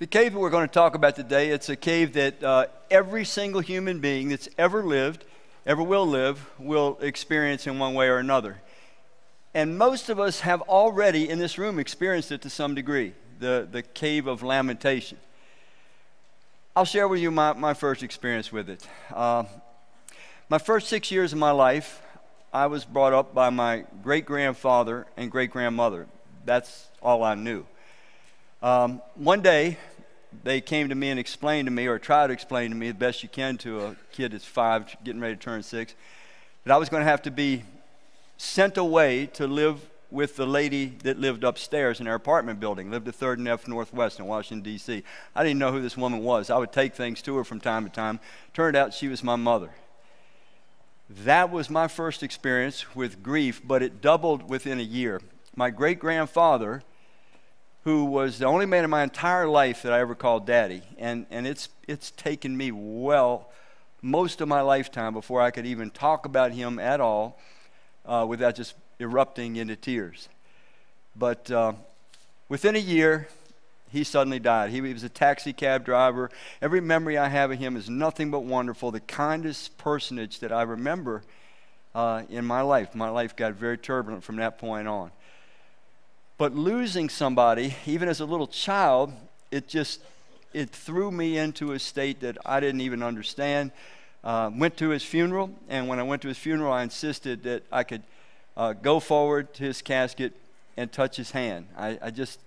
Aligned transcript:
The 0.00 0.08
cave 0.08 0.32
that 0.32 0.40
we're 0.40 0.50
going 0.50 0.66
to 0.66 0.74
talk 0.74 0.96
about 0.96 1.14
today, 1.14 1.50
it's 1.50 1.68
a 1.68 1.76
cave 1.76 2.14
that 2.14 2.42
uh, 2.42 2.66
every 2.90 3.24
single 3.24 3.60
human 3.60 4.00
being 4.00 4.28
that's 4.28 4.48
ever 4.58 4.82
lived, 4.82 5.24
ever 5.66 5.84
will 5.84 6.04
live, 6.04 6.50
will 6.58 6.98
experience 7.00 7.68
in 7.68 7.78
one 7.78 7.94
way 7.94 8.08
or 8.08 8.18
another. 8.18 8.60
And 9.54 9.78
most 9.78 10.08
of 10.08 10.18
us 10.18 10.40
have 10.40 10.62
already 10.62 11.28
in 11.28 11.38
this 11.38 11.58
room 11.58 11.78
experienced 11.78 12.32
it 12.32 12.42
to 12.42 12.50
some 12.50 12.74
degree 12.74 13.14
the, 13.38 13.68
the 13.70 13.82
cave 13.82 14.26
of 14.26 14.42
lamentation. 14.42 15.16
I'll 16.74 16.84
share 16.84 17.06
with 17.06 17.20
you 17.20 17.30
my, 17.30 17.52
my 17.52 17.72
first 17.72 18.02
experience 18.02 18.50
with 18.50 18.68
it. 18.68 18.84
Uh, 19.12 19.44
my 20.48 20.58
first 20.58 20.88
six 20.88 21.12
years 21.12 21.32
of 21.32 21.38
my 21.38 21.52
life, 21.52 22.02
I 22.52 22.66
was 22.66 22.84
brought 22.84 23.12
up 23.12 23.32
by 23.32 23.50
my 23.50 23.84
great 24.02 24.26
grandfather 24.26 25.06
and 25.16 25.30
great 25.30 25.52
grandmother. 25.52 26.08
That's 26.44 26.88
all 27.00 27.22
I 27.22 27.36
knew. 27.36 27.64
Um, 28.64 29.02
one 29.14 29.42
day, 29.42 29.76
they 30.42 30.62
came 30.62 30.88
to 30.88 30.94
me 30.94 31.10
and 31.10 31.20
explained 31.20 31.66
to 31.66 31.70
me, 31.70 31.86
or 31.86 31.98
tried 31.98 32.28
to 32.28 32.32
explain 32.32 32.70
to 32.70 32.76
me 32.76 32.88
the 32.88 32.94
best 32.94 33.22
you 33.22 33.28
can 33.28 33.58
to 33.58 33.80
a 33.84 33.96
kid 34.10 34.32
that's 34.32 34.46
five, 34.46 34.96
getting 35.04 35.20
ready 35.20 35.36
to 35.36 35.40
turn 35.40 35.62
six, 35.62 35.94
that 36.64 36.72
I 36.72 36.78
was 36.78 36.88
going 36.88 37.02
to 37.02 37.04
have 37.04 37.20
to 37.24 37.30
be 37.30 37.62
sent 38.38 38.78
away 38.78 39.26
to 39.34 39.46
live 39.46 39.86
with 40.10 40.36
the 40.36 40.46
lady 40.46 40.94
that 41.02 41.18
lived 41.18 41.44
upstairs 41.44 42.00
in 42.00 42.06
our 42.06 42.14
apartment 42.14 42.58
building, 42.58 42.90
lived 42.90 43.06
at 43.06 43.14
3rd 43.14 43.34
and 43.34 43.48
F 43.48 43.68
Northwest 43.68 44.18
in 44.18 44.24
Washington, 44.24 44.62
D.C. 44.62 45.02
I 45.36 45.42
didn't 45.42 45.58
know 45.58 45.70
who 45.70 45.82
this 45.82 45.98
woman 45.98 46.20
was. 46.20 46.48
I 46.48 46.56
would 46.56 46.72
take 46.72 46.94
things 46.94 47.20
to 47.20 47.36
her 47.36 47.44
from 47.44 47.60
time 47.60 47.84
to 47.84 47.90
time. 47.90 48.18
Turned 48.54 48.76
out 48.76 48.94
she 48.94 49.08
was 49.08 49.22
my 49.22 49.36
mother. 49.36 49.72
That 51.10 51.50
was 51.50 51.68
my 51.68 51.86
first 51.86 52.22
experience 52.22 52.96
with 52.96 53.22
grief, 53.22 53.60
but 53.62 53.82
it 53.82 54.00
doubled 54.00 54.48
within 54.48 54.80
a 54.80 54.84
year. 54.84 55.20
My 55.54 55.68
great 55.68 55.98
grandfather 55.98 56.82
who 57.84 58.06
was 58.06 58.38
the 58.38 58.46
only 58.46 58.66
man 58.66 58.82
in 58.82 58.90
my 58.90 59.02
entire 59.02 59.46
life 59.46 59.82
that 59.82 59.92
I 59.92 60.00
ever 60.00 60.14
called 60.14 60.46
daddy. 60.46 60.82
And, 60.98 61.26
and 61.30 61.46
it's, 61.46 61.68
it's 61.86 62.10
taken 62.10 62.56
me 62.56 62.72
well 62.72 63.50
most 64.00 64.42
of 64.42 64.48
my 64.48 64.60
lifetime 64.60 65.14
before 65.14 65.40
I 65.40 65.50
could 65.50 65.64
even 65.64 65.90
talk 65.90 66.26
about 66.26 66.52
him 66.52 66.78
at 66.78 67.00
all 67.00 67.40
uh, 68.04 68.26
without 68.28 68.54
just 68.54 68.74
erupting 69.00 69.56
into 69.56 69.76
tears. 69.76 70.28
But 71.16 71.50
uh, 71.50 71.72
within 72.50 72.76
a 72.76 72.80
year, 72.80 73.28
he 73.90 74.04
suddenly 74.04 74.38
died. 74.38 74.70
He, 74.70 74.80
was 74.80 75.04
a 75.04 75.08
taxi 75.08 75.52
cab 75.52 75.84
driver. 75.84 76.30
Every 76.60 76.80
memory 76.80 77.16
I 77.16 77.28
have 77.28 77.50
of 77.50 77.58
him 77.58 77.76
is 77.76 77.88
nothing 77.88 78.30
but 78.30 78.40
wonderful. 78.40 78.90
The 78.90 79.00
kindest 79.00 79.78
personage 79.78 80.40
that 80.40 80.52
I 80.52 80.62
remember 80.62 81.22
uh, 81.94 82.24
in 82.28 82.44
my 82.44 82.60
life. 82.60 82.94
My 82.94 83.08
life 83.08 83.36
got 83.36 83.54
very 83.54 83.78
turbulent 83.78 84.24
from 84.24 84.36
that 84.36 84.58
point 84.58 84.88
on. 84.88 85.12
But 86.36 86.54
losing 86.54 87.08
somebody, 87.08 87.76
even 87.86 88.08
as 88.08 88.20
a 88.20 88.24
little 88.24 88.46
child, 88.46 89.12
it 89.50 89.68
just 89.68 90.00
it 90.52 90.70
threw 90.70 91.10
me 91.10 91.36
into 91.36 91.72
a 91.72 91.78
state 91.78 92.20
that 92.20 92.38
I 92.44 92.60
didn't 92.60 92.80
even 92.80 93.02
understand. 93.02 93.72
Uh, 94.22 94.50
went 94.54 94.76
to 94.78 94.88
his 94.88 95.02
funeral, 95.02 95.50
and 95.68 95.86
when 95.86 95.98
I 95.98 96.02
went 96.02 96.22
to 96.22 96.28
his 96.28 96.38
funeral, 96.38 96.72
I 96.72 96.82
insisted 96.82 97.42
that 97.42 97.62
I 97.70 97.82
could 97.82 98.02
uh, 98.56 98.72
go 98.72 99.00
forward 99.00 99.52
to 99.54 99.64
his 99.64 99.82
casket 99.82 100.32
and 100.76 100.90
touch 100.90 101.16
his 101.16 101.32
hand. 101.32 101.66
I, 101.76 101.98
I 102.00 102.10
just 102.10 102.40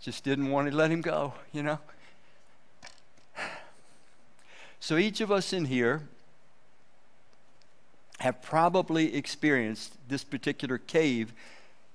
just 0.00 0.24
didn't 0.24 0.50
want 0.50 0.70
to 0.70 0.74
let 0.74 0.90
him 0.90 1.02
go, 1.02 1.34
you 1.52 1.62
know. 1.62 1.78
So 4.82 4.96
each 4.96 5.20
of 5.20 5.30
us 5.30 5.52
in 5.52 5.66
here 5.66 6.08
have 8.20 8.42
probably 8.42 9.14
experienced 9.16 9.96
this 10.08 10.24
particular 10.24 10.76
cave 10.76 11.32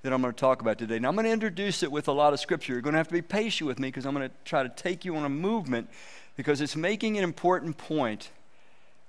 that 0.01 0.11
I'm 0.11 0.21
going 0.21 0.33
to 0.33 0.39
talk 0.39 0.61
about 0.61 0.79
today. 0.79 0.97
Now, 0.97 1.09
I'm 1.09 1.15
going 1.15 1.25
to 1.25 1.31
introduce 1.31 1.83
it 1.83 1.91
with 1.91 2.07
a 2.07 2.11
lot 2.11 2.33
of 2.33 2.39
scripture. 2.39 2.73
You're 2.73 2.81
going 2.81 2.93
to 2.93 2.97
have 2.97 3.07
to 3.07 3.13
be 3.13 3.21
patient 3.21 3.67
with 3.67 3.79
me 3.79 3.89
because 3.89 4.05
I'm 4.05 4.13
going 4.15 4.29
to 4.29 4.35
try 4.43 4.63
to 4.63 4.69
take 4.69 5.05
you 5.05 5.15
on 5.15 5.23
a 5.23 5.29
movement 5.29 5.87
because 6.35 6.61
it's 6.61 6.75
making 6.75 7.17
an 7.17 7.23
important 7.23 7.77
point 7.77 8.29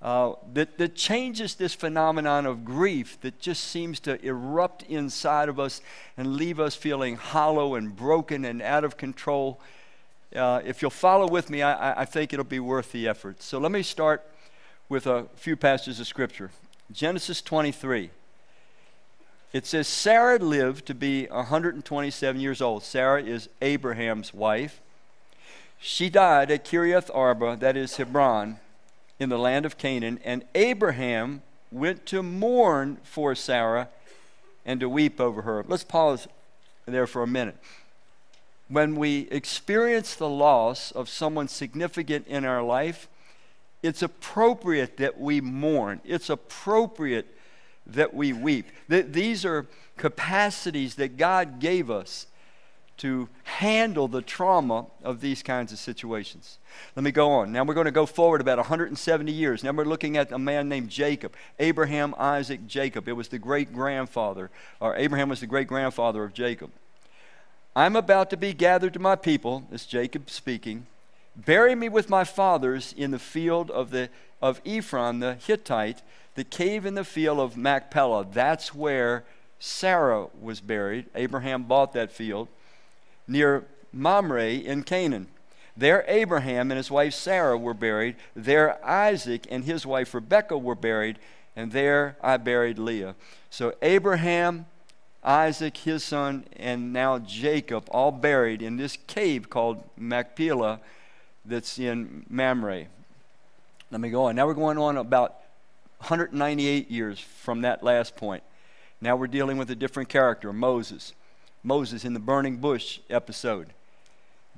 uh, 0.03 0.34
that, 0.53 0.77
that 0.77 0.95
changes 0.95 1.55
this 1.55 1.74
phenomenon 1.74 2.45
of 2.45 2.67
grief 2.67 3.18
that 3.23 3.39
just 3.39 3.64
seems 3.64 3.98
to 4.01 4.23
erupt 4.24 4.83
inside 4.85 5.48
of 5.48 5.58
us 5.58 5.80
and 6.18 6.36
leave 6.36 6.61
us 6.61 6.74
feeling 6.74 7.17
hollow 7.17 7.77
and 7.77 7.96
broken 7.96 8.45
and 8.45 8.61
out 8.61 8.85
of 8.85 8.98
control. 8.98 9.58
Uh, 10.35 10.61
if 10.67 10.83
you'll 10.83 10.91
follow 10.91 11.27
with 11.27 11.48
me, 11.48 11.62
I, 11.62 12.02
I 12.02 12.05
think 12.05 12.35
it'll 12.35 12.45
be 12.45 12.61
worth 12.61 12.92
the 12.92 13.08
effort. 13.08 13.42
So 13.42 13.58
let 13.58 13.73
me 13.73 13.83
start 13.83 14.23
with 14.91 15.07
a 15.07 15.27
few 15.35 15.57
passages 15.57 15.98
of 15.98 16.07
scripture. 16.07 16.51
Genesis 16.92 17.42
23. 17.42 18.11
It 19.52 19.67
says 19.67 19.89
Sarah 19.89 20.39
lived 20.39 20.86
to 20.86 20.95
be 20.95 21.27
127 21.27 22.41
years 22.41 22.61
old. 22.61 22.83
Sarah 22.83 23.23
is 23.23 23.48
Abraham's 23.63 24.35
wife. 24.35 24.80
She 25.79 26.11
died 26.11 26.51
at 26.51 26.64
Kiriath 26.64 27.11
Arba, 27.14 27.57
that 27.57 27.77
is 27.77 27.97
Hebron, 27.97 28.58
in 29.19 29.29
the 29.29 29.39
land 29.39 29.64
of 29.64 29.79
Canaan, 29.79 30.20
and 30.24 30.45
Abraham 30.55 31.42
went 31.70 32.07
to 32.07 32.23
mourn 32.23 32.98
for 33.03 33.35
Sarah 33.35 33.89
and 34.64 34.80
to 34.80 34.89
weep 34.89 35.20
over 35.20 35.42
her. 35.42 35.64
Let's 35.67 35.85
pause 35.85 36.29
there 36.86 37.07
for 37.07 37.23
a 37.23 37.27
minute. 37.27 37.57
When 38.68 38.97
we 38.97 39.29
experience 39.30 40.14
the 40.14 40.29
loss 40.29 40.91
of 40.91 41.08
someone 41.08 41.48
significant 41.48 42.27
in 42.27 42.45
our 42.45 42.63
life, 42.63 43.08
it's 43.83 44.03
appropriate 44.03 44.97
that 44.97 45.20
we 45.20 45.41
mourn. 45.41 46.01
It's 46.05 46.31
appropriate 46.31 47.27
that 47.87 48.14
we 48.14 48.33
weep. 48.33 48.67
That 48.89 49.13
these 49.13 49.45
are 49.45 49.67
capacities 49.97 50.97
that 50.97 51.17
God 51.17 51.61
gave 51.61 51.91
us 51.91 52.27
to 52.98 53.29
handle 53.45 54.09
the 54.09 54.23
trauma 54.23 54.86
of 55.03 55.20
these 55.20 55.42
kinds 55.42 55.70
of 55.73 55.79
situations. 55.79 56.59
Let 56.95 57.05
me 57.05 57.11
go 57.11 57.31
on. 57.31 57.53
Now 57.53 57.63
we're 57.65 57.75
going 57.75 57.85
to 57.86 57.91
go 57.91 58.07
forward 58.07 58.41
about 58.41 58.57
170 58.59 59.31
years. 59.31 59.63
Now 59.63 59.73
we're 59.73 59.85
looking 59.85 60.17
at 60.17 60.33
a 60.33 60.39
man 60.39 60.69
named 60.69 60.89
Jacob. 60.89 61.35
Abraham, 61.59 62.15
Isaac, 62.19 62.67
Jacob. 62.67 63.07
It 63.07 63.13
was 63.13 63.29
the 63.29 63.39
great 63.39 63.73
grandfather, 63.73 64.51
or 64.81 64.97
Abraham 64.97 65.29
was 65.29 65.41
the 65.41 65.47
great 65.47 65.69
grandfather 65.69 66.25
of 66.25 66.33
Jacob. 66.33 66.70
I'm 67.75 67.97
about 67.97 68.31
to 68.31 68.39
be 68.39 68.55
gathered 68.55 68.95
to 68.95 68.98
my 68.98 69.17
people, 69.17 69.67
this 69.70 69.85
Jacob 69.85 70.31
speaking. 70.31 70.86
Bury 71.36 71.74
me 71.74 71.89
with 71.89 72.08
my 72.08 72.24
fathers 72.24 72.95
in 72.97 73.11
the 73.11 73.19
field 73.19 73.70
of, 73.70 73.91
the, 73.91 74.08
of 74.41 74.61
Ephron 74.64 75.20
the 75.20 75.35
Hittite, 75.35 76.02
the 76.35 76.45
cave 76.45 76.86
in 76.86 76.95
the 76.95 77.05
field 77.05 77.39
of 77.39 77.57
Machpelah. 77.57 78.27
That's 78.33 78.74
where 78.74 79.24
Sarah 79.58 80.29
was 80.41 80.61
buried. 80.61 81.07
Abraham 81.14 81.64
bought 81.64 81.92
that 81.92 82.11
field 82.11 82.48
near 83.29 83.64
Mamre 83.92 84.48
in 84.48 84.83
Canaan. 84.83 85.29
There, 85.77 86.05
Abraham 86.08 86.70
and 86.70 86.79
his 86.79 86.91
wife 86.91 87.13
Sarah 87.13 87.58
were 87.58 87.74
buried. 87.74 88.17
There, 88.35 88.83
Isaac 88.85 89.47
and 89.51 89.64
his 89.64 89.85
wife 89.85 90.14
Rebekah 90.14 90.57
were 90.57 90.74
buried. 90.74 91.18
And 91.55 91.73
there 91.73 92.17
I 92.23 92.39
buried 92.39 92.79
Leah. 92.79 93.14
So, 93.51 93.74
Abraham, 93.83 94.67
Isaac, 95.23 95.77
his 95.79 96.05
son, 96.05 96.45
and 96.57 96.92
now 96.92 97.18
Jacob, 97.18 97.89
all 97.91 98.13
buried 98.13 98.63
in 98.63 98.77
this 98.77 98.97
cave 99.07 99.51
called 99.51 99.83
Machpelah 99.98 100.80
that's 101.48 101.79
in 101.79 102.24
Mamre. 102.29 102.86
Let 103.90 104.01
me 104.01 104.11
go 104.11 104.24
on. 104.24 104.36
Now 104.36 104.46
we're 104.46 104.55
going 104.55 104.79
on 104.79 104.96
about 104.96 105.36
198 105.98 106.90
years 106.90 107.18
from 107.18 107.62
that 107.62 107.83
last 107.83 108.17
point. 108.17 108.42
Now 109.01 109.17
we're 109.17 109.27
dealing 109.27 109.58
with 109.58 109.70
a 109.70 109.74
different 109.74 110.08
character, 110.08 110.52
Moses. 110.52 111.12
Moses 111.62 112.05
in 112.05 112.14
the 112.14 112.20
burning 112.20 112.58
bush 112.58 113.01
episode. 113.11 113.73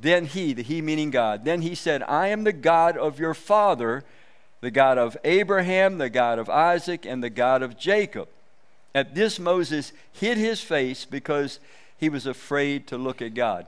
Then 0.00 0.26
he, 0.26 0.52
the 0.52 0.62
he 0.62 0.80
meaning 0.80 1.10
God, 1.10 1.44
then 1.44 1.62
he 1.62 1.74
said, 1.74 2.02
I 2.02 2.28
am 2.28 2.44
the 2.44 2.52
God 2.52 2.96
of 2.96 3.18
your 3.18 3.34
father, 3.34 4.04
the 4.60 4.70
God 4.70 4.98
of 4.98 5.16
Abraham, 5.24 5.98
the 5.98 6.10
God 6.10 6.38
of 6.38 6.48
Isaac, 6.48 7.04
and 7.04 7.22
the 7.22 7.30
God 7.30 7.62
of 7.62 7.76
Jacob. 7.76 8.28
At 8.94 9.14
this, 9.14 9.38
Moses 9.38 9.92
hid 10.12 10.38
his 10.38 10.60
face 10.60 11.04
because 11.04 11.58
he 11.96 12.08
was 12.08 12.26
afraid 12.26 12.86
to 12.88 12.98
look 12.98 13.20
at 13.20 13.34
God. 13.34 13.66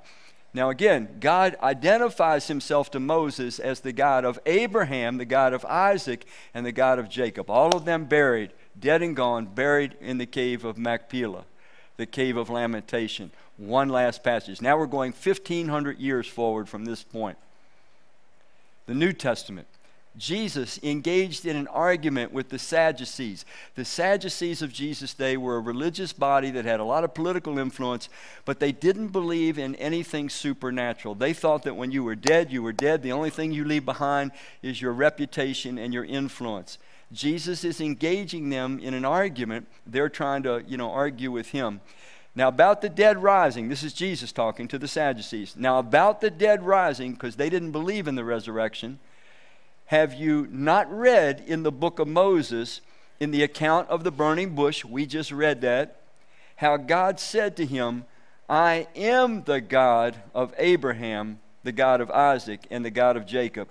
Now, 0.53 0.71
again, 0.71 1.17
God 1.21 1.57
identifies 1.63 2.49
himself 2.49 2.91
to 2.91 3.01
Moses 3.01 3.61
as 3.61 3.81
the 3.81 3.93
God 3.93 4.25
of 4.25 4.39
Abraham, 4.47 5.19
the 5.19 5.25
God 5.25 5.53
of 5.53 5.65
Isaac, 5.65 6.27
and 6.53 6.67
the 6.67 6.73
God 6.73 6.99
of 6.99 7.09
Jacob. 7.09 7.49
All 7.49 7.77
of 7.77 7.85
them 7.85 8.07
buried, 8.07 8.53
dead 8.79 9.01
and 9.01 9.15
gone, 9.15 9.47
buried 9.47 9.97
in 10.01 10.19
the 10.19 10.27
cave 10.27 10.65
of 10.65 10.77
Machpelah, 10.77 11.45
the 11.97 12.07
cave 12.07 12.37
of 12.37 12.51
lamentation. 12.51 13.31
One 13.59 13.91
last 13.91 14.25
passage. 14.25 14.61
Now 14.61 14.77
we're 14.77 14.87
going 14.87 15.13
1,500 15.13 15.99
years 15.99 16.27
forward 16.27 16.69
from 16.69 16.85
this 16.85 17.05
point. 17.05 17.39
The 18.87 18.95
New 18.95 19.13
Testament. 19.13 19.69
Jesus 20.21 20.79
engaged 20.83 21.47
in 21.47 21.57
an 21.57 21.67
argument 21.69 22.31
with 22.31 22.51
the 22.51 22.59
Sadducees. 22.59 23.47
The 23.75 23.87
Sadducees 23.87 24.61
of 24.61 24.71
Jesus' 24.71 25.15
day 25.15 25.39
were 25.39 25.57
a 25.57 25.61
religious 25.61 26.13
body 26.13 26.51
that 26.51 26.67
had 26.67 26.79
a 26.79 26.85
lot 26.85 27.05
of 27.05 27.15
political 27.15 27.59
influence, 27.59 28.11
but 28.45 28.61
they 28.61 28.71
didn't 28.71 29.09
believe 29.09 29.59
in 29.59 29.75
anything 29.77 30.29
supernatural. 30.29 31.15
They 31.15 31.33
thought 31.33 31.63
that 31.63 31.77
when 31.77 31.91
you 31.91 32.05
were 32.05 32.15
dead, 32.15 32.53
you 32.53 32.63
were 32.63 32.73
dead. 32.73 33.03
The 33.03 33.13
only 33.13 33.31
thing 33.31 33.51
you 33.51 33.65
leave 33.65 33.87
behind 33.87 34.33
is 34.63 34.83
your 34.83 34.93
reputation 34.93 35.79
and 35.79 35.95
your 35.95 36.05
influence. 36.05 36.77
Jesus 37.11 37.65
is 37.65 37.81
engaging 37.81 38.51
them 38.51 38.79
in 38.79 38.93
an 38.93 39.07
argument. 39.07 39.69
They're 39.87 40.11
trying 40.11 40.43
to, 40.43 40.63
you 40.69 40.77
know, 40.77 40.91
argue 40.91 41.31
with 41.33 41.49
him. 41.49 41.81
Now, 42.35 42.49
about 42.49 42.83
the 42.83 42.91
dead 42.91 43.23
rising, 43.23 43.71
this 43.71 43.83
is 43.83 43.95
Jesus 43.95 44.33
talking 44.33 44.69
to 44.69 44.79
the 44.79 44.87
Sadducees. 44.87 45.57
Now, 45.57 45.79
about 45.79 46.21
the 46.21 46.31
dead 46.31 46.63
rising, 46.63 47.15
because 47.15 47.37
they 47.37 47.49
didn't 47.49 47.73
believe 47.73 48.07
in 48.07 48.15
the 48.15 48.25
resurrection, 48.25 48.99
have 49.91 50.15
you 50.15 50.47
not 50.53 50.89
read 50.89 51.43
in 51.49 51.65
the 51.65 51.73
book 51.73 51.99
of 51.99 52.07
Moses, 52.07 52.81
in 53.19 53.33
the 53.33 53.43
account 53.43 53.89
of 53.89 54.05
the 54.05 54.13
burning 54.13 54.55
bush? 54.55 54.85
We 54.85 55.05
just 55.05 55.33
read 55.33 55.63
that. 55.63 56.03
How 56.55 56.77
God 56.77 57.19
said 57.19 57.57
to 57.57 57.67
him, 57.67 58.05
I 58.49 58.87
am 58.95 59.43
the 59.43 59.61
God 59.61 60.15
of 60.33 60.55
Abraham, 60.59 61.41
the 61.65 61.73
God 61.73 62.01
of 62.01 62.09
Isaac, 62.09 62.69
and 62.71 62.85
the 62.85 62.93
God 62.93 63.17
of 63.17 63.27
Jacob. 63.27 63.69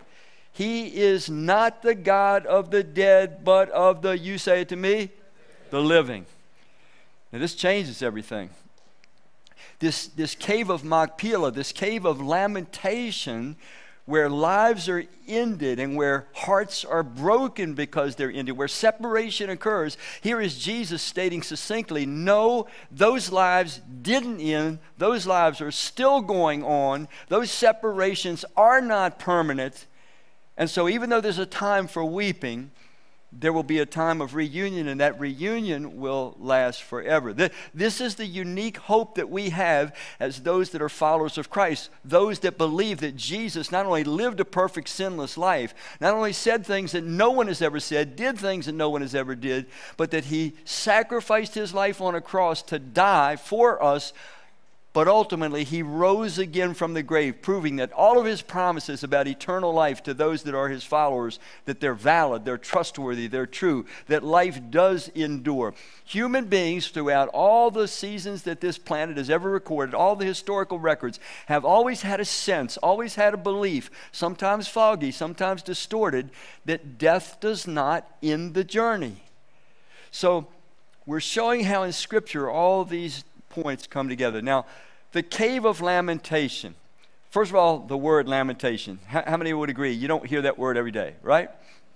He 0.52 0.88
is 0.88 1.30
not 1.30 1.84
the 1.84 1.96
God 1.96 2.46
of 2.46 2.70
the 2.70 2.84
dead, 2.84 3.46
but 3.46 3.70
of 3.70 4.02
the, 4.02 4.18
you 4.18 4.38
say 4.38 4.60
it 4.60 4.70
to 4.70 4.76
me, 4.76 5.12
the 5.70 5.80
living. 5.80 6.26
Now, 7.32 7.40
this 7.40 7.56
changes 7.56 8.04
everything. 8.04 8.50
This, 9.80 10.08
this 10.08 10.36
cave 10.36 10.70
of 10.70 10.84
Machpelah, 10.84 11.52
this 11.52 11.72
cave 11.72 12.04
of 12.04 12.20
lamentation, 12.20 13.56
where 14.10 14.28
lives 14.28 14.90
are 14.90 15.04
ended 15.28 15.80
and 15.80 15.96
where 15.96 16.28
hearts 16.34 16.84
are 16.84 17.04
broken 17.04 17.76
because 17.76 18.16
they're 18.16 18.32
ended, 18.32 18.58
where 18.58 18.68
separation 18.68 19.52
occurs, 19.52 19.98
here 20.22 20.42
is 20.42 20.58
Jesus 20.58 21.04
stating 21.04 21.44
succinctly 21.44 22.08
no, 22.08 22.66
those 22.90 23.32
lives 23.32 23.82
didn't 24.02 24.42
end. 24.42 24.80
Those 24.98 25.28
lives 25.28 25.62
are 25.62 25.72
still 25.72 26.22
going 26.22 26.64
on. 26.64 27.08
Those 27.28 27.52
separations 27.52 28.44
are 28.58 28.82
not 28.82 29.20
permanent. 29.20 29.86
And 30.58 30.70
so, 30.70 30.90
even 30.90 31.10
though 31.10 31.22
there's 31.22 31.38
a 31.38 31.46
time 31.46 31.88
for 31.88 32.04
weeping, 32.04 32.72
there 33.32 33.54
will 33.54 33.64
be 33.64 33.80
a 33.80 33.86
time 33.86 34.22
of 34.22 34.34
reunion, 34.34 34.88
and 34.88 35.00
that 35.00 35.20
reunion 35.20 36.00
will 36.00 36.36
last 36.40 36.82
forever. 36.82 37.34
This 37.74 38.02
is 38.02 38.16
the 38.16 38.26
unique 38.26 38.78
hope 38.78 39.16
that 39.16 39.30
we 39.30 39.50
have 39.50 39.96
as 40.20 40.42
those 40.42 40.72
that 40.72 40.82
are 40.82 40.90
followers 40.90 41.38
of 41.38 41.50
Christ, 41.50 41.90
those 42.04 42.40
that 42.40 42.58
believe 42.58 43.02
that 43.02 43.16
Jesus 43.16 43.72
not 43.72 43.86
only 43.86 44.04
lived 44.04 44.40
a 44.40 44.46
perfect, 44.46 44.90
sinless 44.90 45.38
life, 45.38 45.76
not 46.02 46.16
only 46.16 46.34
said 46.34 46.66
things 46.66 46.92
that 46.94 47.04
no 47.04 47.30
one 47.30 47.48
has 47.48 47.62
ever 47.62 47.80
said, 47.80 48.16
did 48.16 48.38
things 48.38 48.66
that 48.66 48.74
no 48.74 48.90
one 48.90 49.02
has 49.02 49.14
ever 49.14 49.36
did, 49.36 49.68
but 49.96 50.12
that 50.12 50.26
he 50.26 50.54
sacrificed 50.66 51.54
his 51.54 51.74
life 51.74 52.02
on 52.02 52.16
a 52.16 52.22
cross 52.22 52.64
to 52.64 52.80
die 52.80 53.36
for 53.36 53.82
us 53.84 54.12
but 55.00 55.08
ultimately, 55.08 55.64
he 55.64 55.82
rose 55.82 56.38
again 56.38 56.74
from 56.74 56.94
the 56.94 57.02
grave, 57.02 57.42
proving 57.42 57.78
that 57.78 57.94
all 57.94 58.20
of 58.20 58.26
his 58.26 58.42
promises 58.42 59.02
about 59.02 59.30
eternal 59.30 59.72
life 59.72 60.04
to 60.04 60.14
those 60.14 60.44
that 60.44 60.54
are 60.54 60.68
his 60.68 60.84
followers, 60.84 61.40
that 61.64 61.80
they're 61.80 61.94
valid, 61.94 62.44
they're 62.44 62.58
trustworthy, 62.58 63.26
they're 63.26 63.46
true, 63.46 63.86
that 64.08 64.26
life 64.26 64.60
does 64.70 65.08
endure. 65.16 65.74
Human 66.04 66.48
beings 66.48 66.90
throughout 66.90 67.30
all 67.30 67.72
the 67.72 67.88
seasons 67.88 68.44
that 68.44 68.60
this 68.60 68.78
planet 68.78 69.16
has 69.16 69.30
ever 69.30 69.50
recorded, 69.50 69.96
all 69.96 70.18
the 70.18 70.26
historical 70.26 70.80
records, 70.80 71.18
have 71.46 71.64
always 71.64 72.02
had 72.02 72.20
a 72.20 72.26
sense, 72.26 72.76
always 72.76 73.16
had 73.16 73.34
a 73.34 73.38
belief, 73.38 73.90
sometimes 74.12 74.68
foggy, 74.68 75.12
sometimes 75.12 75.64
distorted, 75.64 76.30
that 76.66 76.98
death 76.98 77.38
does 77.40 77.66
not 77.66 78.06
end 78.22 78.54
the 78.54 78.66
journey. 78.66 79.24
So, 80.12 80.50
we're 81.06 81.22
showing 81.22 81.64
how 81.64 81.84
in 81.84 81.94
Scripture 81.94 82.50
all 82.50 82.84
these 82.84 83.24
points 83.48 83.88
come 83.88 84.10
together. 84.10 84.42
Now, 84.42 84.66
the 85.12 85.24
cave 85.24 85.66
of 85.66 85.82
lamentation. 85.82 86.76
First 87.30 87.52
of 87.52 87.56
all, 87.56 87.80
the 87.80 87.98
word 87.98 88.28
lamentation. 88.28 89.00
How, 89.08 89.24
how, 89.26 89.38
many 89.38 89.54
would 89.54 89.70
agree? 89.70 89.92
You 89.92 90.08
don't 90.08 90.26
hear 90.26 90.42
that 90.44 90.58
word 90.58 90.78
every 90.78 90.92
day, 90.92 91.16
right? 91.22 91.50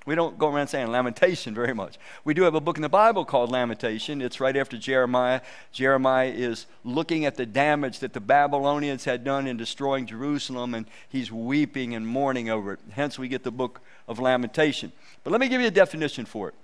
We 0.06 0.16
don't 0.16 0.38
go 0.38 0.54
around 0.54 0.68
saying 0.68 0.88
lamentation 0.88 1.56
very 1.56 1.74
much. 1.74 1.98
We 2.24 2.34
do 2.34 2.44
have 2.44 2.56
a 2.56 2.62
book 2.62 2.78
in 2.78 2.82
the 2.82 2.90
Bible 2.90 3.26
called 3.26 3.50
Lamentation. 3.50 4.22
It's 4.22 4.40
right 4.40 4.56
after 4.56 4.78
Jeremiah. 4.78 5.42
Jeremiah 5.72 6.30
is 6.30 6.66
looking 6.84 7.26
at 7.26 7.36
the 7.36 7.46
damage 7.46 8.00
that 8.00 8.14
the 8.14 8.20
Babylonians 8.20 9.06
had 9.06 9.24
done 9.24 9.48
in 9.48 9.58
destroying 9.58 10.06
Jerusalem, 10.06 10.74
and 10.76 10.86
he's 11.10 11.32
weeping 11.32 11.96
and 11.96 12.06
mourning 12.06 12.50
over 12.50 12.74
it. 12.74 12.80
Hence, 12.92 13.18
we 13.18 13.28
get 13.28 13.44
the 13.44 13.52
book 13.52 13.82
of 14.08 14.20
Lamentation. 14.20 14.92
But 15.24 15.32
let 15.32 15.40
me 15.40 15.48
give 15.48 15.62
you 15.62 15.68
a 15.68 15.72
definition 15.72 16.26
for 16.26 16.50
it 16.50 16.56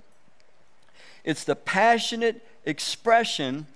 it's 1.23 1.43
the 1.43 1.55
passionate 1.55 2.45
expression 2.65 3.67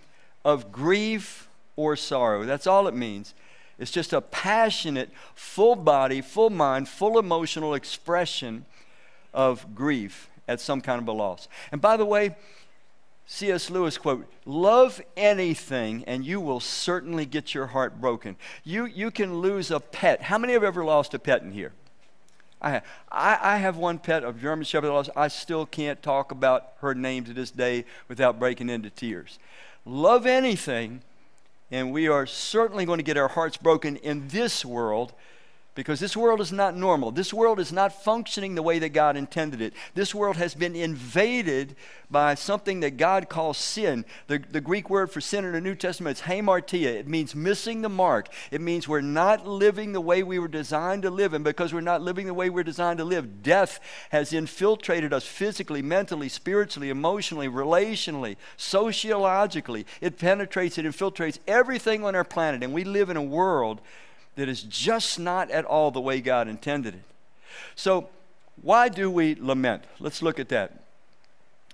of 0.45 0.71
grief 0.71 1.49
or 1.75 1.95
sorrow. 1.95 2.43
That's 2.45 2.67
all 2.67 2.87
it 2.87 2.95
means. 2.95 3.33
It's 3.79 3.91
just 3.91 4.13
a 4.13 4.21
passionate, 4.21 5.09
full 5.35 5.75
body, 5.75 6.21
full 6.21 6.49
mind, 6.49 6.87
full 6.87 7.17
emotional 7.17 7.73
expression 7.73 8.65
of 9.33 9.73
grief 9.73 10.29
at 10.47 10.61
some 10.61 10.81
kind 10.81 11.01
of 11.01 11.07
a 11.07 11.11
loss. 11.11 11.47
And 11.71 11.81
by 11.81 11.97
the 11.97 12.05
way, 12.05 12.35
C.S. 13.25 13.69
Lewis 13.69 13.97
quote, 13.97 14.31
love 14.45 15.01
anything 15.17 16.03
and 16.05 16.25
you 16.25 16.39
will 16.39 16.59
certainly 16.59 17.25
get 17.25 17.53
your 17.53 17.67
heart 17.67 17.99
broken. 17.99 18.35
You, 18.63 18.85
you 18.85 19.11
can 19.11 19.39
lose 19.39 19.71
a 19.71 19.79
pet. 19.79 20.23
How 20.23 20.37
many 20.37 20.53
have 20.53 20.63
ever 20.63 20.83
lost 20.83 21.13
a 21.13 21.19
pet 21.19 21.41
in 21.41 21.51
here? 21.51 21.71
I 22.61 22.69
have, 22.69 22.83
I, 23.11 23.39
I 23.41 23.57
have 23.57 23.75
one 23.75 23.97
pet 23.97 24.23
of 24.23 24.39
German 24.39 24.65
Shepherd 24.65 24.89
lost. 24.89 25.09
I 25.15 25.27
still 25.27 25.65
can't 25.65 26.01
talk 26.01 26.31
about 26.31 26.73
her 26.79 26.93
name 26.93 27.23
to 27.25 27.33
this 27.33 27.51
day 27.51 27.85
without 28.07 28.39
breaking 28.39 28.69
into 28.69 28.89
tears 28.89 29.39
love 29.85 30.25
anything, 30.25 31.01
and 31.73 31.91
we 31.91 32.07
are 32.07 32.27
certainly 32.27 32.85
going 32.85 32.99
to 32.99 33.03
get 33.03 33.17
our 33.17 33.27
hearts 33.27 33.57
broken 33.57 33.95
in 33.97 34.27
this 34.27 34.63
world 34.63 35.11
because 35.75 35.99
this 35.99 36.15
world 36.15 36.39
is 36.39 36.51
not 36.51 36.77
normal. 36.77 37.11
This 37.11 37.33
world 37.33 37.59
is 37.59 37.71
not 37.71 38.03
functioning 38.03 38.53
the 38.53 38.61
way 38.61 38.77
that 38.79 38.89
God 38.89 39.17
intended 39.17 39.59
it. 39.59 39.73
This 39.95 40.13
world 40.13 40.37
has 40.37 40.53
been 40.53 40.75
invaded 40.75 41.75
by 42.11 42.35
something 42.35 42.81
that 42.81 42.97
God 42.97 43.27
calls 43.27 43.57
sin. 43.57 44.05
The, 44.27 44.37
the 44.37 44.61
Greek 44.61 44.87
word 44.87 45.09
for 45.09 45.19
sin 45.19 45.45
in 45.45 45.53
the 45.53 45.61
New 45.61 45.73
Testament 45.73 46.17
is 46.17 46.23
hamartia. 46.23 46.93
It 46.93 47.07
means 47.07 47.33
missing 47.33 47.81
the 47.81 47.89
mark. 47.89 48.29
It 48.51 48.61
means 48.61 48.87
we're 48.87 49.01
not 49.01 49.47
living 49.47 49.93
the 49.93 50.01
way 50.01 50.21
we 50.21 50.37
were 50.37 50.47
designed 50.47 51.01
to 51.03 51.09
live. 51.09 51.33
And 51.33 51.43
because 51.43 51.73
we're 51.73 51.81
not 51.81 52.03
living 52.03 52.27
the 52.27 52.35
way 52.35 52.51
we're 52.51 52.63
designed 52.63 52.99
to 52.99 53.05
live, 53.05 53.41
death 53.41 53.79
has 54.11 54.31
infiltrated 54.31 55.11
us 55.11 55.25
physically, 55.25 55.81
mentally, 55.81 56.29
spiritually, 56.29 56.91
emotionally, 56.91 57.47
relationally, 57.47 58.35
sociologically. 58.57 59.87
It 60.01 60.19
penetrates, 60.19 60.77
it 60.77 60.85
infiltrates 60.85 61.39
everything 61.47 62.05
on 62.05 62.13
our 62.13 62.23
planet. 62.23 62.61
And 62.61 62.73
we 62.73 62.83
live 62.83 63.09
in 63.09 63.17
a 63.17 63.23
world 63.23 63.81
that 64.35 64.50
is 64.50 64.63
just 64.63 65.19
not 65.19 65.51
at 65.51 65.65
all 65.65 65.91
the 65.91 66.01
way 66.01 66.21
God 66.21 66.47
intended 66.47 66.95
it. 66.95 67.03
So, 67.75 68.09
why 68.62 68.89
do 68.89 69.09
we 69.09 69.35
lament? 69.35 69.83
Let's 70.00 70.21
look 70.21 70.39
at 70.39 70.50
that. 70.50 70.83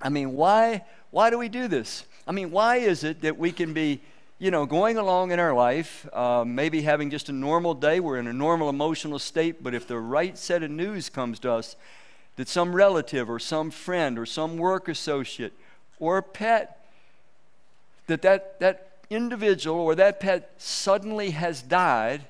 I 0.02 0.10
mean, 0.10 0.34
why, 0.34 0.86
why 1.12 1.30
do 1.30 1.38
we 1.38 1.50
do 1.50 1.68
this? 1.68 2.06
I 2.28 2.32
mean, 2.32 2.52
why 2.52 2.78
is 2.78 3.04
it 3.04 3.22
that 3.22 3.38
we 3.38 3.52
can 3.52 3.74
be, 3.74 4.02
you 4.38 4.52
know, 4.52 4.66
going 4.66 4.98
along 4.98 5.32
in 5.32 5.40
our 5.40 5.54
life, 5.54 6.08
uh, 6.14 6.46
maybe 6.46 6.82
having 6.82 7.10
just 7.10 7.28
a 7.30 7.34
normal 7.34 7.74
day, 7.74 8.00
we're 8.00 8.18
in 8.18 8.28
a 8.28 8.34
normal 8.34 8.70
emotional 8.70 9.20
state, 9.20 9.62
but 9.64 9.74
if 9.74 9.88
the 9.88 9.98
right 9.98 10.38
set 10.38 10.64
of 10.64 10.72
news 10.72 11.10
comes 11.10 11.40
to 11.40 11.52
us, 11.52 11.76
that 12.38 12.48
some 12.48 12.74
relative 12.74 13.30
or 13.30 13.40
some 13.40 13.70
friend 13.72 14.18
or 14.18 14.26
some 14.26 14.58
work 14.58 14.88
associate 14.88 15.54
or 16.00 16.22
pet, 16.22 16.86
that 18.08 18.22
that, 18.22 18.60
that 18.62 18.90
individual 19.10 19.80
or 19.80 19.96
that 19.96 20.20
pet 20.20 20.52
suddenly 20.58 21.32
has 21.32 21.62
died, 21.62 22.22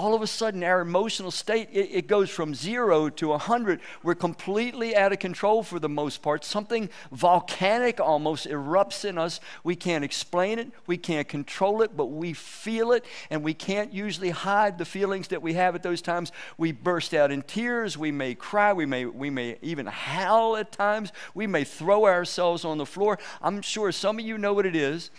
all 0.00 0.14
of 0.14 0.22
a 0.22 0.26
sudden 0.26 0.64
our 0.64 0.80
emotional 0.80 1.30
state 1.30 1.68
it, 1.72 1.90
it, 1.92 2.06
goes 2.06 2.30
from 2.30 2.54
zero 2.54 3.10
to 3.10 3.28
100 3.28 3.80
we're 4.02 4.14
completely 4.14 4.96
out 4.96 5.12
of 5.12 5.18
control 5.18 5.62
for 5.62 5.78
the 5.78 5.90
most 5.90 6.22
part. 6.22 6.42
Something 6.42 6.88
volcanic 7.12 8.00
almost 8.00 8.48
erupts 8.48 9.04
in 9.04 9.18
us. 9.18 9.40
We 9.62 9.76
can't 9.76 10.02
explain 10.02 10.58
it. 10.58 10.70
We 10.86 10.96
can't 10.96 11.28
control 11.28 11.82
it 11.82 11.98
but 11.98 12.06
we 12.06 12.32
feel 12.32 12.92
it 12.92 13.04
and 13.28 13.42
we 13.42 13.52
can't 13.52 13.92
usually 13.92 14.30
hide 14.30 14.78
the 14.78 14.86
feelings 14.86 15.28
that 15.28 15.42
we 15.42 15.52
have 15.52 15.74
at 15.74 15.82
those 15.82 16.00
times. 16.00 16.32
We 16.56 16.72
burst 16.72 17.12
out 17.12 17.30
in 17.30 17.42
tears. 17.42 17.98
We 17.98 18.10
may 18.10 18.34
cry. 18.34 18.72
We 18.72 18.86
may 18.86 19.04
we 19.04 19.28
may 19.28 19.58
even 19.60 19.84
howl 19.84 20.56
at 20.56 20.72
times. 20.72 21.12
We 21.34 21.46
may 21.46 21.64
throw 21.64 22.06
ourselves 22.06 22.64
on 22.64 22.78
the 22.78 22.86
floor. 22.86 23.18
I'm 23.42 23.60
sure 23.60 23.92
some 23.92 24.18
of 24.18 24.24
you 24.24 24.38
know 24.38 24.54
what 24.54 24.64
it 24.64 24.74
is 24.74 25.10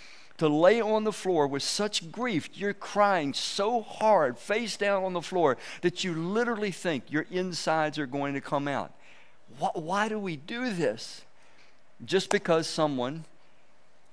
to 0.41 0.49
lay 0.49 0.81
on 0.81 1.03
the 1.03 1.13
floor 1.13 1.45
with 1.45 1.61
such 1.61 2.11
grief, 2.11 2.49
you're 2.55 2.73
crying 2.73 3.31
so 3.31 3.83
hard, 3.83 4.39
face 4.39 4.75
down 4.75 5.03
on 5.03 5.13
the 5.13 5.21
floor, 5.21 5.55
that 5.81 6.03
you 6.03 6.15
literally 6.15 6.71
think 6.71 7.03
your 7.11 7.27
insides 7.29 7.99
are 7.99 8.07
going 8.07 8.33
to 8.33 8.41
come 8.41 8.67
out. 8.67 8.91
Why 9.75 10.09
do 10.09 10.17
we 10.17 10.37
do 10.37 10.73
this? 10.73 11.21
Just 12.03 12.31
because 12.31 12.65
someone 12.65 13.25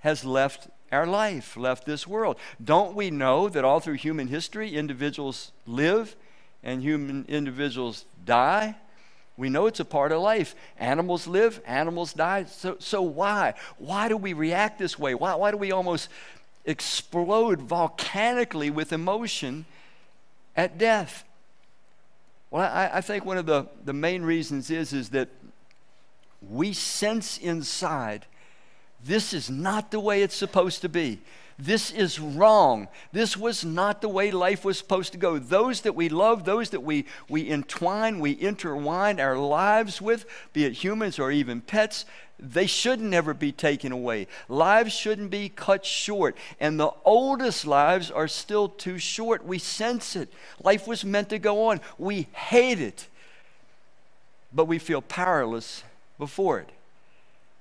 has 0.01 0.23
left 0.23 0.69
our 0.93 1.07
life, 1.07 1.57
left 1.57 1.87
this 1.87 2.07
world. 2.07 2.37
Don't 2.63 2.95
we 2.95 3.11
know 3.11 3.49
that 3.49 3.65
all 3.65 3.81
through 3.81 3.95
human 3.95 4.29
history, 4.29 4.75
individuals 4.75 5.51
live 5.67 6.15
and 6.63 6.83
human 6.83 7.25
individuals 7.27 8.05
die? 8.27 8.77
We 9.39 9.49
know 9.49 9.67
it's 9.67 9.79
a 9.79 9.85
part 9.85 10.11
of 10.11 10.21
life. 10.21 10.57
Animals 10.79 11.29
live, 11.29 11.63
animals 11.65 12.13
die. 12.13 12.45
So, 12.45 12.77
so 12.81 13.01
why? 13.01 13.55
Why 13.79 14.09
do 14.09 14.17
we 14.17 14.33
react 14.33 14.81
this 14.81 14.99
way? 14.99 15.15
Why, 15.15 15.35
why 15.37 15.53
do 15.53 15.57
we 15.57 15.71
almost 15.71 16.11
explode 16.65 17.61
volcanically 17.61 18.69
with 18.69 18.93
emotion 18.93 19.65
at 20.57 20.77
death? 20.77 21.25
Well, 22.51 22.69
I, 22.71 22.91
I 22.95 23.01
think 23.01 23.25
one 23.25 23.39
of 23.39 23.47
the, 23.47 23.67
the 23.85 23.93
main 23.93 24.23
reasons 24.23 24.71
is, 24.71 24.93
is 24.93 25.11
that 25.11 25.29
we 26.51 26.73
sense 26.73 27.39
inside 27.39 28.27
this 29.05 29.33
is 29.33 29.49
not 29.49 29.93
the 29.93 30.01
way 30.01 30.23
it's 30.23 30.35
supposed 30.35 30.83
to 30.83 30.89
be. 30.89 31.21
This 31.59 31.91
is 31.91 32.21
wrong. 32.21 32.87
This 33.13 33.37
was 33.37 33.65
not 33.65 34.01
the 34.01 34.09
way 34.09 34.31
life 34.31 34.65
was 34.65 34.79
supposed 34.79 35.11
to 35.13 35.19
go. 35.19 35.39
Those 35.39 35.81
that 35.81 35.97
we 35.97 36.09
love, 36.09 36.45
those 36.45 36.71
that 36.71 36.85
we, 36.85 37.05
we 37.29 37.51
entwine, 37.51 38.21
we 38.21 38.41
intertwine 38.41 39.19
our 39.19 39.37
lives 39.37 40.01
with, 40.01 40.25
be 40.53 40.65
it 40.65 40.75
humans 40.75 41.19
or 41.19 41.33
even 41.33 41.61
pets, 41.61 42.05
they 42.39 42.67
should 42.67 43.01
never 43.01 43.35
be 43.35 43.51
taken 43.51 43.91
away. 43.91 44.29
Lives 44.49 44.93
shouldn't 44.93 45.33
be 45.33 45.49
cut 45.49 45.85
short. 45.85 46.37
And 46.61 46.79
the 46.79 46.93
oldest 47.05 47.67
lives 47.67 48.13
are 48.13 48.29
still 48.29 48.69
too 48.69 48.99
short. 48.99 49.45
We 49.45 49.59
sense 49.59 50.15
it. 50.15 50.33
Life 50.63 50.87
was 50.87 51.05
meant 51.05 51.31
to 51.31 51.41
go 51.41 51.67
on. 51.67 51.81
We 51.99 52.29
hate 52.33 52.81
it. 52.81 53.09
But 54.53 54.67
we 54.67 54.79
feel 54.79 55.03
powerless 55.03 55.83
before 56.19 56.61
it 56.61 56.71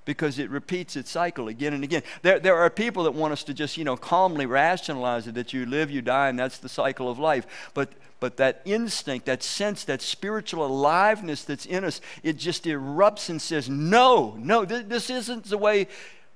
because 0.08 0.38
it 0.38 0.48
repeats 0.48 0.96
its 0.96 1.10
cycle 1.10 1.48
again 1.48 1.74
and 1.74 1.84
again. 1.84 2.02
There, 2.22 2.38
there 2.40 2.56
are 2.56 2.70
people 2.70 3.04
that 3.04 3.12
want 3.12 3.34
us 3.34 3.44
to 3.44 3.52
just, 3.52 3.76
you 3.76 3.84
know, 3.84 3.94
calmly 3.94 4.46
rationalize 4.46 5.26
it 5.26 5.34
that 5.34 5.52
you 5.52 5.66
live, 5.66 5.90
you 5.90 6.00
die, 6.00 6.30
and 6.30 6.38
that's 6.38 6.56
the 6.56 6.68
cycle 6.70 7.10
of 7.10 7.18
life. 7.18 7.70
But, 7.74 7.92
but 8.18 8.38
that 8.38 8.62
instinct, 8.64 9.26
that 9.26 9.42
sense, 9.42 9.84
that 9.84 10.00
spiritual 10.00 10.64
aliveness 10.64 11.44
that's 11.44 11.66
in 11.66 11.84
us, 11.84 12.00
it 12.22 12.38
just 12.38 12.64
erupts 12.64 13.28
and 13.28 13.40
says, 13.40 13.68
no, 13.68 14.34
no, 14.38 14.64
th- 14.64 14.86
this 14.86 15.10
isn't 15.10 15.44
the 15.44 15.58
way 15.58 15.88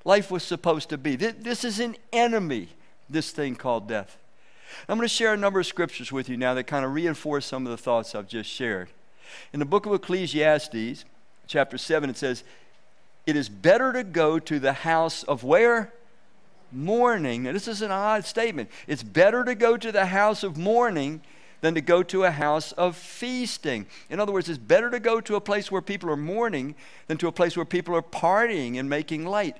life 0.05 0.31
was 0.31 0.43
supposed 0.43 0.91
to 0.91 0.99
be. 0.99 1.17
Th- 1.17 1.37
this 1.41 1.65
is 1.65 1.81
an 1.81 1.97
enemy, 2.13 2.69
this 3.09 3.31
thing 3.31 3.57
called 3.57 3.89
death. 3.89 4.19
I'm 4.87 4.99
going 4.99 5.09
to 5.09 5.15
share 5.15 5.33
a 5.33 5.39
number 5.39 5.61
of 5.61 5.67
scriptures 5.67 6.13
with 6.13 6.29
you 6.29 6.37
now 6.37 6.53
that 6.53 6.65
kind 6.65 6.85
of 6.85 6.93
reinforce 6.93 7.47
some 7.47 7.65
of 7.65 7.71
the 7.71 7.79
thoughts 7.79 8.15
I've 8.15 8.29
just 8.29 8.51
shared. 8.51 8.91
In 9.55 9.61
the 9.61 9.65
book 9.65 9.87
of 9.87 9.95
Ecclesiastes, 9.95 11.07
chapter 11.47 11.79
7, 11.79 12.11
it 12.11 12.19
says, 12.19 12.45
it 13.27 13.37
is 13.37 13.49
better 13.49 13.93
to 13.93 14.05
go 14.05 14.39
to 14.39 14.59
the 14.59 14.73
house 14.73 15.23
of 15.23 15.45
where? 15.45 15.93
Mourning. 16.71 17.45
Now, 17.45 17.53
this 17.53 17.69
is 17.69 17.83
an 17.83 17.91
odd 17.91 18.25
statement. 18.25 18.71
It's 18.87 19.03
better 19.03 19.45
to 19.45 19.55
go 19.55 19.77
to 19.77 19.93
the 19.93 20.07
house 20.07 20.43
of 20.43 20.57
mourning 20.57 21.21
than 21.61 21.75
to 21.75 21.81
go 21.81 22.03
to 22.03 22.25
a 22.25 22.31
house 22.31 22.73
of 22.73 22.97
feasting. 22.97 23.87
In 24.11 24.19
other 24.19 24.33
words, 24.33 24.49
it's 24.49 24.59
better 24.59 24.91
to 24.91 24.99
go 24.99 25.21
to 25.21 25.37
a 25.37 25.41
place 25.41 25.71
where 25.71 25.81
people 25.81 26.11
are 26.11 26.17
mourning 26.17 26.75
than 27.07 27.19
to 27.19 27.29
a 27.29 27.33
place 27.33 27.57
where 27.57 27.65
people 27.65 27.95
are 27.95 28.03
partying 28.03 28.79
and 28.79 28.91
making 28.91 29.25
light. 29.25 29.57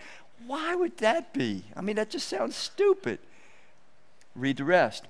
Why 0.47 0.75
would 0.75 0.99
that 0.99 1.33
be? 1.33 1.65
I 1.77 1.81
mean, 1.81 1.97
that 1.97 2.11
just 2.11 2.29
sounds 2.29 2.57
stupid. 2.57 3.21
Read 4.35 4.57
the 4.57 4.65
rest. 4.65 5.07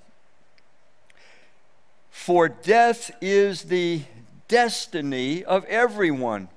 For 2.11 2.49
death 2.49 3.11
is 3.23 3.63
the 3.63 4.03
destiny 4.49 5.43
of 5.45 5.65
everyone. 5.65 6.49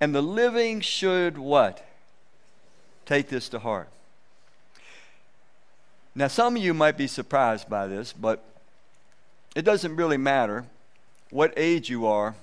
And 0.00 0.14
the 0.14 0.22
living 0.22 0.80
should 0.80 1.36
what? 1.36 1.86
Take 3.04 3.28
this 3.28 3.48
to 3.50 3.58
heart. 3.58 3.88
Now, 6.14 6.28
some 6.28 6.56
of 6.56 6.62
you 6.62 6.74
might 6.74 6.96
be 6.96 7.06
surprised 7.06 7.68
by 7.68 7.86
this, 7.86 8.12
but 8.12 8.42
it 9.54 9.62
doesn't 9.62 9.96
really 9.96 10.16
matter 10.16 10.64
what 11.30 11.52
age 11.56 11.88
you 11.88 12.06
are, 12.06 12.34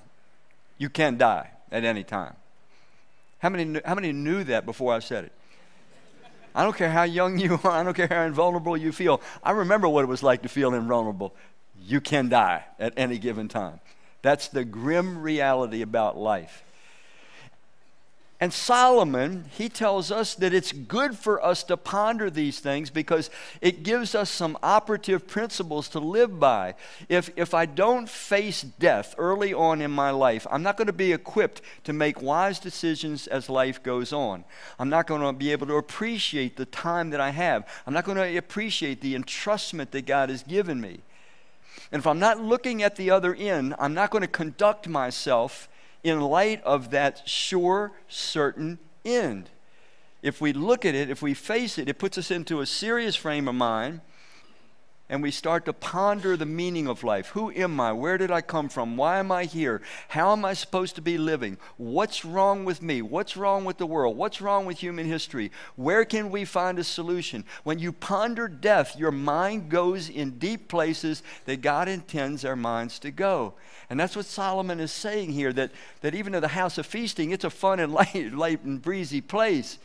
you 0.78 0.88
can 0.88 1.18
die 1.18 1.50
at 1.70 1.84
any 1.84 2.04
time. 2.04 2.34
How 3.40 3.50
many, 3.50 3.80
how 3.84 3.94
many 3.94 4.12
knew 4.12 4.44
that 4.44 4.64
before 4.64 4.94
I 4.94 5.00
said 5.00 5.24
it? 5.24 5.32
I 6.54 6.64
don't 6.64 6.76
care 6.76 6.90
how 6.90 7.02
young 7.02 7.38
you 7.38 7.60
are, 7.62 7.70
I 7.70 7.82
don't 7.82 7.94
care 7.94 8.08
how 8.08 8.22
invulnerable 8.22 8.76
you 8.76 8.92
feel. 8.92 9.20
I 9.42 9.52
remember 9.52 9.88
what 9.88 10.02
it 10.02 10.08
was 10.08 10.22
like 10.22 10.42
to 10.42 10.48
feel 10.48 10.74
invulnerable. 10.74 11.34
You 11.80 12.00
can 12.00 12.28
die 12.28 12.64
at 12.78 12.94
any 12.96 13.18
given 13.18 13.48
time. 13.48 13.80
That's 14.22 14.48
the 14.48 14.64
grim 14.64 15.18
reality 15.18 15.82
about 15.82 16.16
life. 16.16 16.64
And 18.40 18.52
Solomon, 18.52 19.46
he 19.56 19.68
tells 19.68 20.12
us 20.12 20.36
that 20.36 20.54
it's 20.54 20.70
good 20.70 21.18
for 21.18 21.44
us 21.44 21.64
to 21.64 21.76
ponder 21.76 22.30
these 22.30 22.60
things 22.60 22.88
because 22.88 23.30
it 23.60 23.82
gives 23.82 24.14
us 24.14 24.30
some 24.30 24.56
operative 24.62 25.26
principles 25.26 25.88
to 25.88 25.98
live 25.98 26.38
by. 26.38 26.76
If, 27.08 27.30
if 27.34 27.52
I 27.52 27.66
don't 27.66 28.08
face 28.08 28.62
death 28.62 29.16
early 29.18 29.52
on 29.52 29.82
in 29.82 29.90
my 29.90 30.10
life, 30.10 30.46
I'm 30.52 30.62
not 30.62 30.76
going 30.76 30.86
to 30.86 30.92
be 30.92 31.12
equipped 31.12 31.62
to 31.82 31.92
make 31.92 32.22
wise 32.22 32.60
decisions 32.60 33.26
as 33.26 33.50
life 33.50 33.82
goes 33.82 34.12
on. 34.12 34.44
I'm 34.78 34.88
not 34.88 35.08
going 35.08 35.22
to 35.22 35.32
be 35.32 35.50
able 35.50 35.66
to 35.66 35.74
appreciate 35.74 36.56
the 36.56 36.66
time 36.66 37.10
that 37.10 37.20
I 37.20 37.30
have. 37.30 37.66
I'm 37.88 37.94
not 37.94 38.04
going 38.04 38.18
to 38.18 38.38
appreciate 38.38 39.00
the 39.00 39.16
entrustment 39.16 39.90
that 39.90 40.06
God 40.06 40.30
has 40.30 40.44
given 40.44 40.80
me. 40.80 41.00
And 41.90 41.98
if 41.98 42.06
I'm 42.06 42.20
not 42.20 42.38
looking 42.38 42.84
at 42.84 42.94
the 42.94 43.10
other 43.10 43.34
end, 43.34 43.74
I'm 43.80 43.94
not 43.94 44.10
going 44.10 44.22
to 44.22 44.28
conduct 44.28 44.86
myself 44.86 45.68
in 46.02 46.20
light 46.20 46.62
of 46.64 46.90
that 46.90 47.22
sure, 47.26 47.92
certain 48.08 48.78
end. 49.04 49.50
If 50.22 50.40
we 50.40 50.52
look 50.52 50.84
at 50.84 50.94
it, 50.94 51.10
if 51.10 51.22
we 51.22 51.34
face 51.34 51.78
it, 51.78 51.88
it 51.88 51.98
puts 51.98 52.18
us 52.18 52.30
into 52.30 52.60
a 52.60 52.66
serious 52.66 53.14
frame 53.14 53.48
of 53.48 53.54
mind 53.54 54.00
and 55.10 55.22
we 55.22 55.30
start 55.30 55.64
to 55.64 55.72
ponder 55.72 56.36
the 56.36 56.44
meaning 56.44 56.86
of 56.86 57.02
life. 57.02 57.28
Who 57.28 57.50
am 57.52 57.80
I? 57.80 57.92
Where 57.92 58.18
did 58.18 58.30
I 58.30 58.42
come 58.42 58.68
from? 58.68 58.96
Why 58.96 59.18
am 59.18 59.32
I 59.32 59.44
here? 59.44 59.80
How 60.08 60.32
am 60.32 60.44
I 60.44 60.52
supposed 60.52 60.96
to 60.96 61.02
be 61.02 61.16
living? 61.16 61.56
What's 61.78 62.26
wrong 62.26 62.66
with 62.66 62.82
me? 62.82 63.00
What's 63.00 63.36
wrong 63.36 63.64
with 63.64 63.78
the 63.78 63.86
world? 63.86 64.16
What's 64.18 64.42
wrong 64.42 64.66
with 64.66 64.78
human 64.78 65.06
history? 65.06 65.50
Where 65.76 66.04
can 66.04 66.30
we 66.30 66.44
find 66.44 66.78
a 66.78 66.84
solution? 66.84 67.44
When 67.64 67.78
you 67.78 67.90
ponder 67.90 68.48
death, 68.48 68.98
your 68.98 69.12
mind 69.12 69.70
goes 69.70 70.10
in 70.10 70.38
deep 70.38 70.68
places 70.68 71.22
that 71.46 71.62
God 71.62 71.88
intends 71.88 72.44
our 72.44 72.56
minds 72.56 72.98
to 72.98 73.10
go. 73.10 73.54
And 73.88 73.98
that's 73.98 74.14
what 74.14 74.26
Solomon 74.26 74.78
is 74.78 74.92
saying 74.92 75.32
here 75.32 75.54
that, 75.54 75.72
that 76.02 76.14
even 76.14 76.34
in 76.34 76.42
the 76.42 76.48
house 76.48 76.76
of 76.76 76.84
feasting, 76.84 77.30
it's 77.30 77.44
a 77.44 77.50
fun 77.50 77.80
and 77.80 77.92
light, 77.98 78.34
light 78.34 78.62
and 78.64 78.82
breezy 78.82 79.22
place. 79.22 79.78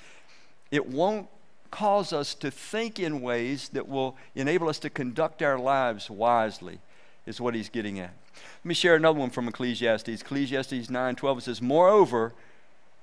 It 0.69 0.87
won't 0.87 1.27
cause 1.73 2.13
us 2.13 2.33
to 2.35 2.51
think 2.51 2.99
in 2.99 3.21
ways 3.21 3.69
that 3.69 3.87
will 3.87 4.15
enable 4.35 4.69
us 4.69 4.79
to 4.79 4.89
conduct 4.89 5.41
our 5.41 5.57
lives 5.57 6.09
wisely, 6.09 6.79
is 7.25 7.41
what 7.41 7.55
he's 7.55 7.69
getting 7.69 7.99
at. 7.99 8.13
Let 8.35 8.65
me 8.65 8.73
share 8.73 8.95
another 8.95 9.19
one 9.19 9.29
from 9.29 9.47
Ecclesiastes. 9.47 10.21
Ecclesiastes 10.21 10.89
9 10.89 11.15
12 11.15 11.37
it 11.37 11.41
says, 11.41 11.61
Moreover, 11.61 12.33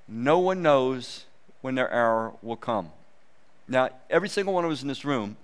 no 0.07 0.39
one 0.39 0.61
knows 0.61 1.25
when 1.61 1.75
their 1.75 1.91
hour 1.93 2.33
will 2.41 2.55
come. 2.55 2.91
Now, 3.67 3.89
every 4.09 4.29
single 4.29 4.53
one 4.53 4.65
of 4.65 4.71
us 4.71 4.81
in 4.81 4.87
this 4.87 5.05
room, 5.05 5.37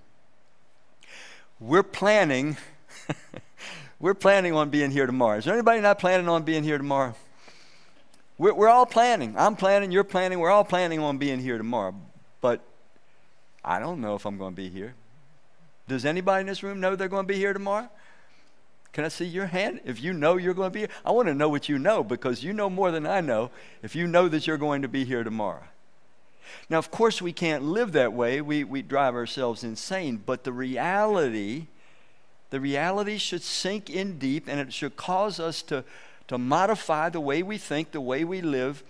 we're 1.60 1.84
planning 1.84 2.58
We're 4.00 4.14
planning 4.14 4.54
on 4.54 4.70
being 4.70 4.92
here 4.92 5.08
tomorrow. 5.08 5.38
Is 5.38 5.46
there 5.46 5.54
anybody 5.54 5.82
not 5.82 5.98
planning 6.00 6.30
on 6.30 6.44
being 6.44 6.64
here 6.64 6.78
tomorrow? 6.78 7.16
We're, 8.38 8.54
we're 8.54 8.70
all 8.70 8.86
planning. 8.86 9.34
I'm 9.38 9.56
planning, 9.56 9.92
you're 9.92 10.04
planning, 10.04 10.40
we're 10.40 10.52
all 10.52 10.64
planning 10.64 11.00
on 11.00 11.18
being 11.18 11.40
here 11.40 11.58
tomorrow. 11.58 11.96
But 12.40 12.62
I 13.64 13.80
don't 13.80 14.02
know 14.02 14.16
if 14.16 14.26
I'm 14.26 14.38
going 14.38 14.54
to 14.54 14.56
be 14.56 14.70
here. 14.70 14.94
Does 15.88 16.06
anybody 16.06 16.42
in 16.42 16.48
this 16.48 16.64
room 16.64 16.80
know 16.80 16.96
they're 16.96 17.08
going 17.08 17.28
to 17.28 17.34
be 17.34 17.40
here 17.40 17.54
tomorrow? 17.54 17.90
Can 18.94 19.06
I 19.06 19.10
see 19.10 19.26
your 19.26 19.46
hand? 19.46 19.82
If 19.86 20.02
you 20.02 20.14
know 20.14 20.38
you're 20.38 20.54
going 20.54 20.72
to 20.72 20.74
be 20.74 20.80
here, 20.80 20.90
I 21.06 21.12
want 21.12 21.28
to 21.28 21.36
know 21.36 21.50
what 21.50 21.70
you 21.70 21.78
know 21.78 22.04
because 22.04 22.44
you 22.44 22.54
know 22.54 22.70
more 22.70 22.92
than 22.92 23.06
I 23.06 23.22
know 23.22 23.52
if 23.84 23.96
you 23.96 24.08
know 24.08 24.28
that 24.28 24.48
you're 24.48 24.58
going 24.58 24.82
to 24.82 24.88
be 24.88 25.06
here 25.06 25.24
tomorrow. 25.24 25.64
Now, 26.70 26.78
of 26.78 26.92
course, 26.92 27.22
we 27.22 27.34
can't 27.34 27.64
live 27.64 27.92
that 27.92 28.14
way. 28.14 28.42
We, 28.42 28.64
we 28.64 28.82
drive 28.82 29.16
ourselves 29.16 29.64
insane. 29.64 30.22
But 30.26 30.44
the 30.44 30.54
reality 30.54 31.68
the 32.50 32.60
reality 32.60 33.18
should 33.18 33.42
sink 33.42 33.90
in 33.90 34.18
deep 34.18 34.48
and 34.48 34.60
it 34.60 34.72
should 34.72 34.96
cause 34.96 35.40
us 35.40 35.62
to, 35.64 35.84
to 36.28 36.38
modify 36.38 37.10
the 37.10 37.20
way 37.20 37.44
we 37.44 37.58
think, 37.58 37.92
the 37.92 38.02
way 38.02 38.24
we 38.24 38.42
live, 38.42 38.84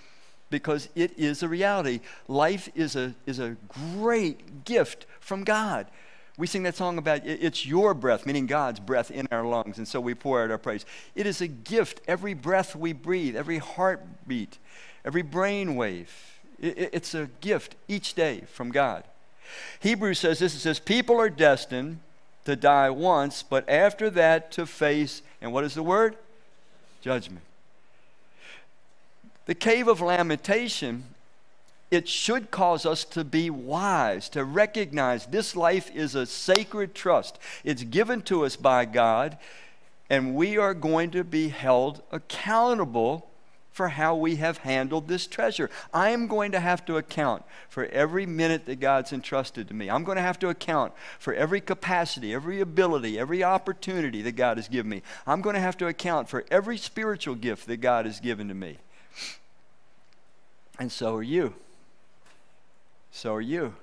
because 0.50 0.90
it 0.96 1.18
is 1.18 1.44
a 1.44 1.48
reality. 1.48 2.00
Life 2.28 2.70
is 2.76 2.96
a, 2.96 3.14
is 3.26 3.40
a 3.40 3.58
great 3.68 4.64
gift 4.66 5.06
from 5.20 5.44
God. 5.44 5.88
We 6.38 6.46
sing 6.46 6.64
that 6.64 6.76
song 6.76 7.00
about 7.00 7.26
it's 7.26 7.66
your 7.66 7.96
breath, 7.96 8.26
meaning 8.26 8.46
God's 8.46 8.80
breath 8.80 9.10
in 9.10 9.28
our 9.32 9.44
lungs, 9.44 9.80
and 9.80 9.88
so 9.88 10.00
we 10.00 10.14
pour 10.14 10.44
out 10.44 10.52
our 10.52 10.60
praise. 10.60 10.86
It 11.16 11.26
is 11.26 11.42
a 11.42 11.48
gift. 11.48 12.02
Every 12.08 12.36
breath 12.36 12.76
we 12.76 12.94
breathe, 12.94 13.36
every 13.36 13.58
heartbeat, 13.58 14.60
every 15.04 15.24
brain 15.24 15.76
wave, 15.76 16.38
it's 16.60 17.16
a 17.16 17.30
gift 17.42 17.76
each 17.88 18.14
day 18.14 18.44
from 18.52 18.72
God. 18.72 19.04
Hebrews 19.80 20.20
says 20.20 20.40
this 20.40 20.56
it 20.56 20.60
says, 20.60 20.80
People 20.80 21.20
are 21.20 21.30
destined 21.30 22.00
to 22.46 22.56
die 22.56 22.92
once, 22.92 23.42
but 23.44 23.68
after 23.68 24.10
that 24.12 24.52
to 24.54 24.66
face, 24.66 25.24
and 25.42 25.52
what 25.52 25.64
is 25.64 25.74
the 25.74 25.84
word? 25.84 26.18
Judgment. 27.02 27.47
The 29.48 29.56
cave 29.56 29.88
of 29.88 30.02
lamentation, 30.02 31.06
it 31.90 32.08
should 32.08 32.52
cause 32.52 32.86
us 32.86 33.06
to 33.06 33.24
be 33.24 33.50
wise, 33.50 34.28
to 34.30 34.44
recognize 34.44 35.26
this 35.26 35.56
life 35.56 35.90
is 35.96 36.16
a 36.16 36.26
sacred 36.26 36.94
trust. 36.94 37.40
It's 37.64 37.84
given 37.84 38.22
to 38.24 38.44
us 38.44 38.58
by 38.58 38.84
God, 38.84 39.38
and 40.10 40.36
we 40.36 40.58
are 40.58 40.74
going 40.74 41.12
to 41.12 41.24
be 41.24 41.48
held 41.48 42.04
accountable 42.12 43.30
for 43.72 43.90
how 43.90 44.16
we 44.16 44.36
have 44.36 44.58
handled 44.58 45.08
this 45.08 45.28
treasure. 45.28 45.70
I 45.94 46.10
am 46.10 46.28
going 46.28 46.52
to 46.52 46.60
have 46.60 46.84
to 46.88 46.98
account 46.98 47.44
for 47.70 47.86
every 47.86 48.26
minute 48.26 48.66
that 48.66 48.82
God's 48.82 49.14
entrusted 49.14 49.70
to 49.70 49.74
me. 49.74 49.90
I'm 49.90 50.04
going 50.04 50.16
to 50.18 50.22
have 50.22 50.40
to 50.40 50.50
account 50.50 50.92
for 51.20 51.34
every 51.34 51.62
capacity, 51.62 52.34
every 52.34 52.60
ability, 52.60 53.18
every 53.18 53.46
opportunity 53.46 54.22
that 54.24 54.36
God 54.36 54.58
has 54.58 54.68
given 54.68 54.90
me. 54.90 55.04
I'm 55.26 55.42
going 55.42 55.54
to 55.54 55.62
have 55.62 55.78
to 55.78 55.88
account 55.88 56.28
for 56.28 56.44
every 56.52 56.78
spiritual 56.78 57.36
gift 57.36 57.68
that 57.68 57.78
God 57.78 58.08
has 58.08 58.20
given 58.20 58.50
to 58.50 58.54
me. 58.54 58.80
And 60.80 60.92
so 60.92 61.16
are 61.16 61.24
you. 61.24 61.54
So 63.12 63.34
are 63.34 63.42
you. 63.42 63.74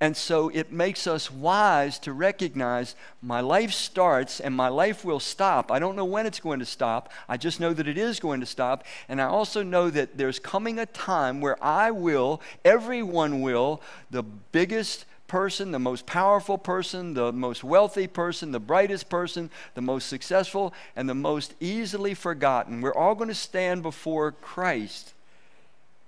And 0.00 0.16
so 0.16 0.48
it 0.48 0.72
makes 0.72 1.06
us 1.06 1.30
wise 1.30 1.98
to 2.00 2.12
recognize 2.12 2.96
my 3.22 3.40
life 3.40 3.72
starts 3.72 4.40
and 4.40 4.54
my 4.54 4.68
life 4.68 5.04
will 5.04 5.20
stop. 5.20 5.70
I 5.70 5.78
don't 5.78 5.96
know 5.96 6.04
when 6.04 6.26
it's 6.26 6.40
going 6.40 6.58
to 6.60 6.66
stop. 6.66 7.12
I 7.28 7.36
just 7.36 7.60
know 7.60 7.72
that 7.72 7.86
it 7.86 7.98
is 7.98 8.20
going 8.20 8.40
to 8.40 8.46
stop. 8.46 8.84
And 9.08 9.20
I 9.20 9.26
also 9.26 9.62
know 9.62 9.90
that 9.90 10.16
there's 10.16 10.38
coming 10.38 10.78
a 10.78 10.86
time 10.86 11.40
where 11.40 11.62
I 11.62 11.90
will, 11.90 12.40
everyone 12.64 13.40
will, 13.40 13.80
the 14.10 14.22
biggest 14.22 15.04
person, 15.30 15.70
the 15.70 15.78
most 15.78 16.06
powerful 16.06 16.58
person, 16.58 17.14
the 17.14 17.30
most 17.32 17.62
wealthy 17.62 18.08
person, 18.08 18.50
the 18.50 18.58
brightest 18.58 19.08
person, 19.08 19.48
the 19.74 19.80
most 19.80 20.08
successful, 20.08 20.74
and 20.96 21.08
the 21.08 21.14
most 21.14 21.54
easily 21.60 22.14
forgotten. 22.14 22.80
We're 22.80 22.92
all 22.92 23.14
going 23.14 23.28
to 23.28 23.34
stand 23.34 23.84
before 23.84 24.32
Christ 24.32 25.14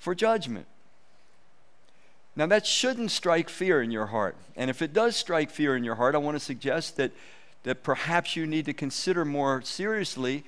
for 0.00 0.12
judgment. 0.12 0.66
Now, 2.34 2.46
that 2.46 2.66
shouldn't 2.66 3.12
strike 3.12 3.48
fear 3.48 3.80
in 3.80 3.92
your 3.92 4.06
heart. 4.06 4.34
And 4.56 4.68
if 4.68 4.82
it 4.82 4.92
does 4.92 5.14
strike 5.14 5.50
fear 5.50 5.76
in 5.76 5.84
your 5.84 5.94
heart, 5.94 6.16
I 6.16 6.18
want 6.18 6.34
to 6.34 6.44
suggest 6.44 6.96
that, 6.96 7.12
that 7.62 7.84
perhaps 7.84 8.34
you 8.34 8.44
need 8.44 8.64
to 8.64 8.72
consider 8.72 9.24
more 9.24 9.62
seriously 9.62 10.42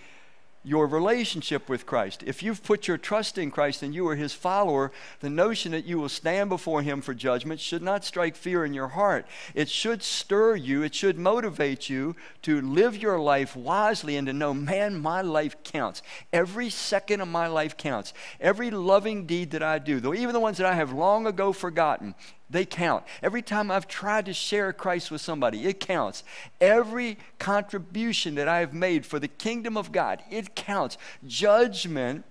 your 0.65 0.87
relationship 0.87 1.69
with 1.69 1.85
Christ. 1.85 2.23
If 2.27 2.43
you've 2.43 2.63
put 2.63 2.89
your 2.89 2.97
trust 2.97 3.37
in 3.37 3.51
Christ 3.51 3.83
and 3.83 3.95
you 3.95 4.09
are 4.09 4.17
his 4.17 4.33
follower, 4.33 4.91
the 5.21 5.29
notion 5.29 5.73
that 5.73 5.85
you 5.85 5.99
will 5.99 6.09
stand 6.09 6.49
before 6.49 6.81
him 6.83 7.03
for 7.03 7.13
judgment 7.13 7.61
should 7.61 7.83
not 7.83 8.05
strike 8.05 8.35
fear 8.35 8.65
in 8.65 8.73
your 8.73 8.89
heart. 8.89 9.27
It 9.55 9.69
should 9.69 10.03
stir 10.03 10.57
you, 10.57 10.83
it 10.83 10.95
should 10.95 11.19
motivate 11.19 11.91
you 11.91 12.17
to 12.43 12.63
live 12.63 12.97
your 12.97 13.21
life 13.21 13.55
wisely 13.55 14.17
and 14.17 14.27
to 14.27 14.33
know, 14.33 14.55
man, 14.55 15.01
my 15.01 15.21
life 15.21 15.63
counts. 15.63 16.03
Every 16.33 16.71
second 16.71 17.21
of 17.21 17.29
my 17.29 17.47
life 17.47 17.77
counts. 17.77 18.15
Every 18.41 18.71
loving 18.71 19.27
deed 19.27 19.51
that 19.51 19.63
I 19.63 19.79
do, 19.79 20.01
though 20.01 20.15
even 20.15 20.33
the 20.33 20.41
ones 20.41 20.57
that 20.57 20.67
I 20.67 20.75
have 20.75 20.93
long 20.93 21.27
ago 21.27 21.53
forgotten, 21.53 22.15
they 22.51 22.65
count. 22.65 23.05
Every 23.23 23.43
time 23.43 23.71
I've 23.71 23.89
tried 23.89 24.27
to 24.27 24.33
share 24.33 24.73
Christ 24.73 25.11
with 25.11 25.21
somebody, 25.21 25.67
it 25.67 25.81
counts. 25.81 26.25
Every 26.61 27.19
contribution 27.39 28.35
that 28.35 28.49
I 28.49 28.61
have 28.61 28.75
made 28.75 29.07
for 29.07 29.19
the 29.19 29.29
kingdom 29.29 29.77
of 29.77 29.93
God, 29.93 30.23
it 30.31 30.55
counts. 30.55 30.99
Judgment 31.27 32.25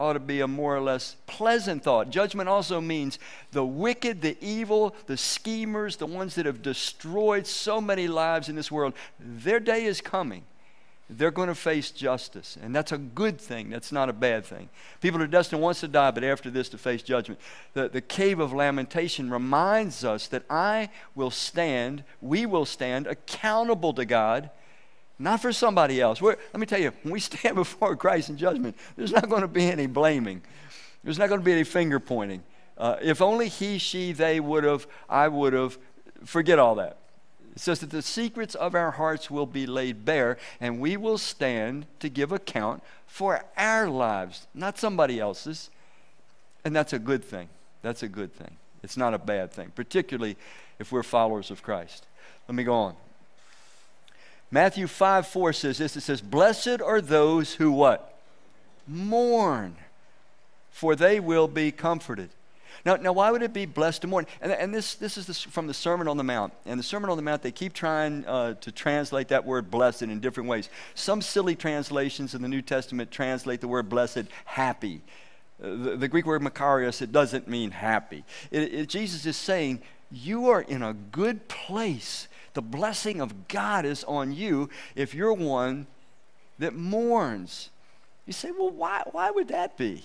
ought 0.00 0.14
to 0.14 0.20
be 0.20 0.40
a 0.40 0.48
more 0.48 0.74
or 0.76 0.80
less 0.80 1.16
pleasant 1.26 1.84
thought. 1.84 2.10
Judgment 2.10 2.48
also 2.48 2.80
means 2.80 3.20
the 3.52 3.64
wicked, 3.64 4.20
the 4.20 4.36
evil, 4.40 4.96
the 5.06 5.16
schemers, 5.16 5.96
the 5.96 6.06
ones 6.06 6.34
that 6.34 6.44
have 6.44 6.60
destroyed 6.60 7.46
so 7.46 7.80
many 7.80 8.08
lives 8.08 8.48
in 8.48 8.56
this 8.56 8.72
world, 8.72 8.94
their 9.20 9.60
day 9.60 9.84
is 9.84 10.00
coming 10.00 10.42
they're 11.18 11.30
going 11.30 11.48
to 11.48 11.54
face 11.54 11.90
justice. 11.90 12.56
And 12.60 12.74
that's 12.74 12.92
a 12.92 12.98
good 12.98 13.40
thing. 13.40 13.70
That's 13.70 13.92
not 13.92 14.08
a 14.08 14.12
bad 14.12 14.44
thing. 14.44 14.68
People 15.00 15.22
are 15.22 15.26
destined 15.26 15.62
once 15.62 15.80
to 15.80 15.88
die, 15.88 16.10
but 16.10 16.24
after 16.24 16.50
this 16.50 16.68
to 16.70 16.78
face 16.78 17.02
judgment. 17.02 17.40
The, 17.74 17.88
the 17.88 18.00
cave 18.00 18.40
of 18.40 18.52
lamentation 18.52 19.30
reminds 19.30 20.04
us 20.04 20.28
that 20.28 20.44
I 20.50 20.90
will 21.14 21.30
stand, 21.30 22.04
we 22.20 22.46
will 22.46 22.64
stand 22.64 23.06
accountable 23.06 23.92
to 23.94 24.04
God, 24.04 24.50
not 25.18 25.40
for 25.40 25.52
somebody 25.52 26.00
else. 26.00 26.20
We're, 26.20 26.36
let 26.52 26.60
me 26.60 26.66
tell 26.66 26.80
you, 26.80 26.92
when 27.02 27.12
we 27.12 27.20
stand 27.20 27.54
before 27.54 27.96
Christ 27.96 28.30
in 28.30 28.36
judgment, 28.36 28.76
there's 28.96 29.12
not 29.12 29.28
going 29.28 29.42
to 29.42 29.48
be 29.48 29.66
any 29.66 29.86
blaming, 29.86 30.42
there's 31.04 31.18
not 31.18 31.28
going 31.28 31.40
to 31.40 31.44
be 31.44 31.52
any 31.52 31.64
finger 31.64 32.00
pointing. 32.00 32.42
Uh, 32.78 32.96
if 33.02 33.20
only 33.20 33.48
he, 33.48 33.78
she, 33.78 34.12
they 34.12 34.40
would 34.40 34.64
have, 34.64 34.86
I 35.08 35.28
would 35.28 35.52
have, 35.52 35.78
forget 36.24 36.58
all 36.58 36.76
that. 36.76 36.98
It 37.54 37.60
says 37.60 37.80
that 37.80 37.90
the 37.90 38.02
secrets 38.02 38.54
of 38.54 38.74
our 38.74 38.92
hearts 38.92 39.30
will 39.30 39.46
be 39.46 39.66
laid 39.66 40.04
bare, 40.04 40.38
and 40.60 40.80
we 40.80 40.96
will 40.96 41.18
stand 41.18 41.86
to 42.00 42.08
give 42.08 42.32
account 42.32 42.82
for 43.06 43.44
our 43.56 43.88
lives, 43.88 44.46
not 44.54 44.78
somebody 44.78 45.20
else's. 45.20 45.68
And 46.64 46.74
that's 46.74 46.92
a 46.92 46.98
good 46.98 47.24
thing. 47.24 47.48
That's 47.82 48.02
a 48.02 48.08
good 48.08 48.32
thing. 48.32 48.56
It's 48.82 48.96
not 48.96 49.12
a 49.12 49.18
bad 49.18 49.52
thing, 49.52 49.72
particularly 49.74 50.36
if 50.78 50.90
we're 50.90 51.02
followers 51.02 51.50
of 51.50 51.62
Christ. 51.62 52.06
Let 52.48 52.54
me 52.54 52.64
go 52.64 52.74
on. 52.74 52.96
Matthew 54.50 54.86
5 54.86 55.26
4 55.26 55.52
says 55.52 55.78
this 55.78 55.96
it 55.96 56.02
says, 56.02 56.20
Blessed 56.20 56.80
are 56.80 57.00
those 57.00 57.54
who 57.54 57.70
what? 57.70 58.18
Mourn, 58.86 59.76
for 60.70 60.96
they 60.96 61.20
will 61.20 61.48
be 61.48 61.70
comforted. 61.70 62.30
Now, 62.84 62.96
now 62.96 63.12
why 63.12 63.30
would 63.30 63.42
it 63.42 63.52
be 63.52 63.66
blessed 63.66 64.02
to 64.02 64.08
mourn? 64.08 64.26
And, 64.40 64.52
and 64.52 64.74
this, 64.74 64.94
this 64.94 65.16
is 65.16 65.26
the, 65.26 65.34
from 65.34 65.66
the 65.66 65.74
Sermon 65.74 66.08
on 66.08 66.16
the 66.16 66.24
Mount. 66.24 66.52
And 66.66 66.78
the 66.78 66.84
Sermon 66.84 67.10
on 67.10 67.16
the 67.16 67.22
Mount, 67.22 67.42
they 67.42 67.52
keep 67.52 67.72
trying 67.72 68.24
uh, 68.26 68.54
to 68.54 68.72
translate 68.72 69.28
that 69.28 69.44
word 69.44 69.70
blessed 69.70 70.02
in 70.02 70.20
different 70.20 70.48
ways. 70.48 70.68
Some 70.94 71.22
silly 71.22 71.54
translations 71.54 72.34
in 72.34 72.42
the 72.42 72.48
New 72.48 72.62
Testament 72.62 73.10
translate 73.10 73.60
the 73.60 73.68
word 73.68 73.88
blessed 73.88 74.24
happy. 74.44 75.02
Uh, 75.62 75.70
the, 75.70 75.96
the, 75.96 76.08
Greek 76.08 76.26
word 76.26 76.42
makarios, 76.42 77.02
it 77.02 77.12
doesn't 77.12 77.48
mean 77.48 77.70
happy. 77.70 78.24
It, 78.50 78.74
it, 78.74 78.88
Jesus 78.88 79.26
is 79.26 79.36
saying, 79.36 79.82
you 80.10 80.48
are 80.48 80.60
in 80.60 80.82
a 80.82 80.92
good 80.92 81.48
place. 81.48 82.28
The 82.54 82.62
blessing 82.62 83.20
of 83.20 83.48
God 83.48 83.84
is 83.84 84.04
on 84.04 84.32
you 84.32 84.68
if 84.94 85.14
you're 85.14 85.32
one 85.32 85.86
that 86.58 86.74
mourns. 86.74 87.70
You 88.26 88.32
say, 88.32 88.50
well, 88.50 88.70
why, 88.70 89.02
why 89.10 89.30
would 89.30 89.48
that 89.48 89.76
be? 89.76 90.02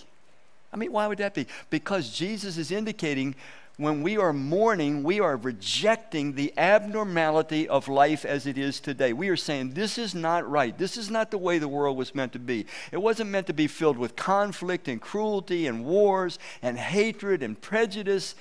I 0.71 0.77
mean, 0.77 0.91
why 0.91 1.07
would 1.07 1.19
that 1.19 1.33
be? 1.33 1.47
Because 1.69 2.09
Jesus 2.09 2.57
is 2.57 2.71
indicating 2.71 3.35
when 3.77 4.01
we 4.01 4.17
are 4.17 4.33
mourning, 4.33 5.03
we 5.03 5.19
are 5.19 5.37
rejecting 5.37 6.33
the 6.33 6.51
abnormality 6.57 7.69
of 7.69 7.87
life 7.87 8.25
as 8.25 8.47
it 8.47 8.57
is 8.57 8.79
today. 8.79 9.13
We 9.13 9.29
are 9.29 9.37
saying, 9.37 9.73
this 9.73 9.99
is 9.99 10.15
not 10.15 10.49
right. 10.49 10.75
This 10.75 10.97
is 10.97 11.11
not 11.11 11.29
the 11.29 11.37
way 11.37 11.59
the 11.59 11.67
world 11.67 11.95
was 11.95 12.15
meant 12.15 12.33
to 12.33 12.39
be. 12.39 12.65
It 12.91 12.97
wasn't 12.97 13.29
meant 13.29 13.45
to 13.47 13.53
be 13.53 13.67
filled 13.67 13.99
with 13.99 14.15
conflict 14.15 14.87
and 14.87 14.99
cruelty 14.99 15.67
and 15.67 15.85
wars 15.85 16.39
and 16.63 16.79
hatred 16.79 17.43
and 17.43 17.59
prejudice 17.61 18.33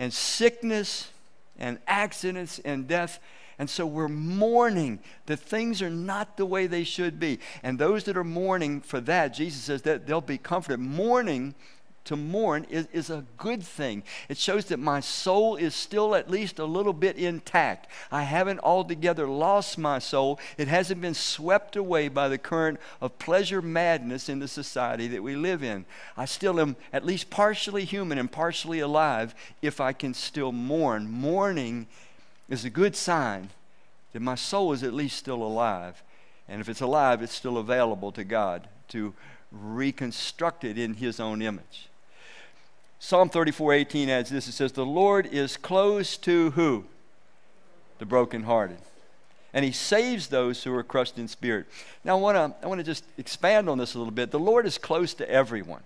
and 0.00 0.12
sickness 0.12 1.12
and 1.56 1.78
accidents 1.86 2.58
and 2.64 2.88
death. 2.88 3.20
And 3.62 3.70
so 3.70 3.86
we're 3.86 4.08
mourning 4.08 4.98
that 5.26 5.36
things 5.36 5.82
are 5.82 5.88
not 5.88 6.36
the 6.36 6.44
way 6.44 6.66
they 6.66 6.82
should 6.82 7.20
be. 7.20 7.38
And 7.62 7.78
those 7.78 8.02
that 8.02 8.16
are 8.16 8.24
mourning 8.24 8.80
for 8.80 9.00
that, 9.02 9.34
Jesus 9.34 9.62
says 9.62 9.82
that 9.82 10.04
they'll 10.04 10.20
be 10.20 10.36
comforted. 10.36 10.80
Mourning 10.80 11.54
to 12.06 12.16
mourn 12.16 12.66
is, 12.68 12.88
is 12.92 13.08
a 13.08 13.24
good 13.36 13.62
thing. 13.62 14.02
It 14.28 14.36
shows 14.36 14.64
that 14.64 14.80
my 14.80 14.98
soul 14.98 15.54
is 15.54 15.76
still 15.76 16.16
at 16.16 16.28
least 16.28 16.58
a 16.58 16.64
little 16.64 16.92
bit 16.92 17.16
intact. 17.16 17.86
I 18.10 18.24
haven't 18.24 18.58
altogether 18.58 19.28
lost 19.28 19.78
my 19.78 20.00
soul. 20.00 20.40
It 20.58 20.66
hasn't 20.66 21.00
been 21.00 21.14
swept 21.14 21.76
away 21.76 22.08
by 22.08 22.28
the 22.28 22.38
current 22.38 22.80
of 23.00 23.20
pleasure 23.20 23.62
madness 23.62 24.28
in 24.28 24.40
the 24.40 24.48
society 24.48 25.06
that 25.06 25.22
we 25.22 25.36
live 25.36 25.62
in. 25.62 25.84
I 26.16 26.24
still 26.24 26.58
am 26.58 26.74
at 26.92 27.06
least 27.06 27.30
partially 27.30 27.84
human 27.84 28.18
and 28.18 28.32
partially 28.32 28.80
alive 28.80 29.36
if 29.62 29.80
I 29.80 29.92
can 29.92 30.14
still 30.14 30.50
mourn. 30.50 31.08
Mourning 31.08 31.86
is 32.48 32.64
a 32.64 32.70
good 32.70 32.96
sign 32.96 33.50
that 34.12 34.20
my 34.20 34.34
soul 34.34 34.72
is 34.72 34.82
at 34.82 34.92
least 34.92 35.16
still 35.16 35.42
alive. 35.42 36.02
And 36.48 36.60
if 36.60 36.68
it's 36.68 36.80
alive, 36.80 37.22
it's 37.22 37.34
still 37.34 37.58
available 37.58 38.12
to 38.12 38.24
God 38.24 38.68
to 38.88 39.14
reconstruct 39.50 40.64
it 40.64 40.78
in 40.78 40.94
His 40.94 41.20
own 41.20 41.42
image. 41.42 41.88
Psalm 42.98 43.28
34 43.28 43.72
18 43.74 44.08
adds 44.08 44.30
this 44.30 44.48
it 44.48 44.52
says, 44.52 44.72
The 44.72 44.86
Lord 44.86 45.26
is 45.26 45.56
close 45.56 46.16
to 46.18 46.50
who? 46.52 46.84
The 47.98 48.06
brokenhearted. 48.06 48.78
And 49.54 49.64
He 49.64 49.72
saves 49.72 50.28
those 50.28 50.62
who 50.62 50.74
are 50.74 50.82
crushed 50.82 51.18
in 51.18 51.28
spirit. 51.28 51.66
Now, 52.04 52.16
I 52.16 52.20
want 52.20 52.36
to 52.36 52.64
I 52.64 52.68
wanna 52.68 52.84
just 52.84 53.04
expand 53.18 53.68
on 53.68 53.78
this 53.78 53.94
a 53.94 53.98
little 53.98 54.12
bit. 54.12 54.30
The 54.30 54.38
Lord 54.38 54.66
is 54.66 54.78
close 54.78 55.14
to 55.14 55.30
everyone. 55.30 55.82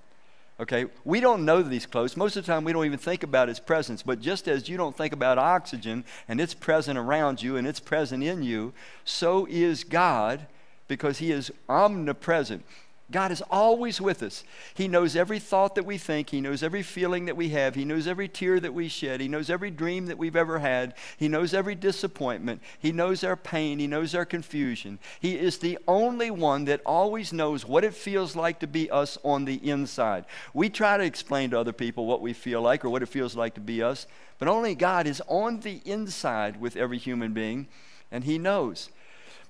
Okay, 0.59 0.87
we 1.05 1.21
don't 1.21 1.45
know 1.45 1.63
that 1.63 1.71
he's 1.71 1.85
close. 1.85 2.17
Most 2.17 2.37
of 2.37 2.47
the 2.47 2.51
time, 2.51 2.65
we 2.65 2.73
don't 2.73 2.87
even 2.87 2.99
think 2.99 3.23
about 3.23 3.49
his 3.49 3.61
presence. 3.61 4.03
But 4.03 4.21
just 4.21 4.49
as 4.49 4.69
you 4.69 4.79
don't 4.79 4.97
think 4.97 5.13
about 5.13 5.37
oxygen 5.37 6.05
and 6.29 6.41
it's 6.41 6.55
present 6.55 6.99
around 6.99 7.43
you 7.43 7.57
and 7.57 7.67
it's 7.67 7.81
present 7.81 8.25
in 8.25 8.43
you, 8.43 8.73
so 9.05 9.47
is 9.51 9.85
God 9.85 10.47
because 10.89 11.19
he 11.19 11.31
is 11.31 11.53
omnipresent. 11.69 12.65
God 13.13 13.31
is 13.31 13.43
always 13.51 14.01
with 14.01 14.21
us. 14.25 14.43
He 14.75 14.89
knows 14.89 15.15
every 15.15 15.39
thought 15.39 15.77
that 15.77 15.87
we 15.87 15.97
think. 15.97 16.31
He 16.31 16.41
knows 16.41 16.65
every 16.65 16.83
feeling 16.83 17.27
that 17.27 17.37
we 17.37 17.51
have. 17.51 17.77
He 17.77 17.85
knows 17.85 18.09
every 18.09 18.27
tear 18.27 18.59
that 18.59 18.75
we 18.75 18.89
shed. 18.89 19.21
He 19.21 19.29
knows 19.29 19.49
every 19.49 19.71
dream 19.71 20.07
that 20.07 20.19
we've 20.19 20.35
ever 20.35 20.59
had. 20.59 20.95
He 21.17 21.29
knows 21.29 21.55
every 21.55 21.77
disappointment. 21.77 22.63
He 22.81 22.91
knows 22.91 23.23
our 23.23 23.37
pain. 23.37 23.79
He 23.79 23.87
knows 23.87 24.13
our 24.13 24.25
confusion. 24.25 24.99
He 25.21 25.39
is 25.39 25.59
the 25.59 25.79
only 25.87 26.33
one 26.33 26.65
that 26.65 26.81
always 26.85 27.33
knows 27.33 27.65
what 27.65 27.85
it 27.85 27.95
feels 27.95 28.35
like 28.35 28.59
to 28.59 28.67
be 28.67 28.91
us 28.91 29.19
on 29.23 29.45
the 29.45 29.69
inside. 29.69 30.25
We 30.53 30.69
try 30.69 30.97
to 30.97 31.05
explain 31.05 31.51
to 31.51 31.61
other 31.61 31.73
people 31.73 32.07
what 32.07 32.21
we 32.21 32.33
feel 32.33 32.61
like 32.61 32.85
or 32.85 32.91
what 32.91 33.05
it 33.05 33.09
feels 33.09 33.37
like 33.37 33.55
to 33.55 33.61
be 33.61 33.85
us, 33.85 34.09
but 34.41 34.49
only 34.49 34.75
God 34.75 35.07
is 35.07 35.23
on 35.29 35.61
the 35.61 35.81
inside 35.85 36.61
with 36.61 36.77
every 36.77 36.99
human 36.99 37.33
being, 37.33 37.69
and 38.11 38.25
He 38.25 38.37
knows. 38.37 38.91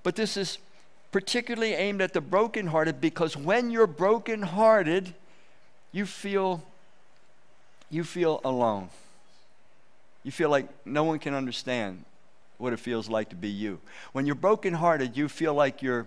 But 0.02 0.14
this 0.14 0.36
is 0.36 0.58
particularly 1.12 1.74
aimed 1.74 2.02
at 2.02 2.12
the 2.12 2.20
brokenhearted 2.20 3.00
because 3.00 3.36
when 3.36 3.70
you're 3.70 3.86
brokenhearted, 3.86 5.14
you 5.92 6.06
feel 6.06 6.62
you 7.90 8.04
feel 8.04 8.40
alone. 8.44 8.88
You 10.24 10.32
feel 10.32 10.50
like 10.50 10.68
no 10.84 11.04
one 11.04 11.18
can 11.20 11.34
understand 11.34 12.04
what 12.58 12.72
it 12.72 12.80
feels 12.80 13.08
like 13.08 13.28
to 13.30 13.36
be 13.36 13.48
you. 13.48 13.80
When 14.12 14.26
you're 14.26 14.34
brokenhearted, 14.34 15.16
you 15.16 15.28
feel 15.28 15.54
like 15.54 15.82
you're 15.82 16.06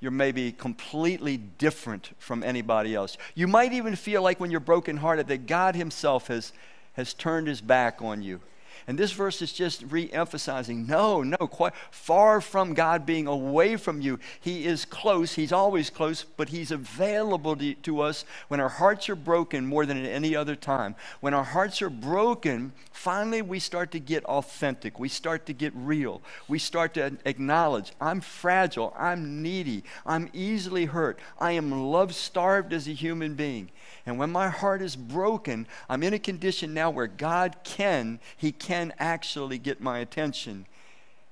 you're 0.00 0.10
maybe 0.10 0.50
completely 0.50 1.36
different 1.36 2.10
from 2.18 2.42
anybody 2.42 2.92
else. 2.92 3.16
You 3.36 3.46
might 3.46 3.72
even 3.72 3.94
feel 3.94 4.20
like 4.20 4.40
when 4.40 4.50
you're 4.50 4.58
brokenhearted 4.58 5.28
that 5.28 5.46
God 5.46 5.76
himself 5.76 6.26
has 6.26 6.52
has 6.94 7.14
turned 7.14 7.46
his 7.46 7.60
back 7.60 8.02
on 8.02 8.20
you. 8.22 8.40
And 8.86 8.98
this 8.98 9.12
verse 9.12 9.42
is 9.42 9.52
just 9.52 9.84
re 9.88 10.10
emphasizing 10.12 10.86
no, 10.86 11.22
no, 11.22 11.36
quite 11.36 11.74
far 11.90 12.40
from 12.40 12.74
God 12.74 13.06
being 13.06 13.26
away 13.26 13.76
from 13.76 14.00
you. 14.00 14.18
He 14.40 14.64
is 14.66 14.84
close. 14.84 15.34
He's 15.34 15.52
always 15.52 15.90
close, 15.90 16.24
but 16.24 16.48
He's 16.48 16.70
available 16.70 17.56
to, 17.56 17.74
to, 17.74 18.00
us 18.00 18.24
when 18.48 18.60
our 18.60 18.68
hearts 18.68 19.08
are 19.08 19.16
broken 19.16 19.66
more 19.66 19.86
than 19.86 20.04
at 20.04 20.10
any 20.10 20.34
other 20.34 20.56
time. 20.56 20.94
When 21.20 21.34
our 21.34 21.44
hearts 21.44 21.82
are 21.82 21.90
broken, 21.90 22.72
finally 22.92 23.42
we 23.42 23.58
start 23.58 23.90
to 23.92 24.00
get 24.00 24.24
authentic. 24.24 24.98
We 24.98 25.08
start 25.08 25.46
to 25.46 25.52
get 25.52 25.72
real. 25.74 26.22
We 26.48 26.58
start 26.58 26.94
to 26.94 27.16
acknowledge 27.24 27.92
I'm 28.00 28.20
fragile. 28.20 28.94
I'm 28.98 29.42
needy. 29.42 29.84
I'm 30.04 30.30
easily 30.32 30.86
hurt. 30.86 31.18
I 31.38 31.52
am 31.52 31.70
love 31.70 32.14
starved 32.14 32.72
as 32.72 32.88
a 32.88 32.92
human 32.92 33.34
being. 33.34 33.70
And 34.04 34.18
when 34.18 34.30
my 34.30 34.48
heart 34.48 34.82
is 34.82 34.96
broken, 34.96 35.66
I'm 35.88 36.02
in 36.02 36.14
a 36.14 36.18
condition 36.18 36.74
now 36.74 36.90
where 36.90 37.06
God 37.06 37.56
can, 37.62 38.18
He 38.36 38.50
can 38.62 38.92
actually 38.98 39.58
get 39.58 39.80
my 39.80 39.98
attention. 39.98 40.66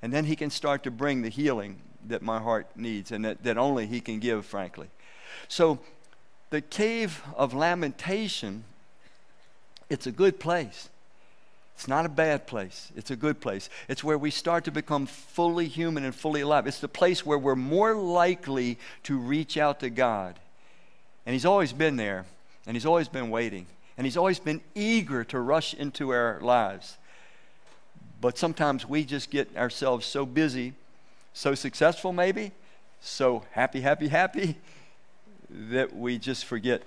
And 0.03 0.13
then 0.13 0.25
He 0.25 0.37
can 0.37 0.51
start 0.51 0.83
to 0.83 0.91
bring 0.91 1.23
the 1.23 1.29
healing 1.29 1.81
that 2.09 2.23
my 2.23 2.41
heart 2.41 2.67
needs 2.77 3.13
and 3.13 3.25
that, 3.25 3.45
that 3.45 3.57
only 3.57 3.87
He 3.87 4.01
can 4.01 4.19
give, 4.19 4.45
frankly. 4.45 4.89
So, 5.49 5.79
the 6.51 6.61
cave 6.61 7.23
of 7.37 7.55
lamentation, 7.55 8.65
it's 9.89 10.07
a 10.07 10.13
good 10.13 10.41
place. 10.41 10.89
It's 11.77 11.89
not 11.89 12.05
a 12.05 12.11
bad 12.11 12.47
place. 12.47 12.91
It's 12.97 13.11
a 13.11 13.17
good 13.17 13.41
place. 13.41 13.71
It's 13.89 14.05
where 14.05 14.19
we 14.19 14.31
start 14.31 14.65
to 14.65 14.73
become 14.73 15.07
fully 15.07 15.69
human 15.69 16.05
and 16.05 16.15
fully 16.15 16.41
alive. 16.43 16.67
It's 16.67 16.81
the 16.81 16.89
place 16.89 17.25
where 17.25 17.39
we're 17.39 17.57
more 17.57 17.95
likely 17.95 18.79
to 19.05 19.17
reach 19.17 19.57
out 19.57 19.81
to 19.81 19.89
God. 19.89 20.39
And 21.25 21.33
He's 21.33 21.47
always 21.47 21.73
been 21.73 21.97
there. 21.97 22.27
And 22.67 22.77
He's 22.77 22.85
always 22.85 23.09
been 23.09 23.31
waiting. 23.31 23.67
And 23.97 24.07
He's 24.07 24.17
always 24.17 24.39
been 24.39 24.61
eager 24.75 25.25
to 25.25 25.39
rush 25.39 25.73
into 25.73 26.11
our 26.11 26.39
lives. 26.43 26.99
But 28.21 28.37
sometimes 28.37 28.87
we 28.87 29.05
just 29.05 29.31
get 29.31 29.57
ourselves 29.57 30.07
so 30.07 30.27
busy, 30.27 30.75
so 31.33 31.55
successful, 31.55 32.13
maybe, 32.13 32.53
so 33.01 33.45
happy, 33.53 33.81
happy, 33.81 34.09
happy, 34.09 34.57
that 35.49 35.97
we 35.97 36.19
just 36.19 36.45
forget 36.45 36.83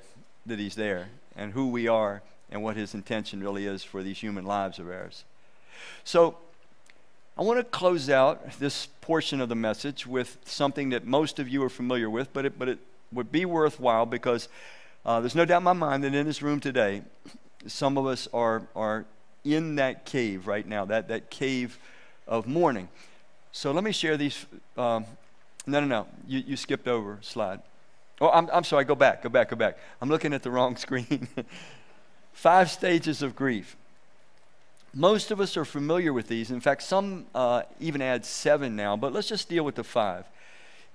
that 0.46 0.60
He's 0.60 0.76
there 0.76 1.08
and 1.36 1.54
who 1.54 1.70
we 1.70 1.88
are 1.88 2.22
and 2.52 2.62
what 2.62 2.76
His 2.76 2.94
intention 2.94 3.42
really 3.42 3.66
is 3.66 3.84
for 3.84 4.04
these 4.04 4.20
human 4.20 4.46
lives 4.46 4.78
of 4.78 4.88
ours. 4.90 5.24
So, 6.04 6.38
I 7.36 7.42
want 7.42 7.58
to 7.60 7.64
close 7.64 8.12
out 8.12 8.60
this 8.60 8.88
portion 9.02 9.42
of 9.42 9.50
the 9.50 9.56
message 9.56 10.06
with 10.06 10.38
something 10.46 10.90
that 10.90 11.04
most 11.04 11.40
of 11.40 11.50
you 11.50 11.64
are 11.64 11.70
familiar 11.70 12.08
with, 12.08 12.32
but 12.32 12.46
it, 12.46 12.60
but 12.60 12.70
it 12.70 12.78
would 13.12 13.32
be 13.32 13.44
worthwhile 13.44 14.06
because 14.06 14.50
uh, 15.04 15.20
there's 15.20 15.34
no 15.34 15.44
doubt 15.44 15.58
in 15.58 15.64
my 15.64 15.74
mind 15.74 16.04
that 16.04 16.14
in 16.14 16.28
this 16.28 16.44
room 16.44 16.60
today, 16.60 17.02
some 17.66 17.98
of 17.98 18.06
us 18.06 18.28
are, 18.34 18.68
are 18.76 19.06
in 19.44 19.76
that 19.76 20.06
cave 20.06 20.48
right 20.48 20.66
now, 20.66 20.86
that, 20.86 21.08
that 21.08 21.30
cave 21.30 21.78
of 22.28 22.48
mourning. 22.48 22.88
So 23.52 23.72
let 23.72 23.84
me 23.84 23.92
share 23.92 24.18
these. 24.18 24.46
Um, 24.78 25.06
no, 25.66 25.80
no, 25.80 25.86
no. 25.86 26.08
You, 26.28 26.40
you 26.40 26.58
skipped 26.58 26.88
over 26.88 27.20
slide. 27.22 27.62
Oh, 28.20 28.30
I'm, 28.30 28.50
I'm 28.52 28.64
sorry. 28.64 28.86
Go 28.86 28.96
back, 28.96 29.24
go 29.24 29.30
back, 29.30 29.50
go 29.50 29.56
back. 29.56 29.78
I'm 30.02 30.10
looking 30.10 30.34
at 30.34 30.44
the 30.44 30.52
wrong 30.52 30.76
screen. 30.78 31.28
Five 32.34 32.72
stages 32.72 33.22
of 33.22 33.36
grief. 33.36 33.76
Most 34.96 35.32
of 35.32 35.40
us 35.40 35.58
are 35.58 35.66
familiar 35.66 36.14
with 36.14 36.28
these. 36.28 36.52
In 36.52 36.60
fact, 36.60 36.84
some 36.84 37.26
uh, 37.34 37.64
even 37.80 38.02
add 38.02 38.26
seven 38.26 38.76
now, 38.76 38.96
but 38.96 39.12
let's 39.12 39.28
just 39.28 39.50
deal 39.50 39.64
with 39.64 39.76
the 39.76 39.84
five 39.84 40.26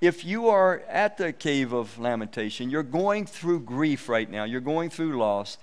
if 0.01 0.25
you 0.25 0.49
are 0.49 0.83
at 0.89 1.17
the 1.17 1.33
cave 1.33 1.73
of 1.73 1.99
lamentation, 1.99 2.71
you're 2.71 2.83
going 2.83 3.27
through 3.27 3.61
grief 3.61 4.09
right 4.09 4.31
now, 4.31 4.45
you're 4.45 4.61
going 4.61 4.91
through 4.91 5.19
loss. 5.19 5.59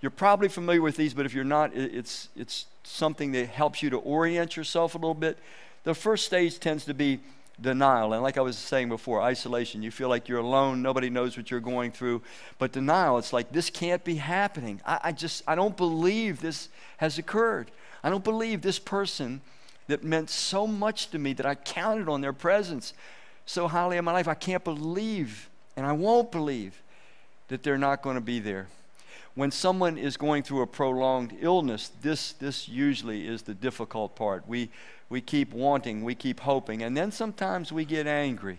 You're 0.00 0.10
probably 0.10 0.48
familiar 0.48 0.80
with 0.80 0.96
these, 0.96 1.12
but 1.12 1.26
if 1.26 1.34
you're 1.34 1.44
not, 1.44 1.74
it's, 1.74 2.28
it's 2.34 2.66
something 2.84 3.32
that 3.32 3.48
helps 3.48 3.82
you 3.82 3.90
to 3.90 3.98
orient 3.98 4.56
yourself 4.56 4.94
a 4.94 4.98
little 4.98 5.14
bit. 5.14 5.38
The 5.84 5.94
first 5.94 6.24
stage 6.26 6.58
tends 6.58 6.84
to 6.86 6.94
be 6.94 7.20
denial. 7.60 8.12
And 8.12 8.22
like 8.22 8.38
I 8.38 8.40
was 8.40 8.56
saying 8.56 8.88
before, 8.88 9.20
isolation. 9.20 9.82
You 9.82 9.90
feel 9.90 10.08
like 10.08 10.28
you're 10.28 10.38
alone, 10.38 10.82
nobody 10.82 11.10
knows 11.10 11.36
what 11.36 11.50
you're 11.50 11.60
going 11.60 11.92
through. 11.92 12.22
But 12.58 12.72
denial, 12.72 13.18
it's 13.18 13.32
like, 13.32 13.52
this 13.52 13.68
can't 13.70 14.02
be 14.02 14.16
happening. 14.16 14.80
I, 14.86 15.00
I 15.04 15.12
just, 15.12 15.42
I 15.46 15.54
don't 15.54 15.76
believe 15.76 16.40
this 16.40 16.68
has 16.98 17.18
occurred. 17.18 17.70
I 18.02 18.08
don't 18.08 18.24
believe 18.24 18.62
this 18.62 18.78
person 18.78 19.42
that 19.88 20.02
meant 20.04 20.30
so 20.30 20.66
much 20.66 21.10
to 21.10 21.18
me 21.18 21.32
that 21.34 21.44
I 21.44 21.54
counted 21.54 22.08
on 22.08 22.20
their 22.20 22.32
presence 22.32 22.94
so 23.44 23.68
highly 23.68 23.96
in 23.96 24.04
my 24.04 24.12
life. 24.12 24.28
I 24.28 24.34
can't 24.34 24.64
believe, 24.64 25.50
and 25.76 25.84
I 25.84 25.92
won't 25.92 26.30
believe, 26.32 26.80
that 27.48 27.62
they're 27.62 27.78
not 27.78 28.00
going 28.00 28.14
to 28.14 28.20
be 28.20 28.38
there. 28.38 28.68
When 29.40 29.50
someone 29.50 29.96
is 29.96 30.18
going 30.18 30.42
through 30.42 30.60
a 30.60 30.66
prolonged 30.66 31.34
illness, 31.40 31.92
this, 32.02 32.32
this 32.32 32.68
usually 32.68 33.26
is 33.26 33.40
the 33.40 33.54
difficult 33.54 34.14
part. 34.14 34.46
We, 34.46 34.68
we 35.08 35.22
keep 35.22 35.54
wanting, 35.54 36.04
we 36.04 36.14
keep 36.14 36.40
hoping, 36.40 36.82
and 36.82 36.94
then 36.94 37.10
sometimes 37.10 37.72
we 37.72 37.86
get 37.86 38.06
angry. 38.06 38.58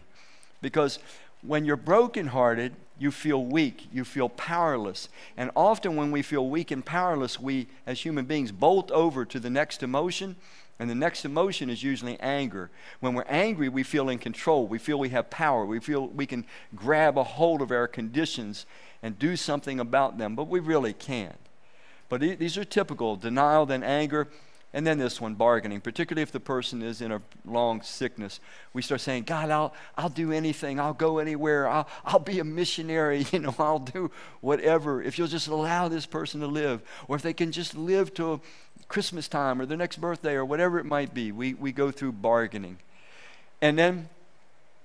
Because 0.60 0.98
when 1.44 1.66
you're 1.66 1.76
brokenhearted, 1.76 2.74
you 2.98 3.12
feel 3.12 3.46
weak, 3.46 3.90
you 3.94 4.04
feel 4.04 4.28
powerless. 4.28 5.08
And 5.38 5.52
often 5.56 5.98
when 5.98 6.10
we 6.10 6.24
feel 6.24 6.50
weak 6.50 6.72
and 6.72 6.84
powerless, 6.84 7.40
we, 7.40 7.68
as 7.86 8.02
human 8.02 8.26
beings, 8.26 8.52
bolt 8.52 8.90
over 8.90 9.24
to 9.24 9.40
the 9.40 9.52
next 9.52 9.84
emotion 9.84 10.36
and 10.82 10.90
the 10.90 10.96
next 10.96 11.26
emotion 11.26 11.70
is 11.70 11.84
usually 11.84 12.20
anger. 12.20 12.72
When 13.02 13.14
we're 13.14 13.22
angry, 13.30 13.70
we 13.70 13.84
feel 13.84 14.10
in 14.10 14.18
control. 14.18 14.66
We 14.66 14.80
feel 14.80 14.98
we 14.98 15.10
have 15.10 15.30
power. 15.30 15.64
We 15.64 15.80
feel 15.80 16.08
we 16.08 16.26
can 16.26 16.44
grab 16.76 17.20
a 17.20 17.24
hold 17.24 17.62
of 17.62 17.70
our 17.70 17.88
conditions 17.88 18.66
and 19.04 19.18
do 19.18 19.36
something 19.36 19.80
about 19.80 20.18
them, 20.18 20.36
but 20.36 20.48
we 20.48 20.60
really 20.60 20.94
can't. 20.94 21.36
But 22.10 22.22
these 22.22 22.58
are 22.58 22.66
typical 22.66 23.16
denial, 23.16 23.66
then 23.66 23.84
anger, 23.84 24.28
and 24.74 24.88
then 24.88 24.98
this 24.98 25.20
one, 25.20 25.34
bargaining, 25.36 25.82
particularly 25.82 26.24
if 26.24 26.32
the 26.32 26.40
person 26.40 26.82
is 26.82 27.02
in 27.02 27.12
a 27.12 27.22
long 27.46 27.82
sickness. 27.82 28.40
We 28.74 28.82
start 28.82 29.02
saying, 29.02 29.24
God, 29.24 29.50
I'll, 29.50 29.74
I'll 29.98 30.10
do 30.10 30.32
anything. 30.32 30.80
I'll 30.80 30.94
go 30.94 31.20
anywhere. 31.20 31.68
I'll, 31.68 31.90
I'll 32.06 32.20
be 32.20 32.40
a 32.40 32.44
missionary. 32.44 33.26
You 33.32 33.40
know, 33.40 33.56
I'll 33.60 33.80
do 33.80 34.12
whatever. 34.40 35.02
If 35.02 35.18
you'll 35.18 35.28
just 35.28 35.48
allow 35.48 35.88
this 35.88 36.06
person 36.06 36.42
to 36.42 36.48
live, 36.48 36.82
or 37.08 37.16
if 37.16 37.22
they 37.22 37.34
can 37.34 37.52
just 37.52 37.76
live 37.76 38.14
to 38.16 38.42
Christmas 38.92 39.30
time 39.30 39.62
or 39.62 39.66
their 39.66 39.78
next 39.78 40.02
birthday 40.02 40.34
or 40.34 40.44
whatever 40.44 40.78
it 40.78 40.86
might 40.86 41.14
be. 41.14 41.32
We, 41.32 41.54
we 41.54 41.72
go 41.72 41.92
through 41.92 42.12
bargaining. 42.12 42.78
And 43.62 43.80
then 43.80 44.10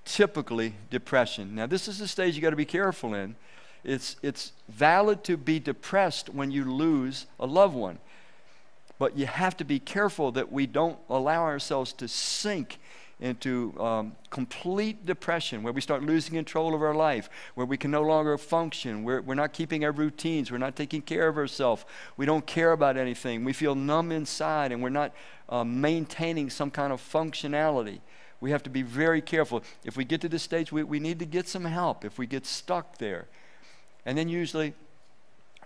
typically 0.05 0.75
depression. 0.89 1.55
Now, 1.55 1.67
this 1.67 1.89
is 1.89 1.99
a 1.99 2.07
stage 2.07 2.35
you 2.35 2.41
got 2.41 2.51
to 2.51 2.55
be 2.55 2.65
careful 2.65 3.13
in. 3.13 3.35
It's, 3.83 4.15
it's 4.21 4.51
valid 4.69 5.23
to 5.25 5.37
be 5.37 5.59
depressed 5.59 6.29
when 6.29 6.51
you 6.51 6.65
lose 6.65 7.25
a 7.39 7.45
loved 7.45 7.75
one. 7.75 7.99
But 8.99 9.17
you 9.17 9.27
have 9.27 9.55
to 9.57 9.63
be 9.63 9.79
careful 9.79 10.31
that 10.33 10.51
we 10.51 10.65
don't 10.65 10.97
allow 11.09 11.43
ourselves 11.43 11.93
to 11.93 12.07
sink 12.07 12.79
into 13.19 13.73
um, 13.79 14.15
complete 14.29 15.05
depression, 15.05 15.63
where 15.63 15.73
we 15.73 15.81
start 15.81 16.03
losing 16.03 16.35
control 16.35 16.75
of 16.75 16.83
our 16.83 16.93
life, 16.93 17.29
where 17.55 17.65
we 17.65 17.75
can 17.75 17.89
no 17.89 18.03
longer 18.03 18.37
function, 18.37 19.03
we're, 19.03 19.21
we're 19.21 19.33
not 19.33 19.53
keeping 19.53 19.83
our 19.83 19.91
routines, 19.91 20.51
we're 20.51 20.59
not 20.59 20.75
taking 20.75 21.01
care 21.01 21.27
of 21.27 21.35
ourselves, 21.35 21.83
we 22.15 22.27
don't 22.27 22.45
care 22.45 22.73
about 22.73 22.95
anything, 22.95 23.43
we 23.43 23.53
feel 23.53 23.73
numb 23.73 24.11
inside, 24.11 24.71
and 24.71 24.83
we're 24.83 24.89
not 24.89 25.13
uh, 25.49 25.63
maintaining 25.63 26.49
some 26.49 26.69
kind 26.69 26.93
of 26.93 27.01
functionality. 27.01 27.99
We 28.39 28.51
have 28.51 28.61
to 28.63 28.69
be 28.69 28.83
very 28.83 29.21
careful. 29.21 29.63
If 29.83 29.97
we 29.97 30.05
get 30.05 30.21
to 30.21 30.29
this 30.29 30.43
stage, 30.43 30.71
we, 30.71 30.83
we 30.83 30.99
need 30.99 31.17
to 31.17 31.25
get 31.25 31.47
some 31.47 31.65
help 31.65 32.05
if 32.05 32.19
we 32.19 32.27
get 32.27 32.45
stuck 32.45 32.99
there. 32.99 33.27
And 34.07 34.17
then 34.17 34.29
usually 34.29 34.73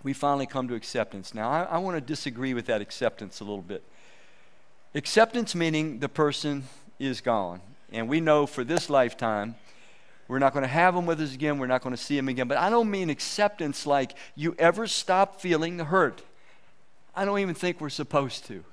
we 0.02 0.12
finally 0.12 0.46
come 0.46 0.66
to 0.66 0.74
acceptance. 0.74 1.32
Now, 1.32 1.48
I, 1.48 1.62
I 1.62 1.78
want 1.78 1.96
to 1.96 2.00
disagree 2.00 2.54
with 2.54 2.66
that 2.66 2.80
acceptance 2.80 3.38
a 3.38 3.44
little 3.44 3.62
bit. 3.62 3.84
Acceptance 4.96 5.54
meaning 5.54 6.00
the 6.00 6.08
person 6.08 6.64
is 6.98 7.20
gone. 7.20 7.60
And 7.92 8.08
we 8.08 8.20
know 8.20 8.46
for 8.46 8.64
this 8.64 8.90
lifetime, 8.90 9.54
we're 10.26 10.40
not 10.40 10.52
going 10.52 10.64
to 10.64 10.68
have 10.68 10.96
them 10.96 11.06
with 11.06 11.20
us 11.20 11.32
again. 11.32 11.58
We're 11.58 11.68
not 11.68 11.82
going 11.82 11.94
to 11.94 12.02
see 12.02 12.16
them 12.16 12.28
again. 12.28 12.48
But 12.48 12.58
I 12.58 12.68
don't 12.68 12.90
mean 12.90 13.10
acceptance 13.10 13.86
like 13.86 14.14
you 14.34 14.56
ever 14.58 14.88
stop 14.88 15.40
feeling 15.40 15.76
the 15.76 15.84
hurt. 15.84 16.22
I 17.14 17.24
don't 17.24 17.38
even 17.38 17.54
think 17.54 17.80
we're 17.80 17.90
supposed 17.90 18.46
to. 18.46 18.64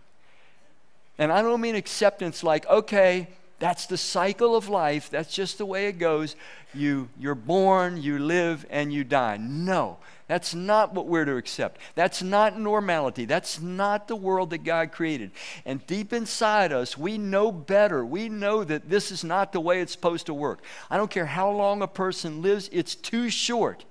And 1.20 1.32
I 1.32 1.44
don't 1.44 1.62
mean 1.62 1.76
acceptance 1.76 2.44
like, 2.44 2.66
okay, 2.66 3.28
that's 3.60 3.86
the 3.86 3.98
cycle 3.98 4.56
of 4.56 4.70
life. 4.70 5.10
That's 5.10 5.34
just 5.34 5.58
the 5.58 5.66
way 5.66 5.88
it 5.88 6.00
goes. 6.00 6.36
You, 6.74 7.10
you're 7.20 7.36
born, 7.36 8.02
you 8.02 8.18
live, 8.18 8.66
and 8.70 8.92
you 8.94 9.04
die. 9.04 9.38
No, 9.38 9.98
that's 10.28 10.54
not 10.56 10.94
what 10.94 11.08
we're 11.08 11.26
to 11.26 11.36
accept. 11.36 11.82
That's 11.96 12.22
not 12.22 12.58
normality. 12.58 13.26
That's 13.26 13.60
not 13.60 14.08
the 14.08 14.16
world 14.16 14.52
that 14.52 14.64
God 14.64 14.92
created. 14.92 15.32
And 15.66 15.86
deep 15.88 16.14
inside 16.14 16.72
us, 16.72 16.98
we 16.98 17.18
know 17.18 17.52
better. 17.52 18.06
We 18.06 18.30
know 18.30 18.64
that 18.64 18.90
this 18.90 19.12
is 19.12 19.24
not 19.24 19.52
the 19.52 19.60
way 19.60 19.82
it's 19.82 19.92
supposed 19.92 20.28
to 20.28 20.34
work. 20.34 20.62
I 20.90 20.98
don't 20.98 21.12
care 21.12 21.26
how 21.26 21.52
long 21.52 21.82
a 21.82 21.88
person 21.88 22.42
lives, 22.42 22.70
it's 22.72 22.96
too 22.96 23.30
short. 23.30 23.86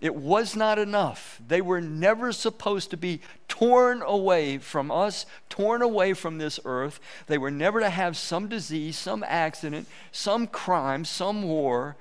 It 0.00 0.14
was 0.14 0.54
not 0.54 0.78
enough. 0.78 1.40
They 1.46 1.60
were 1.60 1.80
never 1.80 2.32
supposed 2.32 2.90
to 2.90 2.96
be 2.96 3.20
torn 3.48 4.02
away 4.02 4.58
from 4.58 4.90
us, 4.90 5.24
torn 5.48 5.80
away 5.82 6.12
from 6.12 6.38
this 6.38 6.60
earth. 6.64 7.00
They 7.26 7.38
were 7.38 7.50
never 7.50 7.80
to 7.80 7.88
have 7.88 8.16
some 8.16 8.48
disease, 8.48 8.96
some 8.96 9.24
accident, 9.26 9.86
some 10.12 10.46
crime, 10.46 11.04
some 11.04 11.44
war 11.44 11.96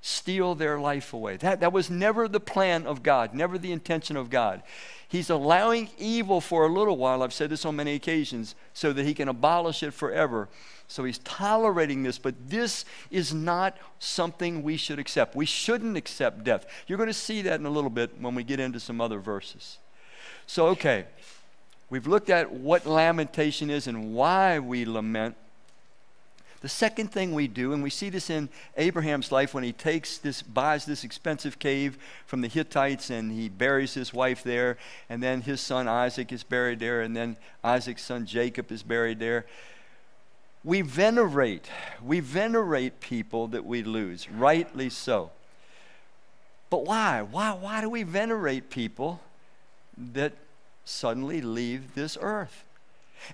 steal 0.00 0.54
their 0.54 0.80
life 0.80 1.12
away. 1.12 1.36
That, 1.36 1.60
that 1.60 1.72
was 1.72 1.88
never 1.88 2.26
the 2.26 2.40
plan 2.40 2.86
of 2.86 3.02
God, 3.02 3.34
never 3.34 3.56
the 3.56 3.72
intention 3.72 4.16
of 4.16 4.30
God. 4.30 4.62
He's 5.06 5.30
allowing 5.30 5.90
evil 5.98 6.40
for 6.40 6.64
a 6.64 6.72
little 6.72 6.96
while. 6.96 7.22
I've 7.22 7.32
said 7.32 7.50
this 7.50 7.64
on 7.64 7.76
many 7.76 7.94
occasions, 7.94 8.54
so 8.72 8.92
that 8.92 9.04
he 9.04 9.14
can 9.14 9.28
abolish 9.28 9.82
it 9.82 9.92
forever. 9.92 10.48
So 10.92 11.04
he's 11.04 11.18
tolerating 11.18 12.02
this, 12.02 12.18
but 12.18 12.34
this 12.50 12.84
is 13.10 13.32
not 13.32 13.78
something 13.98 14.62
we 14.62 14.76
should 14.76 14.98
accept. 14.98 15.34
We 15.34 15.46
shouldn't 15.46 15.96
accept 15.96 16.44
death. 16.44 16.66
You're 16.86 16.98
going 16.98 17.08
to 17.08 17.14
see 17.14 17.40
that 17.42 17.58
in 17.58 17.64
a 17.64 17.70
little 17.70 17.88
bit 17.88 18.20
when 18.20 18.34
we 18.34 18.44
get 18.44 18.60
into 18.60 18.78
some 18.78 19.00
other 19.00 19.18
verses. 19.18 19.78
So, 20.46 20.66
okay, 20.68 21.06
we've 21.88 22.06
looked 22.06 22.28
at 22.28 22.52
what 22.52 22.84
lamentation 22.84 23.70
is 23.70 23.86
and 23.86 24.12
why 24.12 24.58
we 24.58 24.84
lament. 24.84 25.34
The 26.60 26.68
second 26.68 27.10
thing 27.10 27.32
we 27.32 27.48
do, 27.48 27.72
and 27.72 27.82
we 27.82 27.90
see 27.90 28.10
this 28.10 28.28
in 28.28 28.50
Abraham's 28.76 29.32
life 29.32 29.54
when 29.54 29.64
he 29.64 29.72
takes 29.72 30.18
this, 30.18 30.42
buys 30.42 30.84
this 30.84 31.04
expensive 31.04 31.58
cave 31.58 31.96
from 32.26 32.42
the 32.42 32.48
Hittites 32.48 33.08
and 33.08 33.32
he 33.32 33.48
buries 33.48 33.94
his 33.94 34.12
wife 34.12 34.42
there, 34.42 34.76
and 35.08 35.22
then 35.22 35.40
his 35.40 35.62
son 35.62 35.88
Isaac 35.88 36.30
is 36.32 36.44
buried 36.44 36.80
there, 36.80 37.00
and 37.00 37.16
then 37.16 37.38
Isaac's 37.64 38.04
son 38.04 38.26
Jacob 38.26 38.70
is 38.70 38.82
buried 38.82 39.18
there. 39.18 39.46
We 40.64 40.82
venerate, 40.82 41.68
we 42.02 42.20
venerate 42.20 43.00
people 43.00 43.48
that 43.48 43.64
we 43.64 43.82
lose, 43.82 44.30
rightly 44.30 44.90
so. 44.90 45.30
But 46.70 46.86
why? 46.86 47.22
Why, 47.22 47.52
why 47.52 47.80
do 47.80 47.90
we 47.90 48.04
venerate 48.04 48.70
people 48.70 49.20
that 49.96 50.32
suddenly 50.84 51.40
leave 51.40 51.94
this 51.94 52.16
earth? 52.20 52.64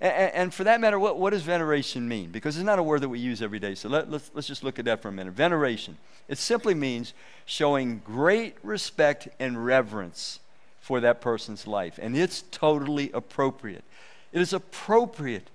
And, 0.01 0.33
and, 0.35 0.55
for 0.55 0.65
that 0.65 0.81
matter, 0.81 0.99
what, 0.99 1.19
what 1.19 1.31
does 1.31 1.43
veneration 1.43 2.09
mean? 2.09 2.31
Because 2.31 2.57
it's 2.57 2.65
not 2.65 2.79
a 2.79 2.83
word 2.83 3.01
that 3.03 3.09
we 3.09 3.19
use 3.19 3.41
every 3.41 3.59
day. 3.59 3.75
So 3.75 3.89
let, 3.89 4.11
let's, 4.11 4.31
let's 4.35 4.47
just 4.47 4.65
look 4.65 4.79
at 4.79 4.85
that 4.87 5.01
for 5.01 5.09
a 5.09 5.13
minute. 5.13 5.33
Veneration. 5.33 5.97
It 6.29 6.37
simply 6.37 6.75
means 6.75 7.15
showing 7.47 8.03
great 8.05 8.57
respect 8.63 9.29
and 9.39 9.65
reverence 9.65 10.41
for 10.81 11.01
that 11.01 11.21
person's 11.21 11.67
life. 11.67 11.99
And 12.01 12.17
it's 12.17 12.43
totally 12.51 13.11
appropriate. 13.13 13.85
It 14.33 14.41
is 14.41 14.53
appropriate 14.53 15.49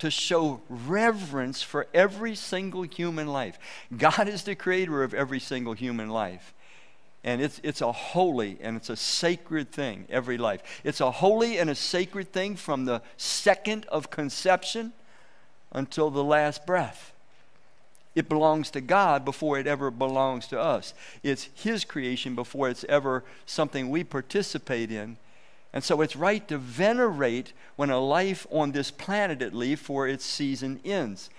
to 0.00 0.10
show 0.10 0.60
reverence 0.68 1.62
for 1.62 1.86
every 1.94 2.34
single 2.34 2.82
human 2.82 3.28
life. 3.28 3.58
God 3.96 4.28
is 4.28 4.42
the 4.42 4.54
creator 4.54 5.02
of 5.02 5.14
every 5.14 5.40
single 5.40 5.74
human 5.74 6.08
life. 6.08 6.52
And 7.22 7.42
it's, 7.42 7.60
it's 7.62 7.82
a 7.82 7.92
holy 7.92 8.58
and 8.62 8.76
it's 8.76 8.88
a 8.88 8.96
sacred 8.96 9.70
thing, 9.70 10.06
every 10.08 10.38
life. 10.38 10.80
It's 10.84 11.02
a 11.02 11.10
holy 11.10 11.58
and 11.58 11.68
a 11.68 11.74
sacred 11.74 12.32
thing 12.32 12.56
from 12.56 12.86
the 12.86 13.02
second 13.18 13.84
of 13.86 14.10
conception 14.10 14.94
until 15.70 16.10
the 16.10 16.24
last 16.24 16.64
breath. 16.64 17.12
It 18.14 18.28
belongs 18.28 18.70
to 18.70 18.80
God 18.80 19.24
before 19.24 19.58
it 19.58 19.66
ever 19.66 19.90
belongs 19.90 20.46
to 20.48 20.58
us. 20.58 20.94
It's 21.22 21.48
His 21.54 21.84
creation 21.84 22.34
before 22.34 22.70
it's 22.70 22.84
ever 22.88 23.22
something 23.44 23.90
we 23.90 24.02
participate 24.02 24.90
in. 24.90 25.18
And 25.72 25.84
so 25.84 26.00
it's 26.00 26.16
right 26.16 26.46
to 26.48 26.58
venerate 26.58 27.52
when 27.76 27.90
a 27.90 28.00
life 28.00 28.46
on 28.50 28.72
this 28.72 28.90
planet, 28.90 29.40
at 29.40 29.54
least, 29.54 29.82
for 29.82 30.08
its 30.08 30.24
season 30.24 30.80
ends. 30.84 31.30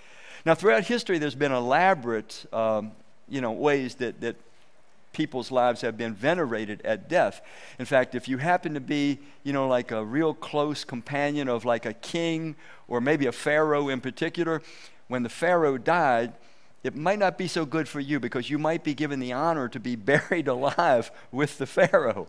Now, 0.46 0.56
throughout 0.56 0.86
history, 0.86 1.18
there's 1.18 1.36
been 1.36 1.52
elaborate, 1.52 2.46
um, 2.54 2.94
you 3.28 3.42
know, 3.42 3.52
ways 3.52 3.96
that, 3.96 4.22
that 4.22 4.38
people's 5.14 5.52
lives 5.52 5.82
have 5.82 5.98
been 5.98 6.14
venerated 6.14 6.82
at 6.84 7.10
death. 7.10 7.42
In 7.78 7.86
fact, 7.86 8.16
if 8.16 8.28
you 8.28 8.38
happen 8.38 8.74
to 8.74 8.80
be, 8.80 9.20
you 9.44 9.54
know, 9.54 9.68
like 9.68 9.92
a 9.92 10.04
real 10.04 10.34
close 10.34 10.84
companion 10.84 11.50
of 11.50 11.66
like 11.66 11.86
a 11.86 11.94
king 11.94 12.56
or 12.88 13.02
maybe 13.02 13.26
a 13.26 13.32
pharaoh 13.32 13.90
in 13.90 14.02
particular, 14.02 14.62
when 15.08 15.24
the 15.24 15.30
pharaoh 15.30 15.78
died, 15.78 16.34
it 16.84 16.96
might 16.96 17.20
not 17.20 17.38
be 17.38 17.48
so 17.48 17.66
good 17.66 17.88
for 17.88 18.00
you 18.00 18.20
because 18.20 18.50
you 18.50 18.58
might 18.58 18.84
be 18.84 18.94
given 18.94 19.20
the 19.20 19.34
honor 19.34 19.68
to 19.70 19.80
be 19.80 19.96
buried 19.98 20.48
alive 20.48 21.12
with 21.32 21.58
the 21.58 21.68
pharaoh. 21.68 22.28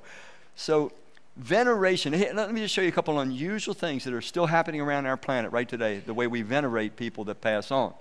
So, 0.55 0.93
veneration, 1.37 2.13
let 2.35 2.53
me 2.53 2.61
just 2.61 2.75
show 2.75 2.83
you 2.83 2.89
a 2.89 2.93
couple 2.93 3.21
unusual 3.21 3.75
things 3.75 4.05
that 4.05 4.13
are 4.13 4.21
still 4.21 4.47
happening 4.47 4.81
around 4.81 5.07
our 5.07 5.17
planet 5.17 5.53
right 5.53 5.69
today, 5.69 6.03
the 6.05 6.15
way 6.15 6.27
we 6.27 6.43
venerate 6.43 6.97
people 6.97 7.25
that 7.25 7.41
pass 7.41 7.71
on. 7.71 7.95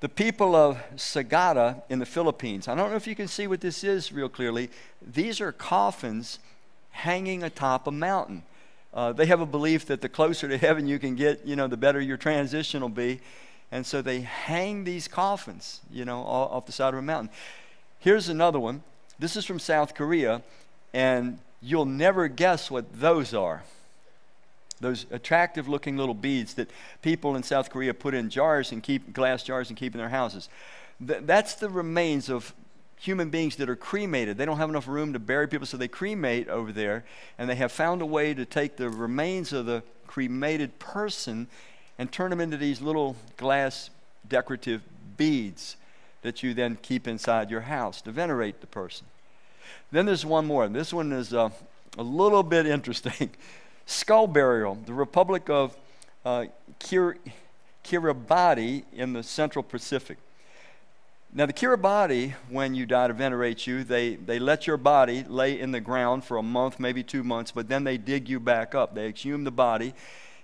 The 0.00 0.08
people 0.08 0.54
of 0.54 0.76
Sagada 0.96 1.82
in 1.88 1.98
the 1.98 2.06
Philippines, 2.06 2.68
I 2.68 2.74
don't 2.74 2.90
know 2.90 2.96
if 2.96 3.06
you 3.06 3.14
can 3.14 3.28
see 3.28 3.46
what 3.46 3.60
this 3.60 3.84
is 3.84 4.12
real 4.12 4.28
clearly. 4.28 4.68
These 5.00 5.40
are 5.40 5.52
coffins 5.52 6.40
hanging 6.90 7.42
atop 7.42 7.86
a 7.86 7.90
mountain. 7.90 8.42
Uh, 8.92 9.12
they 9.12 9.26
have 9.26 9.40
a 9.40 9.46
belief 9.46 9.86
that 9.86 10.00
the 10.00 10.08
closer 10.08 10.48
to 10.48 10.58
heaven 10.58 10.86
you 10.86 10.98
can 10.98 11.14
get, 11.14 11.46
you 11.46 11.56
know, 11.56 11.66
the 11.66 11.76
better 11.76 12.00
your 12.00 12.16
transition 12.16 12.82
will 12.82 12.88
be. 12.88 13.20
And 13.72 13.86
so 13.86 14.02
they 14.02 14.20
hang 14.20 14.84
these 14.84 15.08
coffins, 15.08 15.80
you 15.90 16.04
know, 16.04 16.20
off 16.20 16.66
the 16.66 16.72
side 16.72 16.92
of 16.94 16.98
a 16.98 17.02
mountain. 17.02 17.30
Here's 17.98 18.28
another 18.28 18.60
one. 18.60 18.82
This 19.18 19.36
is 19.36 19.44
from 19.44 19.58
South 19.58 19.94
Korea, 19.94 20.42
and 20.92 21.38
you'll 21.64 21.86
never 21.86 22.28
guess 22.28 22.70
what 22.70 23.00
those 23.00 23.32
are 23.34 23.62
those 24.80 25.06
attractive 25.10 25.68
looking 25.68 25.96
little 25.96 26.14
beads 26.14 26.54
that 26.54 26.70
people 27.00 27.36
in 27.36 27.42
South 27.42 27.70
Korea 27.70 27.94
put 27.94 28.12
in 28.14 28.28
jars 28.28 28.72
and 28.72 28.82
keep 28.82 29.12
glass 29.12 29.42
jars 29.42 29.70
and 29.70 29.78
keep 29.78 29.94
in 29.94 29.98
their 29.98 30.08
houses. 30.08 30.48
Th- 31.04 31.20
that's 31.22 31.54
the 31.54 31.70
remains 31.70 32.28
of 32.28 32.52
human 32.98 33.30
beings 33.30 33.56
that 33.56 33.68
are 33.68 33.76
cremated. 33.76 34.36
They 34.36 34.44
don't 34.44 34.58
have 34.58 34.68
enough 34.68 34.88
room 34.88 35.12
to 35.12 35.18
bury 35.18 35.48
people, 35.48 35.66
so 35.66 35.76
they 35.76 35.88
cremate 35.88 36.48
over 36.48 36.72
there, 36.72 37.04
and 37.38 37.48
they 37.48 37.54
have 37.54 37.72
found 37.72 38.02
a 38.02 38.06
way 38.06 38.34
to 38.34 38.44
take 38.44 38.76
the 38.76 38.90
remains 38.90 39.52
of 39.52 39.66
the 39.66 39.82
cremated 40.06 40.78
person 40.78 41.48
and 41.98 42.10
turn 42.10 42.30
them 42.30 42.40
into 42.40 42.56
these 42.56 42.80
little 42.80 43.16
glass 43.36 43.90
decorative 44.28 44.82
beads 45.16 45.76
that 46.22 46.42
you 46.42 46.54
then 46.54 46.76
keep 46.80 47.06
inside 47.06 47.50
your 47.50 47.62
house 47.62 48.00
to 48.02 48.10
venerate 48.10 48.60
the 48.60 48.66
person. 48.66 49.06
Then 49.90 50.06
there's 50.06 50.26
one 50.26 50.46
more. 50.46 50.68
This 50.68 50.92
one 50.92 51.12
is 51.12 51.32
uh, 51.32 51.50
a 51.98 52.02
little 52.02 52.42
bit 52.42 52.66
interesting. 52.66 53.30
skull 53.86 54.26
burial, 54.26 54.78
the 54.86 54.94
Republic 54.94 55.48
of 55.48 55.76
uh, 56.24 56.46
Kir- 56.78 57.18
Kiribati 57.84 58.84
in 58.92 59.12
the 59.12 59.22
Central 59.22 59.62
Pacific. 59.62 60.18
Now, 61.36 61.46
the 61.46 61.52
Kiribati, 61.52 62.34
when 62.48 62.74
you 62.76 62.86
die 62.86 63.08
to 63.08 63.12
venerate 63.12 63.66
you, 63.66 63.82
they, 63.82 64.14
they 64.14 64.38
let 64.38 64.68
your 64.68 64.76
body 64.76 65.24
lay 65.24 65.58
in 65.58 65.72
the 65.72 65.80
ground 65.80 66.24
for 66.24 66.36
a 66.36 66.42
month, 66.42 66.78
maybe 66.78 67.02
two 67.02 67.24
months, 67.24 67.50
but 67.50 67.68
then 67.68 67.82
they 67.82 67.98
dig 67.98 68.28
you 68.28 68.38
back 68.38 68.74
up. 68.74 68.94
They 68.94 69.08
exhume 69.08 69.42
the 69.42 69.50
body 69.50 69.94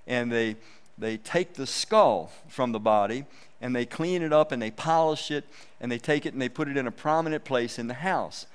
and 0.06 0.32
they, 0.32 0.56
they 0.98 1.16
take 1.16 1.54
the 1.54 1.66
skull 1.66 2.32
from 2.48 2.72
the 2.72 2.80
body 2.80 3.24
and 3.60 3.74
they 3.74 3.86
clean 3.86 4.20
it 4.20 4.32
up 4.32 4.50
and 4.50 4.60
they 4.60 4.72
polish 4.72 5.30
it 5.30 5.44
and 5.80 5.92
they 5.92 5.98
take 5.98 6.26
it 6.26 6.32
and 6.32 6.42
they 6.42 6.48
put 6.48 6.66
it 6.66 6.76
in 6.76 6.88
a 6.88 6.92
prominent 6.92 7.44
place 7.44 7.78
in 7.78 7.86
the 7.86 7.94
house. 7.94 8.46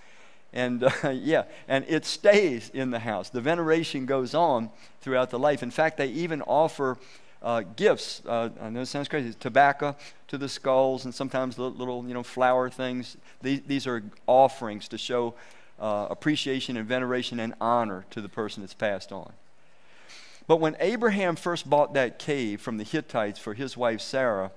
And 0.55 0.85
uh, 0.85 1.09
yeah, 1.13 1.43
and 1.67 1.85
it 1.87 2.05
stays 2.05 2.71
in 2.73 2.89
the 2.89 2.99
house. 2.99 3.29
The 3.29 3.41
veneration 3.41 4.05
goes 4.05 4.33
on 4.33 4.71
throughout 5.01 5.29
the 5.29 5.37
life. 5.37 5.61
In 5.61 5.69
fact, 5.69 5.97
they 5.97 6.07
even 6.07 6.41
offer 6.41 6.97
uh, 7.43 7.61
gifts. 7.75 8.23
Uh, 8.25 8.49
I 8.59 8.69
know 8.69 8.81
it 8.81 8.87
sounds 8.87 9.07
crazy. 9.07 9.33
Tobacco 9.39 9.95
to 10.29 10.37
the 10.37 10.49
skulls, 10.49 11.05
and 11.05 11.13
sometimes 11.13 11.59
little, 11.59 12.07
you 12.07 12.13
know 12.13 12.23
flower 12.23 12.69
things. 12.69 13.17
These, 13.41 13.61
these 13.67 13.85
are 13.85 14.01
offerings 14.25 14.87
to 14.87 14.97
show 14.97 15.35
uh, 15.79 16.07
appreciation 16.09 16.77
and 16.77 16.87
veneration 16.87 17.39
and 17.39 17.53
honor 17.61 18.05
to 18.11 18.21
the 18.21 18.29
person 18.29 18.63
that's 18.63 18.73
passed 18.73 19.11
on. 19.11 19.33
But 20.47 20.57
when 20.57 20.75
Abraham 20.79 21.35
first 21.35 21.69
bought 21.69 21.93
that 21.95 22.17
cave 22.19 22.61
from 22.61 22.77
the 22.77 22.83
Hittites 22.83 23.39
for 23.39 23.53
his 23.53 23.75
wife 23.75 24.01
Sarah, 24.01 24.51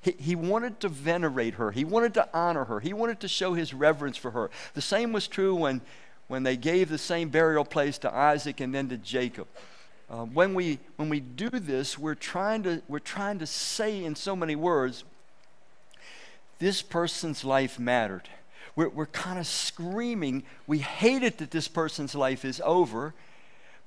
he, 0.00 0.12
he 0.18 0.34
wanted 0.34 0.80
to 0.80 0.88
venerate 0.88 1.54
her. 1.54 1.70
He 1.72 1.84
wanted 1.84 2.14
to 2.14 2.28
honor 2.32 2.64
her. 2.64 2.80
He 2.80 2.92
wanted 2.92 3.20
to 3.20 3.28
show 3.28 3.54
his 3.54 3.74
reverence 3.74 4.16
for 4.16 4.30
her. 4.30 4.50
The 4.74 4.80
same 4.80 5.12
was 5.12 5.28
true 5.28 5.54
when, 5.54 5.80
when 6.28 6.42
they 6.42 6.56
gave 6.56 6.88
the 6.88 6.98
same 6.98 7.28
burial 7.28 7.64
place 7.64 7.98
to 7.98 8.14
Isaac 8.14 8.60
and 8.60 8.74
then 8.74 8.88
to 8.88 8.96
Jacob. 8.96 9.46
Uh, 10.10 10.24
when, 10.24 10.54
we, 10.54 10.78
when 10.96 11.08
we 11.08 11.20
do 11.20 11.50
this, 11.50 11.96
we're 11.98 12.14
trying, 12.14 12.62
to, 12.64 12.82
we're 12.88 12.98
trying 12.98 13.38
to 13.38 13.46
say 13.46 14.02
in 14.02 14.16
so 14.16 14.34
many 14.34 14.56
words, 14.56 15.04
this 16.58 16.82
person's 16.82 17.44
life 17.44 17.78
mattered. 17.78 18.28
We're, 18.74 18.88
we're 18.88 19.06
kind 19.06 19.38
of 19.38 19.46
screaming, 19.46 20.44
we 20.66 20.78
hate 20.78 21.22
it 21.22 21.38
that 21.38 21.50
this 21.50 21.68
person's 21.68 22.14
life 22.14 22.44
is 22.44 22.60
over, 22.64 23.14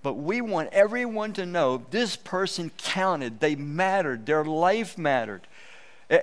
but 0.02 0.13
we 0.13 0.41
want 0.41 0.69
everyone 0.71 1.34
to 1.34 1.45
know 1.45 1.84
this 1.91 2.15
person 2.15 2.71
counted, 2.78 3.39
they 3.39 3.56
mattered, 3.56 4.26
their 4.26 4.43
life 4.45 4.97
mattered. 4.97 5.41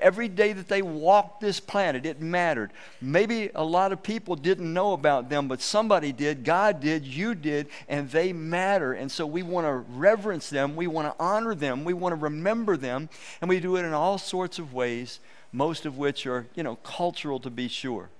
Every 0.01 0.29
day 0.29 0.53
that 0.53 0.69
they 0.69 0.83
walked 0.83 1.41
this 1.41 1.59
planet, 1.59 2.07
it 2.07 2.21
mattered. 2.21 2.73
Maybe 3.01 3.51
a 3.55 3.65
lot 3.65 3.93
of 3.93 4.03
people 4.03 4.37
didn't 4.37 4.73
know 4.73 4.93
about 4.93 5.29
them, 5.29 5.49
but 5.49 5.61
somebody 5.61 6.13
did. 6.13 6.45
God 6.45 6.81
did, 6.81 7.05
you 7.05 7.35
did, 7.35 7.69
and 7.89 8.09
they 8.11 8.33
matter. 8.33 8.93
And 8.93 9.11
so 9.11 9.27
we 9.27 9.43
want 9.43 9.67
to 9.67 9.73
reverence 9.73 10.51
them, 10.51 10.77
we 10.77 10.87
want 10.87 11.09
to 11.09 11.23
honor 11.23 11.55
them, 11.55 11.85
we 11.85 11.93
want 11.93 12.13
to 12.13 12.17
remember 12.17 12.77
them, 12.77 13.09
and 13.41 13.49
we 13.49 13.59
do 13.59 13.77
it 13.77 13.85
in 13.85 13.93
all 13.93 14.19
sorts 14.19 14.59
of 14.59 14.73
ways, 14.73 15.19
most 15.53 15.87
of 15.87 15.99
which 15.99 16.27
are, 16.27 16.47
you 16.55 16.63
know, 16.63 16.77
cultural 16.77 17.41
to 17.41 17.51
be 17.51 17.67
sure. 17.67 18.11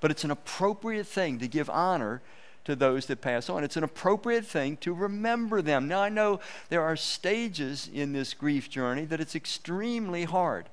But 0.00 0.10
it's 0.10 0.24
an 0.24 0.30
appropriate 0.30 1.06
thing 1.06 1.38
to 1.40 1.48
give 1.48 1.68
honor 1.68 2.22
to 2.64 2.76
those 2.76 3.06
that 3.06 3.20
pass 3.20 3.48
on. 3.48 3.64
It's 3.64 3.76
an 3.76 3.84
appropriate 3.84 4.44
thing 4.44 4.76
to 4.78 4.92
remember 4.92 5.62
them. 5.62 5.88
Now, 5.88 6.00
I 6.00 6.10
know 6.10 6.40
there 6.68 6.82
are 6.82 6.96
stages 6.96 7.88
in 7.92 8.12
this 8.12 8.34
grief 8.34 8.68
journey 8.68 9.04
that 9.06 9.20
it's 9.20 9.34
extremely 9.34 10.24
hard. 10.24 10.66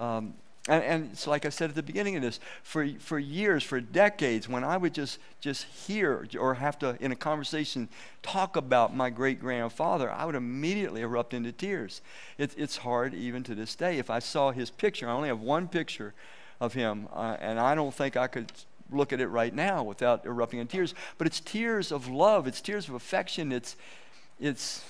Um, 0.00 0.34
And, 0.68 0.84
and 0.84 1.10
it's 1.12 1.26
like 1.26 1.46
I 1.46 1.50
said 1.50 1.70
at 1.70 1.74
the 1.74 1.82
beginning 1.82 2.16
of 2.16 2.22
this, 2.22 2.38
for, 2.62 2.86
for 2.98 3.18
years, 3.18 3.64
for 3.64 3.80
decades, 3.80 4.46
when 4.46 4.62
I 4.62 4.76
would 4.76 4.94
just, 4.94 5.18
just 5.40 5.64
hear 5.64 6.26
or 6.38 6.54
have 6.54 6.78
to, 6.80 6.96
in 7.00 7.12
a 7.12 7.16
conversation, 7.16 7.88
talk 8.22 8.56
about 8.56 8.94
my 8.94 9.10
great 9.10 9.40
grandfather, 9.40 10.10
I 10.10 10.26
would 10.26 10.34
immediately 10.34 11.00
erupt 11.00 11.32
into 11.32 11.50
tears. 11.50 12.02
It, 12.36 12.54
it's 12.58 12.76
hard 12.76 13.14
even 13.14 13.42
to 13.44 13.54
this 13.54 13.74
day. 13.74 13.98
If 13.98 14.10
I 14.10 14.20
saw 14.20 14.52
his 14.52 14.70
picture, 14.70 15.08
I 15.08 15.12
only 15.12 15.28
have 15.28 15.40
one 15.40 15.66
picture 15.66 16.12
of 16.60 16.74
him, 16.74 17.08
uh, 17.14 17.36
and 17.40 17.58
I 17.58 17.74
don't 17.74 17.94
think 17.94 18.16
I 18.16 18.26
could 18.26 18.52
look 18.92 19.12
at 19.12 19.20
it 19.20 19.28
right 19.28 19.54
now 19.54 19.82
without 19.82 20.26
erupting 20.26 20.60
in 20.60 20.66
tears. 20.66 20.94
But 21.16 21.26
it's 21.26 21.40
tears 21.40 21.90
of 21.90 22.06
love, 22.06 22.46
it's 22.46 22.60
tears 22.60 22.86
of 22.86 22.94
affection, 22.94 23.50
it's, 23.50 23.76
it's, 24.38 24.84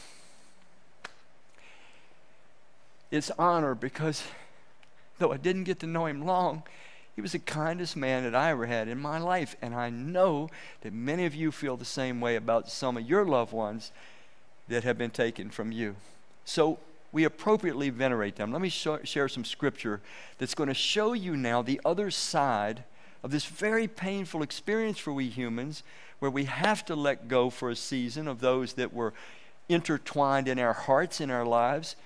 it's 3.13 3.31
honor 3.39 3.77
because 3.77 4.25
though 5.21 5.33
I 5.33 5.37
didn't 5.37 5.65
get 5.65 5.79
to 5.81 5.87
know 5.87 6.07
him 6.07 6.27
long, 6.27 6.65
he 7.15 7.23
was 7.23 7.33
the 7.33 7.39
kindest 7.39 7.97
man 7.97 8.25
that 8.25 8.35
I 8.35 8.51
ever 8.51 8.67
had 8.67 8.89
in 8.89 8.99
my 8.99 9.19
life. 9.19 9.55
And 9.63 9.75
I 9.75 9.91
know 9.91 10.49
that 10.81 10.93
many 10.93 11.27
of 11.27 11.35
you 11.35 11.53
feel 11.53 11.77
the 11.77 11.85
same 11.85 12.21
way 12.21 12.35
about 12.35 12.69
some 12.69 12.97
of 12.97 13.09
your 13.09 13.25
loved 13.25 13.53
ones 13.53 13.93
that 14.69 14.85
have 14.85 14.99
been 14.99 15.11
taken 15.11 15.51
from 15.51 15.71
you. 15.71 15.97
So 16.45 16.79
we 17.13 17.25
appropriately 17.25 17.91
venerate 17.91 18.37
them. 18.37 18.53
Let 18.53 18.63
me 18.63 18.71
sh- 18.71 18.89
share 19.05 19.29
some 19.29 19.45
scripture 19.45 20.01
that's 20.39 20.55
going 20.55 20.69
to 20.69 20.75
show 20.75 21.13
you 21.13 21.37
now 21.37 21.61
the 21.63 21.81
other 21.85 22.11
side 22.11 22.85
of 23.23 23.31
this 23.31 23.45
very 23.45 23.87
painful 23.87 24.43
experience 24.43 24.99
for 24.99 25.13
we 25.13 25.29
humans, 25.29 25.83
where 26.21 26.31
we 26.31 26.45
have 26.45 26.85
to 26.87 26.95
let 26.95 27.29
go 27.29 27.51
for 27.51 27.69
a 27.69 27.77
season 27.77 28.27
of 28.27 28.41
those 28.41 28.75
that 28.75 28.95
were 28.95 29.13
intertwined 29.69 30.49
in 30.49 30.59
our 30.59 30.73
hearts, 30.73 31.21
in 31.21 31.31
our 31.31 31.45
lives. 31.45 31.97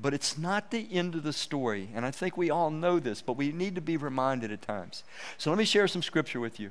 But 0.00 0.14
it's 0.14 0.38
not 0.38 0.70
the 0.70 0.86
end 0.92 1.14
of 1.14 1.22
the 1.22 1.32
story. 1.32 1.88
And 1.94 2.06
I 2.06 2.10
think 2.10 2.36
we 2.36 2.50
all 2.50 2.70
know 2.70 2.98
this, 2.98 3.20
but 3.20 3.36
we 3.36 3.50
need 3.50 3.74
to 3.74 3.80
be 3.80 3.96
reminded 3.96 4.52
at 4.52 4.62
times. 4.62 5.02
So 5.38 5.50
let 5.50 5.58
me 5.58 5.64
share 5.64 5.88
some 5.88 6.02
scripture 6.02 6.40
with 6.40 6.60
you. 6.60 6.70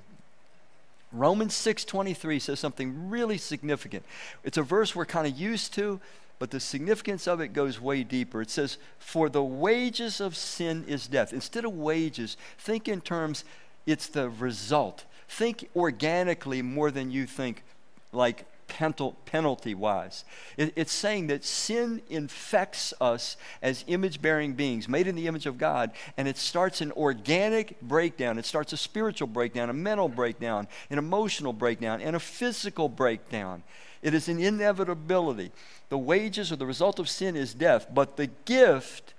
Romans 1.11 1.53
6:23 1.53 2.39
says 2.39 2.59
something 2.59 3.09
really 3.09 3.37
significant. 3.37 4.05
It's 4.43 4.57
a 4.57 4.63
verse 4.63 4.95
we're 4.95 5.05
kind 5.05 5.27
of 5.27 5.37
used 5.37 5.73
to, 5.73 5.99
but 6.39 6.51
the 6.51 6.59
significance 6.59 7.27
of 7.27 7.41
it 7.41 7.49
goes 7.49 7.79
way 7.79 8.03
deeper. 8.03 8.41
It 8.41 8.49
says, 8.49 8.77
"For 8.99 9.29
the 9.29 9.43
wages 9.43 10.21
of 10.21 10.35
sin 10.35 10.85
is 10.87 11.07
death." 11.07 11.33
Instead 11.33 11.65
of 11.65 11.73
wages, 11.73 12.37
think 12.57 12.87
in 12.87 13.01
terms 13.01 13.43
it's 13.85 14.07
the 14.07 14.29
result. 14.29 15.05
Think 15.29 15.69
organically 15.75 16.61
more 16.61 16.91
than 16.91 17.11
you 17.11 17.25
think 17.25 17.63
like 18.11 18.45
penalty 18.67 19.73
wise. 19.73 20.23
it's 20.57 20.91
saying 20.91 21.27
that 21.27 21.43
sin 21.43 22.01
infects 22.09 22.93
us 22.99 23.37
as 23.61 23.83
image 23.87 24.21
bearing 24.21 24.53
beings, 24.53 24.87
made 24.87 25.07
in 25.07 25.15
the 25.15 25.27
image 25.27 25.45
of 25.45 25.57
God, 25.57 25.91
and 26.17 26.27
it 26.27 26.37
starts 26.37 26.81
an 26.81 26.91
organic 26.93 27.79
breakdown. 27.81 28.37
It 28.37 28.45
starts 28.45 28.73
a 28.73 28.77
spiritual 28.77 29.27
breakdown, 29.27 29.69
a 29.69 29.73
mental 29.73 30.09
breakdown, 30.09 30.67
an 30.89 30.97
emotional 30.97 31.53
breakdown, 31.53 32.01
and 32.01 32.15
a 32.15 32.19
physical 32.19 32.89
breakdown. 32.89 33.63
It 34.01 34.13
is 34.13 34.27
an 34.27 34.39
inevitability. 34.39 35.51
The 35.89 35.97
wages 35.97 36.51
or 36.51 36.55
the 36.55 36.65
result 36.65 36.99
of 36.99 37.09
sin 37.09 37.35
is 37.35 37.53
death, 37.53 37.87
but 37.93 38.17
the 38.17 38.27
gift, 38.45 39.13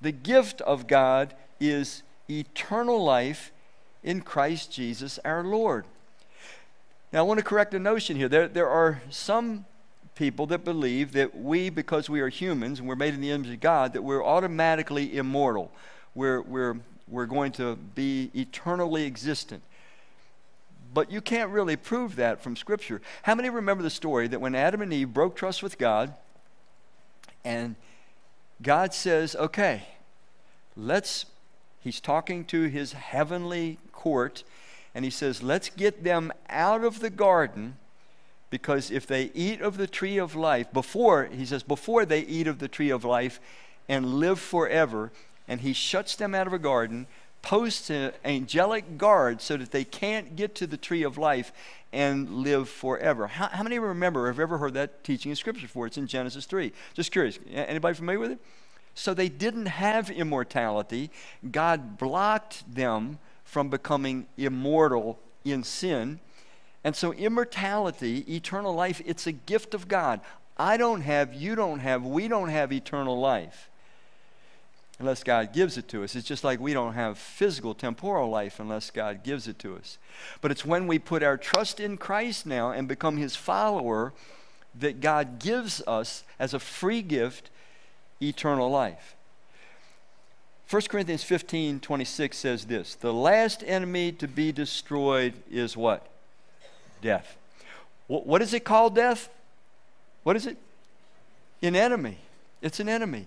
the 0.00 0.12
gift 0.12 0.60
of 0.62 0.86
God 0.86 1.34
is 1.60 2.02
eternal 2.28 3.02
life 3.02 3.52
in 4.02 4.22
Christ 4.22 4.72
Jesus 4.72 5.18
our 5.24 5.44
Lord. 5.44 5.84
Now, 7.10 7.20
I 7.20 7.22
want 7.22 7.38
to 7.38 7.44
correct 7.44 7.72
a 7.72 7.78
notion 7.78 8.16
here. 8.16 8.28
There, 8.28 8.48
there 8.48 8.68
are 8.68 9.00
some 9.08 9.64
people 10.14 10.46
that 10.46 10.62
believe 10.62 11.12
that 11.12 11.34
we, 11.34 11.70
because 11.70 12.10
we 12.10 12.20
are 12.20 12.28
humans 12.28 12.80
and 12.80 12.88
we're 12.88 12.96
made 12.96 13.14
in 13.14 13.22
the 13.22 13.30
image 13.30 13.50
of 13.50 13.60
God, 13.60 13.94
that 13.94 14.02
we're 14.02 14.22
automatically 14.22 15.16
immortal. 15.16 15.70
We're, 16.14 16.42
we're, 16.42 16.76
we're 17.06 17.26
going 17.26 17.52
to 17.52 17.76
be 17.76 18.30
eternally 18.34 19.06
existent. 19.06 19.62
But 20.92 21.10
you 21.10 21.22
can't 21.22 21.50
really 21.50 21.76
prove 21.76 22.16
that 22.16 22.42
from 22.42 22.56
Scripture. 22.56 23.00
How 23.22 23.34
many 23.34 23.48
remember 23.48 23.82
the 23.82 23.90
story 23.90 24.28
that 24.28 24.40
when 24.40 24.54
Adam 24.54 24.82
and 24.82 24.92
Eve 24.92 25.12
broke 25.12 25.34
trust 25.34 25.62
with 25.62 25.78
God, 25.78 26.12
and 27.42 27.76
God 28.60 28.92
says, 28.92 29.34
okay, 29.36 29.84
let's, 30.76 31.24
he's 31.80 32.00
talking 32.00 32.44
to 32.46 32.64
his 32.64 32.92
heavenly 32.92 33.78
court, 33.92 34.44
and 34.98 35.04
he 35.04 35.12
says, 35.12 35.44
Let's 35.44 35.70
get 35.70 36.02
them 36.02 36.32
out 36.48 36.82
of 36.82 36.98
the 36.98 37.08
garden 37.08 37.76
because 38.50 38.90
if 38.90 39.06
they 39.06 39.30
eat 39.32 39.60
of 39.60 39.76
the 39.76 39.86
tree 39.86 40.18
of 40.18 40.34
life, 40.34 40.72
before, 40.72 41.26
he 41.26 41.46
says, 41.46 41.62
before 41.62 42.04
they 42.04 42.22
eat 42.22 42.48
of 42.48 42.58
the 42.58 42.66
tree 42.66 42.90
of 42.90 43.04
life 43.04 43.38
and 43.88 44.14
live 44.14 44.40
forever, 44.40 45.12
and 45.46 45.60
he 45.60 45.72
shuts 45.72 46.16
them 46.16 46.34
out 46.34 46.48
of 46.48 46.52
a 46.52 46.58
garden, 46.58 47.06
posts 47.42 47.90
an 47.90 48.10
angelic 48.24 48.98
guard 48.98 49.40
so 49.40 49.56
that 49.56 49.70
they 49.70 49.84
can't 49.84 50.34
get 50.34 50.56
to 50.56 50.66
the 50.66 50.76
tree 50.76 51.04
of 51.04 51.16
life 51.16 51.52
and 51.92 52.42
live 52.42 52.68
forever. 52.68 53.28
How, 53.28 53.46
how 53.46 53.62
many 53.62 53.78
remember 53.78 54.24
or 54.24 54.26
have 54.26 54.40
ever 54.40 54.58
heard 54.58 54.74
that 54.74 55.04
teaching 55.04 55.30
in 55.30 55.36
Scripture 55.36 55.68
before? 55.68 55.86
It's 55.86 55.96
in 55.96 56.08
Genesis 56.08 56.44
3. 56.44 56.72
Just 56.94 57.12
curious. 57.12 57.38
Anybody 57.52 57.94
familiar 57.94 58.18
with 58.18 58.32
it? 58.32 58.40
So 58.96 59.14
they 59.14 59.28
didn't 59.28 59.66
have 59.66 60.10
immortality. 60.10 61.12
God 61.52 61.98
blocked 61.98 62.64
them 62.74 63.20
from 63.48 63.70
becoming 63.70 64.26
immortal 64.36 65.18
in 65.42 65.64
sin. 65.64 66.20
And 66.84 66.94
so, 66.94 67.14
immortality, 67.14 68.18
eternal 68.32 68.74
life, 68.74 69.00
it's 69.06 69.26
a 69.26 69.32
gift 69.32 69.72
of 69.72 69.88
God. 69.88 70.20
I 70.58 70.76
don't 70.76 71.00
have, 71.00 71.32
you 71.32 71.54
don't 71.54 71.80
have, 71.80 72.04
we 72.04 72.28
don't 72.28 72.50
have 72.50 72.72
eternal 72.72 73.18
life 73.18 73.70
unless 74.98 75.24
God 75.24 75.54
gives 75.54 75.78
it 75.78 75.88
to 75.88 76.04
us. 76.04 76.14
It's 76.14 76.28
just 76.28 76.44
like 76.44 76.60
we 76.60 76.74
don't 76.74 76.92
have 76.92 77.16
physical, 77.16 77.74
temporal 77.74 78.28
life 78.28 78.60
unless 78.60 78.90
God 78.90 79.24
gives 79.24 79.48
it 79.48 79.58
to 79.60 79.76
us. 79.76 79.96
But 80.42 80.50
it's 80.50 80.66
when 80.66 80.86
we 80.86 80.98
put 80.98 81.22
our 81.22 81.38
trust 81.38 81.80
in 81.80 81.96
Christ 81.96 82.44
now 82.44 82.70
and 82.70 82.86
become 82.86 83.16
His 83.16 83.34
follower 83.34 84.12
that 84.78 85.00
God 85.00 85.38
gives 85.38 85.80
us 85.86 86.22
as 86.38 86.52
a 86.52 86.58
free 86.58 87.00
gift 87.00 87.48
eternal 88.20 88.68
life. 88.68 89.16
1 90.70 90.82
Corinthians 90.82 91.22
15 91.22 91.80
26 91.80 92.36
says 92.36 92.64
this 92.66 92.94
The 92.94 93.12
last 93.12 93.64
enemy 93.66 94.12
to 94.12 94.28
be 94.28 94.52
destroyed 94.52 95.34
is 95.50 95.76
what? 95.76 96.06
Death. 97.00 97.36
What 98.06 98.42
is 98.42 98.54
it 98.54 98.64
called, 98.64 98.94
death? 98.94 99.28
What 100.22 100.36
is 100.36 100.46
it? 100.46 100.56
An 101.62 101.76
enemy. 101.76 102.18
It's 102.62 102.80
an 102.80 102.88
enemy. 102.88 103.26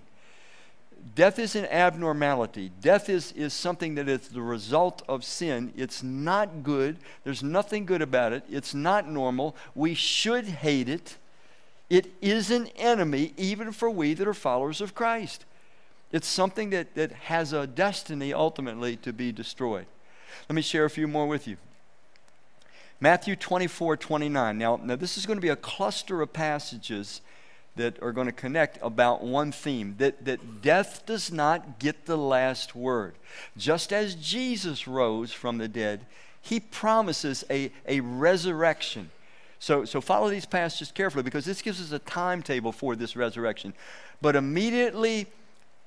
Death 1.14 1.38
is 1.38 1.56
an 1.56 1.66
abnormality. 1.66 2.70
Death 2.80 3.08
is, 3.08 3.32
is 3.32 3.52
something 3.52 3.96
that 3.96 4.08
is 4.08 4.28
the 4.28 4.42
result 4.42 5.02
of 5.08 5.24
sin. 5.24 5.72
It's 5.76 6.02
not 6.02 6.62
good. 6.62 6.96
There's 7.24 7.42
nothing 7.42 7.86
good 7.86 8.02
about 8.02 8.32
it. 8.32 8.44
It's 8.48 8.72
not 8.72 9.08
normal. 9.08 9.56
We 9.74 9.94
should 9.94 10.46
hate 10.46 10.88
it. 10.88 11.16
It 11.90 12.12
is 12.20 12.50
an 12.50 12.68
enemy, 12.76 13.34
even 13.36 13.72
for 13.72 13.90
we 13.90 14.14
that 14.14 14.28
are 14.28 14.34
followers 14.34 14.80
of 14.80 14.94
Christ. 14.94 15.44
It's 16.12 16.28
something 16.28 16.70
that, 16.70 16.94
that 16.94 17.12
has 17.12 17.52
a 17.52 17.66
destiny 17.66 18.32
ultimately 18.32 18.96
to 18.98 19.12
be 19.12 19.32
destroyed. 19.32 19.86
Let 20.48 20.54
me 20.54 20.62
share 20.62 20.84
a 20.84 20.90
few 20.90 21.08
more 21.08 21.26
with 21.26 21.48
you. 21.48 21.56
Matthew 23.00 23.34
24, 23.34 23.96
29. 23.96 24.58
Now, 24.58 24.76
now 24.76 24.94
this 24.94 25.18
is 25.18 25.26
going 25.26 25.38
to 25.38 25.42
be 25.42 25.48
a 25.48 25.56
cluster 25.56 26.22
of 26.22 26.32
passages 26.32 27.20
that 27.74 28.00
are 28.02 28.12
going 28.12 28.26
to 28.26 28.32
connect 28.32 28.78
about 28.82 29.22
one 29.22 29.50
theme 29.50 29.94
that, 29.98 30.24
that 30.24 30.60
death 30.60 31.04
does 31.06 31.32
not 31.32 31.78
get 31.78 32.06
the 32.06 32.18
last 32.18 32.76
word. 32.76 33.14
Just 33.56 33.92
as 33.92 34.14
Jesus 34.14 34.86
rose 34.86 35.32
from 35.32 35.58
the 35.58 35.68
dead, 35.68 36.06
he 36.42 36.60
promises 36.60 37.44
a, 37.50 37.72
a 37.86 38.00
resurrection. 38.00 39.10
So, 39.58 39.84
so 39.84 40.00
follow 40.00 40.28
these 40.28 40.44
passages 40.44 40.92
carefully 40.92 41.22
because 41.22 41.44
this 41.44 41.62
gives 41.62 41.80
us 41.80 41.92
a 41.92 41.98
timetable 42.00 42.72
for 42.72 42.94
this 42.94 43.16
resurrection. 43.16 43.72
But 44.20 44.36
immediately 44.36 45.28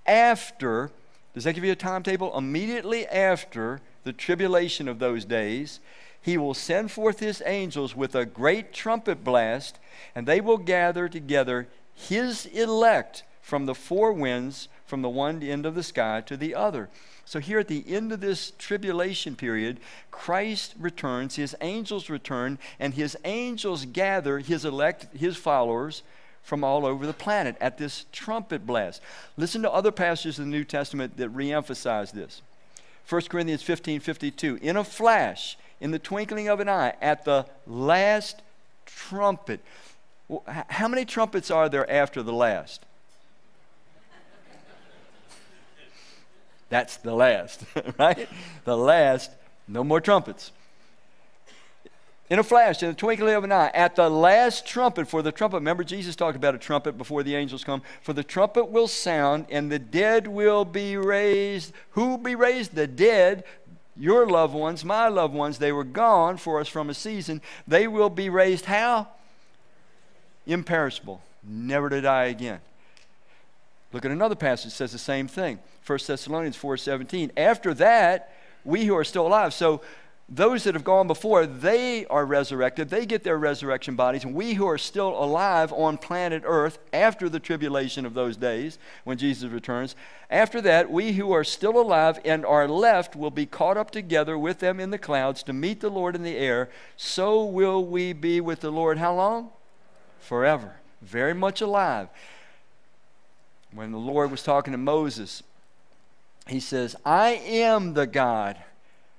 after, 0.05 0.91
does 1.33 1.43
that 1.43 1.53
give 1.53 1.63
you 1.63 1.71
a 1.71 1.75
timetable? 1.75 2.37
Immediately 2.37 3.07
after 3.07 3.81
the 4.03 4.13
tribulation 4.13 4.87
of 4.87 4.99
those 4.99 5.25
days, 5.25 5.79
he 6.21 6.37
will 6.37 6.53
send 6.53 6.91
forth 6.91 7.19
his 7.19 7.43
angels 7.45 7.95
with 7.95 8.15
a 8.15 8.25
great 8.25 8.73
trumpet 8.73 9.23
blast, 9.23 9.77
and 10.15 10.25
they 10.25 10.41
will 10.41 10.57
gather 10.57 11.07
together 11.07 11.67
his 11.93 12.45
elect 12.47 13.23
from 13.41 13.67
the 13.67 13.75
four 13.75 14.11
winds, 14.11 14.67
from 14.87 15.03
the 15.03 15.09
one 15.09 15.43
end 15.43 15.65
of 15.65 15.75
the 15.75 15.83
sky 15.83 16.21
to 16.21 16.35
the 16.35 16.55
other. 16.55 16.89
So, 17.25 17.39
here 17.39 17.59
at 17.59 17.67
the 17.67 17.83
end 17.87 18.11
of 18.11 18.21
this 18.21 18.51
tribulation 18.57 19.35
period, 19.35 19.79
Christ 20.11 20.73
returns, 20.79 21.35
his 21.35 21.55
angels 21.61 22.09
return, 22.09 22.59
and 22.79 22.93
his 22.93 23.17
angels 23.23 23.85
gather 23.85 24.39
his 24.39 24.65
elect, 24.65 25.15
his 25.15 25.37
followers, 25.37 26.03
from 26.45 26.63
all 26.63 26.85
over 26.85 27.07
the 27.07 27.13
planet 27.13 27.57
at 27.59 27.79
this 27.79 28.05
trumpet 28.11 28.67
blast. 28.67 29.01
Listen 29.35 29.63
to 29.63 29.71
other 29.71 29.91
passages 29.91 30.37
in 30.37 30.45
the 30.45 30.57
New 30.57 30.63
Testament 30.63 31.17
that 31.17 31.35
reemphasize 31.35 32.11
this. 32.11 32.43
1 33.09 33.23
Corinthians 33.23 33.63
15 33.63 33.99
52. 33.99 34.59
In 34.61 34.77
a 34.77 34.83
flash, 34.83 35.57
in 35.81 35.89
the 35.89 35.97
twinkling 35.97 36.47
of 36.47 36.59
an 36.59 36.69
eye, 36.69 36.93
at 37.01 37.25
the 37.25 37.47
last 37.65 38.43
trumpet. 38.85 39.59
How 40.47 40.87
many 40.87 41.03
trumpets 41.03 41.49
are 41.49 41.67
there 41.67 41.89
after 41.91 42.21
the 42.21 42.33
last? 42.33 42.85
That's 46.69 46.97
the 46.97 47.13
last, 47.13 47.63
right? 47.99 48.29
The 48.65 48.77
last, 48.77 49.31
no 49.67 49.83
more 49.83 50.01
trumpets. 50.01 50.51
In 52.29 52.39
a 52.39 52.43
flash, 52.43 52.81
in 52.81 52.89
the 52.89 52.95
twinkling 52.95 53.35
of 53.35 53.43
an 53.43 53.51
eye, 53.51 53.69
at 53.73 53.95
the 53.95 54.09
last 54.09 54.65
trumpet, 54.65 55.07
for 55.07 55.21
the 55.21 55.31
trumpet, 55.31 55.57
remember 55.57 55.83
Jesus 55.83 56.15
talked 56.15 56.35
about 56.35 56.55
a 56.55 56.57
trumpet 56.57 56.97
before 56.97 57.21
the 57.21 57.35
angels 57.35 57.63
come. 57.63 57.83
For 58.01 58.13
the 58.13 58.23
trumpet 58.23 58.65
will 58.71 58.87
sound, 58.87 59.45
and 59.51 59.71
the 59.71 59.77
dead 59.77 60.27
will 60.27 60.65
be 60.65 60.97
raised. 60.97 61.71
Who 61.91 62.09
will 62.09 62.17
be 62.17 62.33
raised? 62.33 62.73
The 62.73 62.87
dead, 62.87 63.43
your 63.95 64.27
loved 64.27 64.55
ones, 64.55 64.83
my 64.83 65.07
loved 65.07 65.35
ones. 65.35 65.59
They 65.59 65.71
were 65.71 65.83
gone 65.83 66.37
for 66.37 66.59
us 66.59 66.67
from 66.67 66.89
a 66.89 66.95
season. 66.95 67.41
They 67.67 67.87
will 67.87 68.09
be 68.09 68.29
raised 68.29 68.65
how? 68.65 69.07
Imperishable, 70.47 71.21
never 71.43 71.89
to 71.89 72.01
die 72.01 72.25
again. 72.25 72.59
Look 73.93 74.03
at 74.03 74.11
another 74.11 74.35
passage 74.35 74.73
says 74.73 74.91
the 74.91 74.97
same 74.97 75.27
thing. 75.27 75.59
1 75.85 75.99
Thessalonians 76.07 76.57
4:17. 76.57 77.31
After 77.37 77.73
that, 77.75 78.31
we 78.63 78.85
who 78.85 78.95
are 78.95 79.03
still 79.03 79.27
alive. 79.27 79.53
So 79.53 79.81
those 80.27 80.63
that 80.63 80.73
have 80.73 80.83
gone 80.83 81.05
before, 81.05 81.45
they 81.45 82.03
are 82.07 82.25
resurrected. 82.25 82.89
They 82.89 83.05
get 83.05 83.23
their 83.23 83.37
resurrection 83.37 83.95
bodies. 83.95 84.23
And 84.23 84.33
we 84.33 84.55
who 84.55 84.65
are 84.67 84.77
still 84.77 85.09
alive 85.09 85.71
on 85.71 85.99
planet 85.99 86.41
Earth 86.45 86.79
after 86.91 87.29
the 87.29 87.39
tribulation 87.39 88.07
of 88.07 88.15
those 88.15 88.35
days 88.35 88.79
when 89.03 89.19
Jesus 89.19 89.51
returns, 89.51 89.95
after 90.31 90.61
that, 90.61 90.89
we 90.89 91.13
who 91.13 91.31
are 91.31 91.43
still 91.43 91.79
alive 91.79 92.19
and 92.25 92.43
are 92.43 92.67
left 92.67 93.15
will 93.15 93.29
be 93.29 93.45
caught 93.45 93.77
up 93.77 93.91
together 93.91 94.35
with 94.35 94.59
them 94.59 94.79
in 94.79 94.89
the 94.89 94.97
clouds 94.97 95.43
to 95.43 95.53
meet 95.53 95.79
the 95.79 95.89
Lord 95.89 96.15
in 96.15 96.23
the 96.23 96.37
air. 96.37 96.69
So 96.97 97.45
will 97.45 97.85
we 97.85 98.11
be 98.11 98.41
with 98.41 98.61
the 98.61 98.71
Lord. 98.71 98.97
How 98.97 99.13
long? 99.13 99.51
Forever. 100.19 100.77
Very 101.03 101.35
much 101.35 101.61
alive. 101.61 102.09
When 103.71 103.91
the 103.91 103.99
Lord 103.99 104.31
was 104.31 104.41
talking 104.41 104.71
to 104.71 104.77
Moses, 104.79 105.43
he 106.47 106.59
says, 106.59 106.95
I 107.05 107.33
am 107.33 107.93
the 107.93 108.07
God 108.07 108.57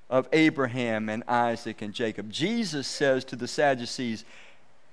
of 0.08 0.28
Abraham 0.32 1.08
and 1.08 1.24
Isaac 1.26 1.82
and 1.82 1.92
Jacob. 1.92 2.30
Jesus 2.30 2.86
says 2.86 3.24
to 3.26 3.36
the 3.36 3.48
Sadducees, 3.48 4.24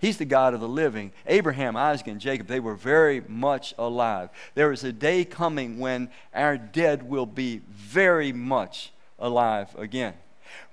He's 0.04 0.18
the 0.18 0.26
God 0.26 0.54
of 0.54 0.60
the 0.60 0.68
living. 0.68 1.14
Abraham, 1.28 1.78
Isaac, 1.78 2.08
and 2.08 2.20
Jacob, 2.20 2.48
they 2.48 2.60
were 2.60 2.76
very 2.76 3.22
much 3.22 3.74
alive. 3.78 4.30
There 4.54 4.74
is 4.74 4.84
a 4.84 4.92
day 4.92 5.24
coming 5.24 5.80
when 5.80 6.10
our 6.34 6.58
dead 6.58 7.04
will 7.08 7.26
be 7.26 7.62
very 7.70 8.34
much 8.34 8.92
alive 9.18 9.74
again. 9.78 10.14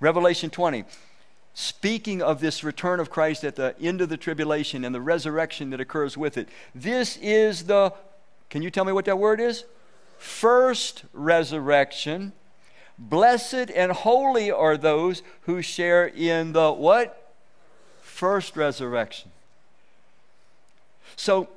Revelation 0.01 0.51
20, 0.51 0.85
speaking 1.55 2.21
of 2.21 2.41
this 2.41 2.65
return 2.65 2.99
of 2.99 3.09
Christ 3.09 3.45
at 3.45 3.55
the 3.55 3.77
end 3.81 4.01
of 4.01 4.09
the 4.09 4.17
tribulation 4.17 4.85
and 4.85 4.93
the 4.93 5.01
resurrection 5.01 5.71
that 5.71 5.81
occurs 5.81 6.17
with 6.17 6.37
it. 6.37 6.49
This 6.75 7.17
is 7.19 7.67
the, 7.67 7.93
can 8.49 8.63
you 8.63 8.71
tell 8.71 8.85
me 8.85 8.93
what 8.93 9.05
that 9.05 9.19
word 9.19 9.39
is? 9.39 9.65
First 10.19 11.05
resurrection. 11.13 12.33
Blessed 13.01 13.71
and 13.75 13.93
holy 13.93 14.51
are 14.51 14.77
those 14.77 15.23
who 15.43 15.63
share 15.63 16.07
in 16.07 16.53
the 16.53 16.71
what? 16.71 17.33
First 18.03 18.57
resurrection. 18.57 19.31
So 21.17 21.49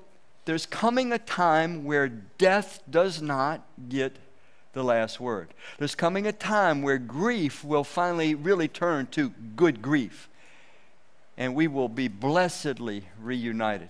there's 0.45 0.65
coming 0.65 1.11
a 1.11 1.19
time 1.19 1.83
where 1.83 2.07
death 2.07 2.81
does 2.89 3.21
not 3.21 3.61
get 3.89 4.15
the 4.71 4.83
last 4.83 5.19
word. 5.19 5.49
There's 5.77 5.95
coming 5.95 6.25
a 6.25 6.31
time 6.31 6.81
where 6.81 6.97
grief 6.97 7.63
will 7.63 7.83
finally 7.83 8.35
really 8.35 8.69
turn 8.69 9.07
to 9.07 9.33
good 9.57 9.81
grief. 9.81 10.29
And 11.37 11.55
we 11.55 11.67
will 11.67 11.89
be 11.89 12.07
blessedly 12.07 13.03
reunited. 13.21 13.89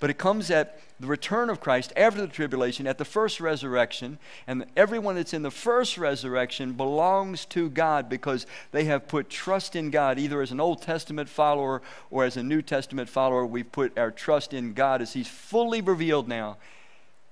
But 0.00 0.10
it 0.10 0.18
comes 0.18 0.50
at 0.50 0.78
the 1.00 1.06
return 1.06 1.50
of 1.50 1.60
Christ 1.60 1.92
after 1.96 2.20
the 2.20 2.28
tribulation, 2.28 2.86
at 2.86 2.98
the 2.98 3.04
first 3.04 3.40
resurrection, 3.40 4.18
and 4.46 4.64
everyone 4.76 5.16
that's 5.16 5.34
in 5.34 5.42
the 5.42 5.50
first 5.50 5.98
resurrection 5.98 6.74
belongs 6.74 7.44
to 7.46 7.68
God 7.70 8.08
because 8.08 8.46
they 8.70 8.84
have 8.84 9.08
put 9.08 9.28
trust 9.28 9.74
in 9.74 9.90
God, 9.90 10.18
either 10.18 10.40
as 10.40 10.52
an 10.52 10.60
Old 10.60 10.82
Testament 10.82 11.28
follower 11.28 11.82
or 12.10 12.24
as 12.24 12.36
a 12.36 12.42
New 12.42 12.62
Testament 12.62 13.08
follower. 13.08 13.44
We've 13.44 13.70
put 13.70 13.98
our 13.98 14.10
trust 14.10 14.52
in 14.52 14.74
God 14.74 15.02
as 15.02 15.12
He's 15.12 15.28
fully 15.28 15.80
revealed 15.80 16.28
now 16.28 16.56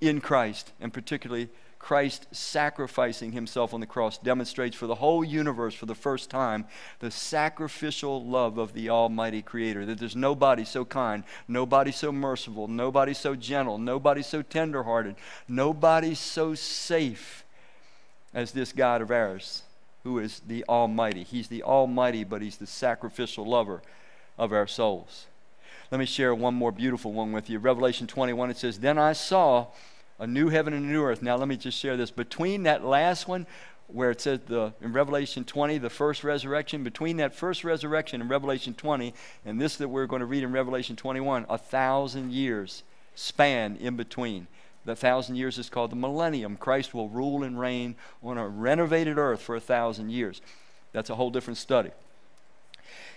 in 0.01 0.21
Christ, 0.21 0.73
and 0.81 0.93
particularly 0.93 1.49
Christ 1.81 2.27
sacrificing 2.31 3.33
himself 3.33 3.75
on 3.75 3.81
the 3.81 3.87
cross 3.87 4.19
demonstrates 4.19 4.77
for 4.77 4.87
the 4.87 4.97
whole 4.97 5.25
universe 5.25 5.75
for 5.75 5.87
the 5.87 5.95
first 5.95 6.31
time 6.31 6.67
the 7.01 7.11
sacrificial 7.11 8.23
love 8.25 8.59
of 8.59 8.75
the 8.75 8.91
Almighty 8.91 9.43
Creator. 9.43 9.87
That 9.87 9.99
there's 9.99 10.15
nobody 10.15 10.65
so 10.65 10.85
kind, 10.85 11.25
nobody 11.49 11.91
so 11.91 12.13
merciful, 12.13 12.69
nobody 12.69 13.15
so 13.15 13.35
gentle, 13.35 13.79
nobody 13.79 14.23
so 14.23 14.43
tenderhearted, 14.43 15.17
nobody 15.49 16.15
so 16.15 16.55
safe 16.55 17.45
as 18.35 18.53
this 18.53 18.73
God 18.73 19.01
of 19.01 19.11
ours 19.11 19.63
who 20.05 20.19
is 20.19 20.41
the 20.47 20.65
Almighty. 20.69 21.25
He's 21.25 21.49
the 21.49 21.63
Almighty, 21.63 22.25
but 22.25 22.43
He's 22.43 22.59
the 22.59 22.67
sacrificial 22.67 23.47
lover 23.47 23.83
of 24.39 24.53
our 24.53 24.67
souls. 24.67 25.27
Let 25.91 25.99
me 25.99 26.07
share 26.07 26.35
one 26.35 26.55
more 26.55 26.73
beautiful 26.73 27.13
one 27.13 27.33
with 27.33 27.51
you. 27.51 27.59
Revelation 27.59 28.07
21, 28.07 28.51
it 28.51 28.59
says, 28.59 28.79
Then 28.79 28.99
I 28.99 29.13
saw 29.15 29.69
a 30.21 30.27
new 30.27 30.51
heaven 30.51 30.73
and 30.73 30.85
a 30.85 30.89
new 30.89 31.03
earth. 31.03 31.23
Now, 31.23 31.37
let 31.37 31.49
me 31.49 31.57
just 31.57 31.79
share 31.79 31.97
this. 31.97 32.11
Between 32.11 32.63
that 32.65 32.85
last 32.85 33.27
one, 33.27 33.47
where 33.89 34.11
it 34.11 34.21
says 34.21 34.41
the, 34.47 34.73
in 34.81 34.93
Revelation 34.93 35.45
20, 35.45 35.79
the 35.79 35.91
first 35.91 36.23
resurrection, 36.23 36.85
between 36.85 37.17
that 37.17 37.35
first 37.35 37.65
resurrection 37.65 38.21
in 38.21 38.29
Revelation 38.29 38.75
20 38.75 39.13
and 39.45 39.61
this 39.61 39.77
that 39.77 39.89
we're 39.89 40.07
going 40.07 40.21
to 40.21 40.27
read 40.27 40.45
in 40.45 40.53
Revelation 40.53 40.95
21, 40.95 41.47
a 41.49 41.59
thousand 41.59 42.33
years 42.33 42.83
span 43.15 43.77
in 43.81 43.97
between. 43.97 44.47
The 44.85 44.95
thousand 44.95 45.37
years 45.37 45.59
is 45.59 45.69
called 45.69 45.91
the 45.91 45.97
millennium. 45.97 46.57
Christ 46.57 46.95
will 46.95 47.09
rule 47.09 47.43
and 47.43 47.59
reign 47.59 47.97
on 48.23 48.39
a 48.39 48.49
renovated 48.49 49.19
earth 49.19 49.43
for 49.43 49.57
a 49.57 49.61
thousand 49.61 50.11
years. 50.11 50.41
That's 50.93 51.11
a 51.11 51.15
whole 51.15 51.31
different 51.31 51.59
study. 51.59 51.91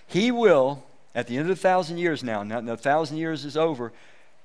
He 0.06 0.32
will, 0.32 0.84
at 1.16 1.28
the 1.28 1.38
end 1.38 1.49
of 1.49 1.56
the 1.56 1.62
thousand 1.62 1.99
years 1.99 2.24
now, 2.24 2.43
now 2.43 2.62
the 2.62 2.78
thousand 2.78 3.18
years 3.18 3.45
is 3.45 3.56
over, 3.56 3.93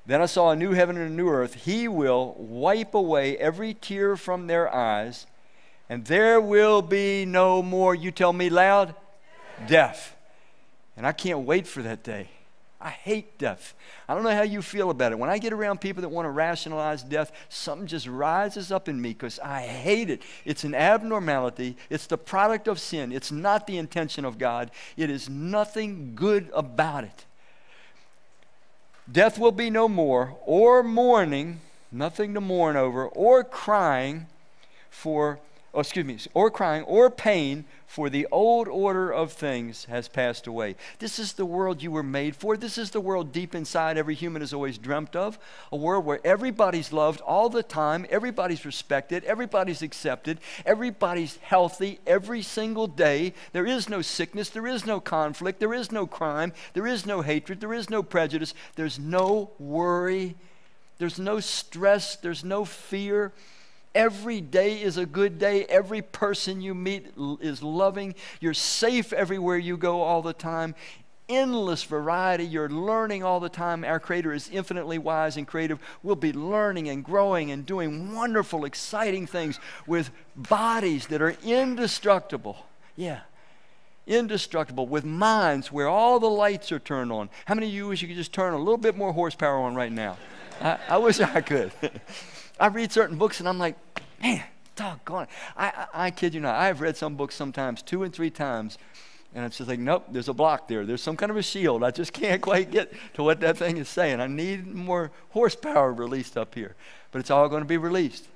then 0.09 0.23
I 0.23 0.27
saw 0.27 0.51
a 0.51 0.57
new 0.57 0.73
heaven 0.73 0.97
and 0.97 1.11
a 1.11 1.15
new 1.15 1.29
earth. 1.29 1.53
He 1.53 1.87
will 1.87 2.35
wipe 2.39 2.95
away 2.95 3.37
every 3.37 3.75
tear 3.75 4.17
from 4.17 4.47
their 4.47 4.75
eyes, 4.75 5.27
and 5.91 6.07
there 6.07 6.41
will 6.41 6.81
be 6.81 7.27
no 7.27 7.63
more, 7.63 7.95
you 7.95 8.11
tell 8.11 8.33
me 8.33 8.49
loud, 8.49 8.95
death. 9.67 10.17
And 10.97 11.07
I 11.07 11.13
can't 11.13 11.41
wait 11.41 11.67
for 11.67 11.83
that 11.83 12.03
day. 12.03 12.31
I 12.81 12.89
hate 12.89 13.37
death. 13.37 13.75
I 14.09 14.15
don't 14.15 14.23
know 14.23 14.35
how 14.35 14.43
you 14.43 14.63
feel 14.63 14.89
about 14.89 15.13
it. 15.13 15.19
When 15.19 15.29
I 15.29 15.37
get 15.37 15.53
around 15.53 15.83
people 15.83 16.01
that 16.01 16.09
want 16.09 16.25
to 16.25 16.31
rationalize 16.31 17.03
death, 17.03 17.31
something 17.51 17.87
just 17.87 18.07
rises 18.07 18.73
up 18.73 18.89
in 18.89 18.99
me 18.99 19.11
because 19.11 19.39
I 19.41 19.61
hate 19.61 20.09
it. 20.09 20.23
It's 20.47 20.65
an 20.65 20.75
abnormality, 20.75 21.77
it's 21.91 22.07
the 22.07 22.17
product 22.17 22.67
of 22.67 22.81
sin, 22.81 23.13
it's 23.13 23.31
not 23.31 23.67
the 23.67 23.77
intention 23.77 24.25
of 24.25 24.39
God. 24.39 24.71
It 24.97 25.11
is 25.11 25.29
nothing 25.29 26.15
good 26.15 26.49
about 26.55 27.05
it. 27.05 27.27
Death 29.11 29.39
will 29.39 29.53
be 29.53 29.71
no 29.71 29.89
more, 29.89 30.37
or 30.45 30.83
mourning, 30.83 31.61
nothing 31.91 32.35
to 32.35 32.41
mourn 32.41 32.77
over, 32.77 33.07
or 33.07 33.43
crying 33.43 34.27
for, 34.91 35.39
oh, 35.75 35.81
excuse 35.81 36.05
me, 36.05 36.19
or 36.35 36.51
crying, 36.51 36.83
or 36.85 37.11
pain, 37.11 37.65
for 37.89 38.11
the 38.11 38.27
old 38.31 38.69
order 38.69 39.11
of 39.11 39.33
things 39.33 39.87
has 39.87 40.09
passed 40.09 40.47
away. 40.47 40.77
This 40.99 41.19
is 41.19 41.33
the 41.33 41.47
world 41.47 41.83
you 41.83 41.91
were 41.91 42.03
made 42.03 42.37
for. 42.37 42.55
This 42.55 42.77
is 42.77 42.91
the 42.91 43.01
world 43.01 43.33
deep 43.33 43.55
inside 43.55 43.97
every 43.97 44.15
human 44.15 44.43
has 44.43 44.53
always 44.53 44.77
dreamt 44.77 45.17
of. 45.17 45.39
A 45.73 45.77
world 45.77 46.05
where 46.05 46.21
everybody's 46.23 46.93
loved 46.93 47.23
all 47.23 47.49
the 47.49 47.63
time, 47.63 48.05
everybody's 48.11 48.67
respected, 48.67 49.25
everybody's 49.25 49.81
accepted, 49.81 50.39
everybody's 50.67 51.39
healthy 51.39 51.99
every 52.07 52.43
single 52.43 52.87
day. 52.87 53.33
There 53.53 53.67
is 53.67 53.89
no 53.89 54.03
sickness, 54.03 54.51
there 54.51 54.67
is 54.67 54.85
no 54.85 55.01
conflict, 55.01 55.59
there 55.59 55.75
is 55.75 55.91
no 55.91 56.07
crime, 56.07 56.53
there 56.75 56.87
is 56.87 57.07
no 57.07 57.23
hatred, 57.23 57.61
there 57.61 57.75
is 57.75 57.89
no 57.89 58.03
prejudice, 58.03 58.53
there's 58.77 58.99
no 58.99 59.51
worry, 59.59 60.37
there's 60.99 61.19
no 61.19 61.41
stress, 61.41 62.17
there's 62.17 62.45
no 62.45 62.67
fear. 62.67 63.33
Every 63.95 64.41
day 64.41 64.81
is 64.81 64.97
a 64.97 65.07
good 65.07 65.39
day. 65.39 65.65
Every 65.65 66.03
person 66.03 66.61
you 66.61 66.75
meet 66.75 67.13
is 67.41 67.63
loving. 67.63 68.15
You're 68.41 68.55
safe 68.55 69.13
everywhere 69.13 69.59
you 69.59 69.77
go 69.77 70.03
all 70.03 70.23
the 70.23 70.33
time. 70.33 70.75
Endless 71.29 71.83
variety. 71.85 72.45
You're 72.45 72.71
learning 72.71 73.23
all 73.23 73.41
the 73.41 73.49
time. 73.49 73.85
Our 73.85 74.01
Creator 74.01 74.33
is 74.33 74.49
infinitely 74.51 74.99
wise 74.99 75.37
and 75.37 75.47
creative. 75.47 75.79
We'll 76.03 76.17
be 76.17 76.33
learning 76.33 76.89
and 76.89 77.05
growing 77.05 77.51
and 77.51 77.67
doing 77.67 78.15
wonderful, 78.15 78.65
exciting 78.65 79.27
things 79.27 79.59
with 79.87 80.11
bodies 80.37 81.07
that 81.09 81.21
are 81.21 81.37
indestructible. 81.45 82.67
Yeah 82.97 83.21
indestructible, 84.09 84.87
with 84.87 85.05
minds 85.05 85.71
where 85.71 85.87
all 85.87 86.19
the 86.19 86.27
lights 86.31 86.73
are 86.73 86.79
turned 86.79 87.13
on. 87.13 87.29
How 87.45 87.55
many 87.55 87.69
of 87.69 87.75
you 87.75 87.89
wish 87.89 88.03
you 88.03 88.09
could 88.09 88.17
just 88.17 88.33
turn 88.33 88.55
a 88.55 88.59
little 88.59 88.79
bit 88.79 88.97
more 88.97 89.13
horsepower 89.13 89.59
on 89.59 89.75
right 89.75 89.93
now? 89.93 90.17
I, 90.61 90.79
I 90.89 90.97
wish 90.97 91.21
I 91.21 91.41
could. 91.41 91.71
I 92.59 92.67
read 92.69 92.93
certain 92.93 93.17
books 93.17 93.41
and 93.41 93.49
I'm 93.49 93.59
like, 93.59 93.77
man, 94.23 94.43
doggone 94.77 95.25
it. 95.25 95.29
I, 95.57 95.67
I, 95.69 96.07
I 96.07 96.11
kid 96.11 96.35
you 96.35 96.41
not. 96.41 96.57
I've 96.57 96.81
read 96.81 96.97
some 96.97 97.15
books 97.15 97.35
sometimes 97.35 97.83
two 97.83 98.03
and 98.03 98.13
three 98.13 98.31
times, 98.31 98.79
and 99.35 99.45
it's 99.45 99.59
just 99.59 99.69
like, 99.69 99.79
nope, 99.79 100.07
there's 100.11 100.29
a 100.29 100.35
block 100.35 100.69
there. 100.69 100.87
There's 100.87 101.03
some 101.03 101.17
kind 101.17 101.31
of 101.31 101.37
a 101.37 101.43
shield. 101.43 101.85
I 101.85 101.91
just 101.91 102.13
can't 102.15 102.41
quite 102.41 102.71
get 102.71 102.93
to 103.15 103.23
what 103.23 103.41
that 103.41 103.57
thing 103.57 103.77
is 103.77 103.89
saying. 103.89 104.21
I 104.21 104.27
need 104.27 104.67
more 104.67 105.11
horsepower 105.31 105.93
released 105.93 106.37
up 106.37 106.55
here. 106.55 106.75
But 107.13 107.21
it's 107.21 107.31
all 107.31 107.49
going 107.49 107.63
to 107.63 107.69
be 107.69 107.77
released 107.77 108.27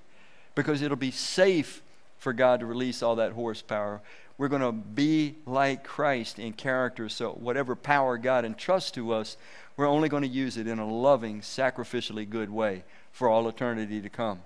because 0.55 0.83
it'll 0.83 0.97
be 0.97 1.11
safe 1.11 1.83
for 2.19 2.33
God 2.33 2.61
to 2.61 2.67
release 2.67 3.03
all 3.03 3.17
that 3.17 3.33
horsepower. 3.33 4.01
We're 4.39 4.49
going 4.49 4.63
to 4.63 4.73
be 4.73 5.37
like 5.47 5.85
Christ 5.85 6.39
in 6.39 6.53
character. 6.53 7.09
So, 7.09 7.33
whatever 7.33 7.77
power 7.77 8.19
God 8.19 8.45
entrusts 8.45 8.91
to 8.93 9.13
us, 9.13 9.37
we're 9.77 9.89
only 9.89 10.09
going 10.09 10.23
to 10.23 10.29
use 10.29 10.57
it 10.57 10.67
in 10.67 10.79
a 10.79 10.87
loving, 10.89 11.41
sacrificially 11.41 12.29
good 12.29 12.51
way 12.51 12.85
for 13.13 13.29
all 13.29 13.49
eternity 13.49 14.01
to 14.01 14.09
come. 14.09 14.41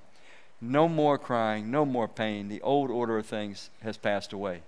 No 0.60 0.88
more 0.88 1.18
crying, 1.18 1.70
no 1.70 1.84
more 1.84 2.08
pain. 2.08 2.48
The 2.48 2.62
old 2.62 2.90
order 2.90 3.18
of 3.18 3.26
things 3.26 3.70
has 3.82 3.96
passed 3.96 4.32
away. 4.32 4.62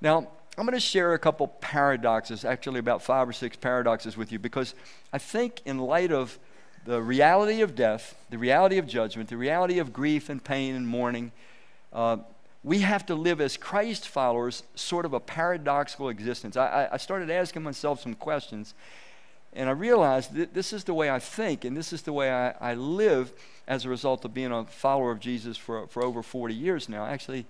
Now, 0.00 0.28
I'm 0.56 0.64
going 0.64 0.74
to 0.74 0.80
share 0.80 1.14
a 1.14 1.18
couple 1.18 1.48
paradoxes, 1.48 2.44
actually, 2.44 2.80
about 2.80 3.02
five 3.02 3.28
or 3.28 3.32
six 3.32 3.56
paradoxes 3.56 4.16
with 4.16 4.32
you, 4.32 4.38
because 4.38 4.74
I 5.12 5.18
think, 5.18 5.62
in 5.64 5.78
light 5.78 6.12
of 6.12 6.38
the 6.84 7.00
reality 7.00 7.60
of 7.60 7.74
death, 7.74 8.16
the 8.30 8.38
reality 8.38 8.78
of 8.78 8.86
judgment, 8.86 9.28
the 9.28 9.36
reality 9.36 9.78
of 9.78 9.92
grief 9.92 10.28
and 10.28 10.42
pain 10.42 10.74
and 10.74 10.86
mourning, 10.86 11.32
uh, 11.92 12.18
we 12.64 12.80
have 12.80 13.06
to 13.06 13.14
live 13.14 13.40
as 13.40 13.56
Christ 13.56 14.08
followers 14.08 14.62
sort 14.74 15.04
of 15.04 15.12
a 15.12 15.20
paradoxical 15.20 16.08
existence. 16.08 16.56
I, 16.56 16.88
I 16.92 16.96
started 16.96 17.30
asking 17.30 17.62
myself 17.62 18.00
some 18.02 18.14
questions, 18.14 18.74
and 19.52 19.68
I 19.68 19.72
realized 19.72 20.34
that 20.34 20.54
this 20.54 20.72
is 20.72 20.84
the 20.84 20.94
way 20.94 21.08
I 21.10 21.18
think, 21.18 21.64
and 21.64 21.76
this 21.76 21.92
is 21.92 22.02
the 22.02 22.12
way 22.12 22.30
I, 22.30 22.50
I 22.60 22.74
live 22.74 23.32
as 23.66 23.84
a 23.84 23.88
result 23.88 24.24
of 24.24 24.34
being 24.34 24.52
a 24.52 24.64
follower 24.64 25.10
of 25.10 25.20
Jesus 25.20 25.56
for, 25.56 25.86
for 25.86 26.02
over 26.02 26.22
40 26.22 26.54
years 26.54 26.88
now. 26.88 27.06
Actually, 27.06 27.40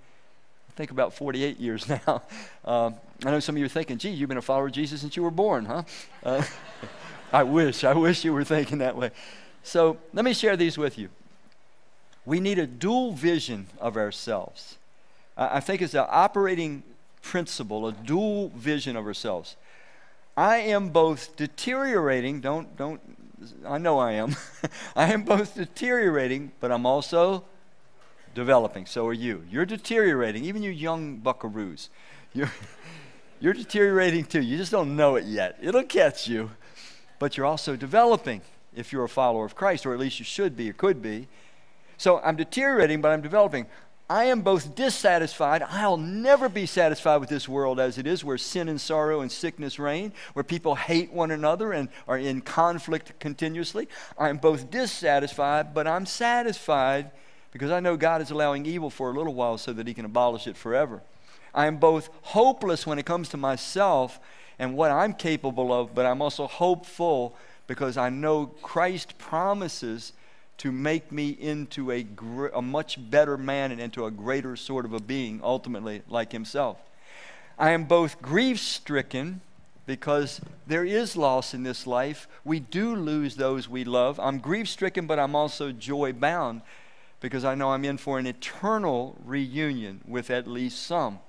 I 0.69 0.73
think 0.77 0.91
about 0.91 1.15
48 1.15 1.59
years 1.59 1.89
now. 2.07 2.23
Uh, 2.65 2.91
I 3.25 3.31
know 3.31 3.41
some 3.41 3.57
of 3.57 3.59
you 3.59 3.67
are 3.67 3.71
thinking, 3.71 3.99
gee, 3.99 4.11
you've 4.11 4.29
been 4.29 4.39
a 4.39 4.43
follower 4.43 4.67
of 4.67 4.73
Jesus 4.73 5.01
since 5.01 5.17
you 5.17 5.23
were 5.23 5.31
born, 5.31 5.65
huh? 5.65 5.83
Uh, 6.23 6.45
I 7.33 7.43
wish, 7.43 7.85
I 7.85 7.93
wish 7.93 8.25
you 8.25 8.33
were 8.33 8.45
thinking 8.45 8.79
that 8.79 8.97
way. 8.97 9.11
So 9.63 9.99
let 10.15 10.25
me 10.25 10.33
share 10.33 10.57
these 10.57 10.79
with 10.79 10.99
you. 10.99 11.11
We 12.25 12.41
need 12.41 12.59
a 12.59 12.67
dual 12.67 13.13
vision 13.13 13.67
of 13.81 13.97
ourselves. 13.97 14.78
I 15.39 15.61
think 15.61 15.81
it's 15.83 15.93
the 15.93 16.09
operating 16.09 16.83
principle, 17.23 17.87
a 17.87 17.93
dual 17.93 18.49
vision 18.51 18.97
of 18.97 19.07
ourselves. 19.07 19.57
I 20.37 20.57
am 20.59 20.89
both 20.89 21.37
deteriorating, 21.37 22.41
don't, 22.41 22.77
don't, 22.77 23.01
I 23.65 23.79
know 23.79 23.99
I 23.99 24.13
am. 24.13 24.35
I 24.97 25.13
am 25.13 25.23
both 25.23 25.55
deteriorating, 25.55 26.53
but 26.59 26.73
I'm 26.73 26.87
also 26.87 27.45
developing. 28.35 28.87
So 28.87 29.07
are 29.07 29.13
you. 29.13 29.45
You're 29.51 29.67
deteriorating, 29.67 30.45
even 30.45 30.63
you 30.63 30.71
young 30.71 31.21
buckaroos. 31.21 31.89
You're, 32.35 32.53
you're 33.41 33.55
deteriorating 33.55 34.25
too. 34.25 34.43
You 34.43 34.57
just 34.57 34.73
don't 34.73 34.97
know 34.97 35.17
it 35.17 35.25
yet. 35.25 35.59
It'll 35.63 35.85
catch 35.85 36.27
you. 36.27 36.51
But 37.19 37.37
you're 37.37 37.47
also 37.47 37.77
developing 37.77 38.43
if 38.75 38.93
you're 38.93 39.05
a 39.05 39.09
follower 39.09 39.45
of 39.45 39.55
Christ, 39.55 39.87
or 39.87 39.93
at 39.93 40.01
least 40.01 40.19
you 40.19 40.25
should 40.25 40.57
be 40.57 40.71
or 40.71 40.73
could 40.73 41.03
be. 41.03 41.29
So 41.97 42.21
I'm 42.21 42.37
deteriorating, 42.37 43.01
but 43.01 43.11
I'm 43.11 43.23
developing. 43.23 43.67
I 44.11 44.25
am 44.25 44.41
both 44.41 44.75
dissatisfied. 44.75 45.63
I'll 45.63 45.99
never 45.99 46.49
be 46.49 46.65
satisfied 46.65 47.19
with 47.19 47.29
this 47.29 47.47
world 47.47 47.79
as 47.79 47.99
it 47.99 48.07
is, 48.07 48.25
where 48.25 48.39
sin 48.39 48.69
and 48.69 48.81
sorrow 48.81 49.21
and 49.21 49.31
sickness 49.31 49.79
reign, 49.79 50.15
where 50.33 50.43
people 50.43 50.77
hate 50.77 51.13
one 51.13 51.31
another 51.31 51.73
and 51.73 51.91
are 52.07 52.17
in 52.17 52.41
conflict 52.41 53.21
continuously. 53.21 53.87
I 54.17 54.31
am 54.31 54.39
both 54.39 54.71
dissatisfied, 54.71 55.75
but 55.75 55.87
I'm 55.87 56.07
satisfied 56.07 57.11
because 57.53 57.71
I 57.71 57.81
know 57.81 57.99
God 57.99 58.23
is 58.23 58.31
allowing 58.31 58.65
evil 58.65 58.89
for 58.89 59.11
a 59.11 59.15
little 59.15 59.35
while 59.35 59.59
so 59.59 59.75
that 59.75 59.87
He 59.87 59.93
can 59.93 60.07
abolish 60.07 60.47
it 60.47 60.57
forever. 60.57 61.03
I 61.55 61.67
am 61.67 61.77
both 61.77 62.09
hopeless 62.23 62.87
when 62.87 62.99
it 62.99 63.05
comes 63.05 63.29
to 63.31 63.37
myself 63.37 64.19
and 64.59 64.75
what 64.75 64.91
I'm 64.91 65.13
capable 65.13 65.71
of, 65.71 65.95
but 65.95 66.07
I'm 66.07 66.23
also 66.23 66.47
hopeful 66.47 67.37
because 67.67 67.99
I 67.99 68.09
know 68.09 68.47
Christ 68.47 69.19
promises 69.19 70.15
to 70.59 70.73
make 70.73 71.13
me 71.13 71.31
into 71.31 71.91
a, 71.91 72.03
gr- 72.03 72.49
a 72.49 72.61
much 72.61 72.99
better 73.11 73.37
man 73.37 73.73
and 73.73 73.81
into 73.81 74.05
a 74.05 74.11
greater 74.11 74.57
sort 74.57 74.85
of 74.85 74.93
a 74.93 75.01
being, 75.01 75.41
ultimately, 75.43 76.03
like 76.09 76.33
himself. 76.33 76.79
I 77.59 77.71
am 77.71 77.85
both 77.85 78.21
grief 78.21 78.59
stricken 78.59 79.41
because 79.87 80.41
there 80.67 80.85
is 80.85 81.17
loss 81.17 81.55
in 81.55 81.63
this 81.63 81.87
life. 81.87 82.29
We 82.45 82.61
do 82.61 82.95
lose 82.95 83.37
those 83.37 83.69
we 83.69 83.85
love. 83.85 84.21
I'm 84.21 84.39
grief 84.39 84.69
stricken, 84.69 85.07
but 85.07 85.19
I'm 85.19 85.35
also 85.35 85.73
joy 85.73 86.13
bound 86.13 86.63
because 87.21 87.45
I 87.45 87.55
know 87.55 87.71
I'm 87.71 87.85
in 87.85 87.97
for 87.97 88.19
an 88.19 88.27
eternal 88.27 89.17
reunion 89.25 90.03
with 90.07 90.31
at 90.31 90.47
least 90.47 90.83
some. 90.87 91.21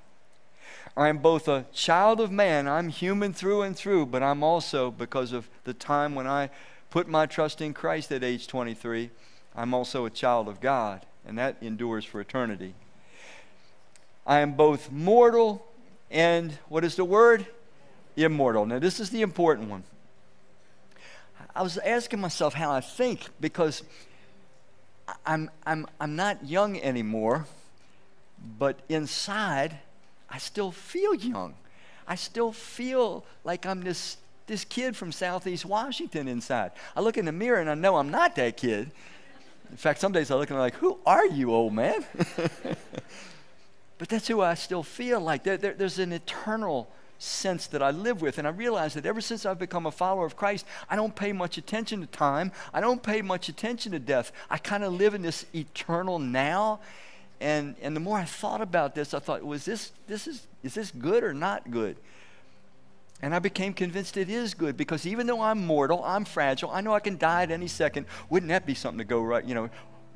I'm 0.98 1.20
both 1.20 1.48
a 1.48 1.66
child 1.72 2.20
of 2.20 2.32
man, 2.32 2.68
I'm 2.68 2.90
human 2.90 3.32
through 3.32 3.62
and 3.62 3.76
through, 3.76 4.08
but 4.08 4.22
I'm 4.22 4.44
also, 4.44 4.92
because 4.92 5.32
of 5.32 5.48
the 5.64 5.74
time 5.74 6.14
when 6.14 6.28
I 6.28 6.50
put 6.90 7.08
my 7.08 7.26
trust 7.26 7.62
in 7.62 7.74
Christ 7.74 8.12
at 8.12 8.24
age 8.24 8.48
23, 8.48 9.10
I'm 9.56 9.74
also 9.74 10.06
a 10.06 10.10
child 10.10 10.48
of 10.48 10.62
God, 10.62 11.06
and 11.26 11.38
that 11.38 11.58
endures 11.62 12.06
for 12.06 12.22
eternity. 12.22 12.74
I 14.26 14.40
am 14.40 14.54
both 14.54 14.92
mortal 14.92 15.66
and, 16.12 16.58
what 16.70 16.84
is 16.84 16.96
the 16.96 17.06
word? 17.06 17.46
Immortal. 18.16 18.66
Now, 18.66 18.80
this 18.80 19.00
is 19.00 19.10
the 19.10 19.22
important 19.22 19.70
one. 19.70 19.84
I 21.56 21.62
was 21.62 21.78
asking 21.78 22.20
myself 22.20 22.54
how 22.54 22.72
I 22.72 22.82
think 22.82 23.28
because 23.40 23.84
I'm, 25.26 25.50
I'm, 25.66 25.88
I'm 26.00 26.16
not 26.16 26.46
young 26.46 26.80
anymore, 26.80 27.46
but 28.58 28.80
inside, 28.90 29.80
I 30.30 30.38
still 30.38 30.72
feel 30.72 31.14
young. 31.14 31.56
I 32.08 32.16
still 32.16 32.52
feel 32.52 33.26
like 33.44 33.66
I'm 33.66 33.82
this 33.82 34.18
this 34.50 34.66
kid 34.66 34.98
from 34.98 35.14
Southeast 35.14 35.64
Washington 35.64 36.28
inside. 36.28 36.72
I 36.96 37.00
look 37.00 37.18
in 37.18 37.24
the 37.24 37.32
mirror 37.32 37.60
and 37.60 37.70
I 37.70 37.76
know 37.76 37.96
I'm 37.96 38.10
not 38.10 38.36
that 38.36 38.58
kid. 38.58 38.92
In 39.70 39.78
fact, 39.78 40.02
some 40.02 40.12
days 40.12 40.32
I 40.32 40.36
look 40.36 40.50
and 40.50 40.58
I'm 40.58 40.64
like, 40.64 40.76
who 40.76 41.00
are 41.06 41.26
you, 41.26 41.54
old 41.54 41.74
man? 41.74 42.04
but 43.98 44.10
that's 44.10 44.28
who 44.28 44.42
I 44.42 44.56
still 44.56 44.84
feel 44.84 45.22
like. 45.22 45.44
There, 45.44 45.56
there, 45.56 45.74
there's 45.74 46.00
an 46.00 46.12
eternal 46.12 46.90
sense 47.20 47.68
that 47.68 47.84
I 47.84 47.92
live 47.92 48.22
with. 48.22 48.40
And 48.40 48.48
I 48.48 48.52
realize 48.52 48.96
that 48.96 49.06
ever 49.06 49.22
since 49.22 49.46
I've 49.46 49.60
become 49.60 49.86
a 49.86 49.92
follower 49.92 50.26
of 50.26 50.36
Christ, 50.36 50.66
I 50.90 50.96
don't 50.96 51.16
pay 51.16 51.32
much 51.32 51.58
attention 51.58 52.02
to 52.02 52.08
time. 52.08 52.52
I 52.74 52.82
don't 52.82 53.04
pay 53.04 53.22
much 53.22 53.48
attention 53.50 53.92
to 53.92 54.00
death. 54.00 54.32
I 54.50 54.58
kind 54.58 54.84
of 54.84 54.94
live 54.94 55.14
in 55.14 55.22
this 55.22 55.46
eternal 55.54 56.18
now. 56.18 56.80
And, 57.40 57.76
and 57.82 57.96
the 57.96 58.00
more 58.00 58.18
I 58.18 58.26
thought 58.26 58.62
about 58.62 58.96
this, 58.96 59.14
I 59.14 59.20
thought, 59.20 59.44
was 59.44 59.66
this, 59.66 59.92
this 60.08 60.28
is, 60.28 60.48
is 60.64 60.74
this 60.74 60.92
good 60.92 61.24
or 61.24 61.34
not 61.34 61.70
good? 61.70 61.98
And 63.22 63.36
I 63.36 63.40
became 63.40 63.74
convinced 63.74 64.16
it 64.16 64.30
is 64.30 64.54
good 64.54 64.78
because 64.78 65.06
even 65.06 65.28
though 65.28 65.42
I'm 65.42 65.66
mortal, 65.66 66.02
I'm 66.04 66.24
fragile, 66.24 66.72
I 66.72 66.80
know 66.82 66.94
I 66.94 67.02
can 67.02 67.18
die 67.18 67.44
at 67.44 67.52
any 67.52 67.68
second. 67.68 68.06
Wouldn't 68.30 68.50
that 68.50 68.66
be 68.66 68.74
something 68.74 69.00
to 69.00 69.04
go 69.04 69.22
right? 69.22 69.44
You 69.44 69.56
know, 69.56 69.70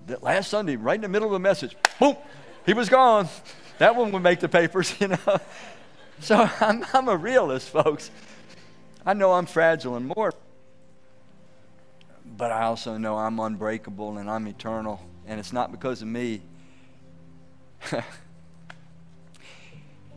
that 0.08 0.24
last 0.24 0.49
Sunday, 0.49 0.78
right 0.78 0.95
in 0.95 1.01
the 1.01 1.10
middle 1.10 1.28
of 1.28 1.34
a 1.34 1.39
message, 1.39 1.76
boom, 1.99 2.16
he 2.66 2.74
was 2.74 2.88
gone. 2.89 3.28
That 3.78 3.95
one 3.95 4.12
would 4.12 4.24
make 4.24 4.39
the 4.39 4.47
papers, 4.47 4.95
you 5.01 5.10
know. 5.10 5.39
So 6.20 6.49
I'm, 6.62 6.86
I'm 6.93 7.10
a 7.10 7.18
realist, 7.18 7.70
folks. 7.70 8.10
I 9.06 9.14
know 9.14 9.34
I'm 9.34 9.45
fragile 9.45 9.97
and 9.97 10.08
mortal, 10.08 10.39
but 12.38 12.51
I 12.51 12.64
also 12.64 12.97
know 12.97 13.18
I'm 13.18 13.38
unbreakable 13.39 14.18
and 14.18 14.30
I'm 14.30 14.47
eternal. 14.47 15.01
And 15.28 15.41
it's 15.41 15.51
not 15.51 15.72
because 15.72 16.01
of 16.01 16.08
me, 16.08 16.41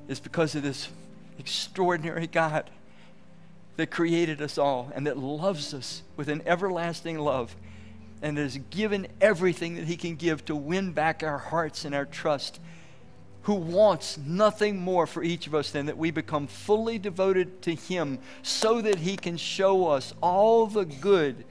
it's 0.08 0.20
because 0.20 0.54
of 0.54 0.62
this 0.62 0.88
extraordinary 1.38 2.28
God 2.28 2.70
that 3.76 3.90
created 3.90 4.40
us 4.40 4.58
all 4.58 4.90
and 4.94 5.06
that 5.06 5.18
loves 5.18 5.74
us 5.74 6.02
with 6.16 6.28
an 6.28 6.42
everlasting 6.46 7.18
love 7.18 7.54
and 8.22 8.38
has 8.38 8.58
given 8.70 9.06
everything 9.20 9.74
that 9.76 9.84
He 9.84 9.96
can 9.96 10.16
give 10.16 10.44
to 10.46 10.56
win 10.56 10.92
back 10.92 11.22
our 11.22 11.38
hearts 11.38 11.84
and 11.84 11.94
our 11.94 12.06
trust, 12.06 12.60
who 13.42 13.54
wants 13.54 14.18
nothing 14.18 14.78
more 14.78 15.06
for 15.06 15.22
each 15.22 15.46
of 15.46 15.54
us 15.54 15.70
than 15.70 15.86
that 15.86 15.98
we 15.98 16.10
become 16.10 16.46
fully 16.46 16.98
devoted 16.98 17.62
to 17.62 17.74
Him 17.74 18.18
so 18.42 18.80
that 18.80 18.98
He 18.98 19.16
can 19.16 19.36
show 19.36 19.88
us 19.88 20.14
all 20.22 20.66
the 20.66 20.84
good 20.84 21.44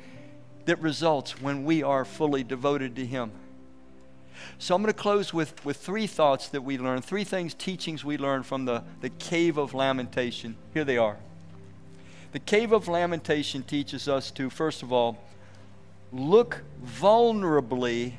that 0.66 0.82
results 0.82 1.40
when 1.40 1.64
we 1.64 1.84
are 1.84 2.04
fully 2.04 2.44
devoted 2.44 2.96
to 2.96 3.06
Him. 3.06 3.32
So 4.58 4.76
I'm 4.76 4.82
going 4.82 4.94
to 4.94 5.00
close 5.00 5.34
with, 5.34 5.64
with 5.64 5.78
three 5.78 6.08
thoughts 6.08 6.50
that 6.50 6.62
we 6.62 6.78
learned, 6.78 7.06
three 7.06 7.24
things, 7.24 7.54
teachings 7.54 8.04
we 8.04 8.18
learned 8.18 8.46
from 8.46 8.66
the, 8.66 8.84
the 9.02 9.10
cave 9.10 9.58
of 9.58 9.74
lamentation. 9.74 10.56
Here 10.74 10.84
they 10.84 10.98
are. 10.98 11.18
The 12.36 12.40
cave 12.40 12.74
of 12.74 12.90
lamentation 12.90 13.64
teaches 13.64 14.10
us 14.10 14.30
to, 14.32 14.50
first 14.50 14.84
of 14.84 14.92
all, 14.92 15.18
look 16.12 16.64
vulnerably 16.86 18.16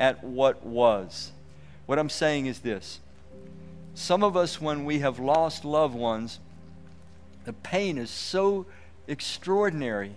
at 0.00 0.24
what 0.24 0.64
was. 0.64 1.32
What 1.84 1.98
I'm 1.98 2.08
saying 2.08 2.46
is 2.46 2.60
this 2.60 3.00
some 3.94 4.24
of 4.24 4.38
us, 4.38 4.58
when 4.58 4.86
we 4.86 5.00
have 5.00 5.18
lost 5.18 5.66
loved 5.66 5.94
ones, 5.94 6.38
the 7.44 7.52
pain 7.52 7.98
is 7.98 8.08
so 8.08 8.64
extraordinary 9.06 10.16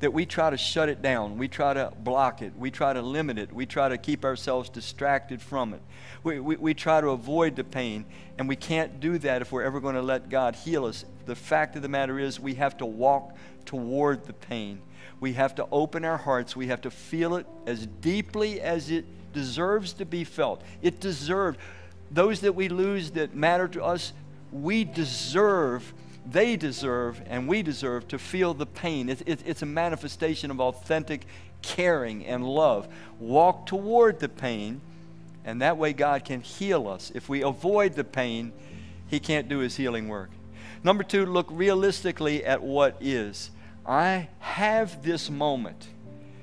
that 0.00 0.12
we 0.12 0.26
try 0.26 0.50
to 0.50 0.56
shut 0.56 0.88
it 0.88 1.02
down. 1.02 1.38
We 1.38 1.46
try 1.46 1.74
to 1.74 1.92
block 2.02 2.42
it. 2.42 2.52
We 2.58 2.70
try 2.70 2.92
to 2.92 3.02
limit 3.02 3.38
it. 3.38 3.52
We 3.52 3.66
try 3.66 3.90
to 3.90 3.98
keep 3.98 4.24
ourselves 4.24 4.68
distracted 4.70 5.40
from 5.40 5.74
it. 5.74 5.82
We, 6.24 6.40
we, 6.40 6.56
we 6.56 6.74
try 6.74 7.00
to 7.00 7.08
avoid 7.10 7.54
the 7.54 7.64
pain, 7.64 8.06
and 8.38 8.48
we 8.48 8.56
can't 8.56 8.98
do 8.98 9.18
that 9.18 9.42
if 9.42 9.52
we're 9.52 9.62
ever 9.62 9.78
going 9.78 9.94
to 9.94 10.02
let 10.02 10.28
God 10.30 10.56
heal 10.56 10.86
us. 10.86 11.04
The 11.26 11.34
fact 11.34 11.76
of 11.76 11.82
the 11.82 11.88
matter 11.88 12.18
is, 12.18 12.40
we 12.40 12.54
have 12.54 12.78
to 12.78 12.86
walk 12.86 13.36
toward 13.66 14.24
the 14.24 14.32
pain. 14.32 14.80
We 15.20 15.34
have 15.34 15.54
to 15.56 15.66
open 15.70 16.04
our 16.06 16.16
hearts. 16.16 16.56
We 16.56 16.68
have 16.68 16.80
to 16.82 16.90
feel 16.90 17.36
it 17.36 17.46
as 17.66 17.86
deeply 17.86 18.60
as 18.60 18.90
it 18.90 19.04
deserves 19.34 19.92
to 19.94 20.06
be 20.06 20.24
felt. 20.24 20.62
It 20.80 20.98
deserves, 20.98 21.58
those 22.10 22.40
that 22.40 22.54
we 22.54 22.68
lose 22.68 23.10
that 23.12 23.34
matter 23.34 23.68
to 23.68 23.84
us, 23.84 24.14
we 24.50 24.84
deserve, 24.84 25.92
they 26.30 26.56
deserve, 26.56 27.20
and 27.26 27.48
we 27.48 27.62
deserve 27.62 28.08
to 28.08 28.18
feel 28.18 28.54
the 28.54 28.66
pain. 28.66 29.08
It's, 29.08 29.22
it, 29.26 29.42
it's 29.44 29.62
a 29.62 29.66
manifestation 29.66 30.50
of 30.50 30.60
authentic 30.60 31.26
caring 31.62 32.24
and 32.26 32.44
love. 32.44 32.88
Walk 33.18 33.66
toward 33.66 34.20
the 34.20 34.28
pain, 34.28 34.80
and 35.44 35.60
that 35.62 35.76
way 35.76 35.92
God 35.92 36.24
can 36.24 36.40
heal 36.40 36.88
us. 36.88 37.10
If 37.14 37.28
we 37.28 37.42
avoid 37.42 37.94
the 37.94 38.04
pain, 38.04 38.52
He 39.08 39.18
can't 39.18 39.48
do 39.48 39.58
His 39.58 39.76
healing 39.76 40.08
work. 40.08 40.30
Number 40.82 41.02
two, 41.02 41.26
look 41.26 41.48
realistically 41.50 42.44
at 42.44 42.62
what 42.62 42.96
is. 43.00 43.50
I 43.84 44.28
have 44.38 45.02
this 45.02 45.28
moment. 45.28 45.88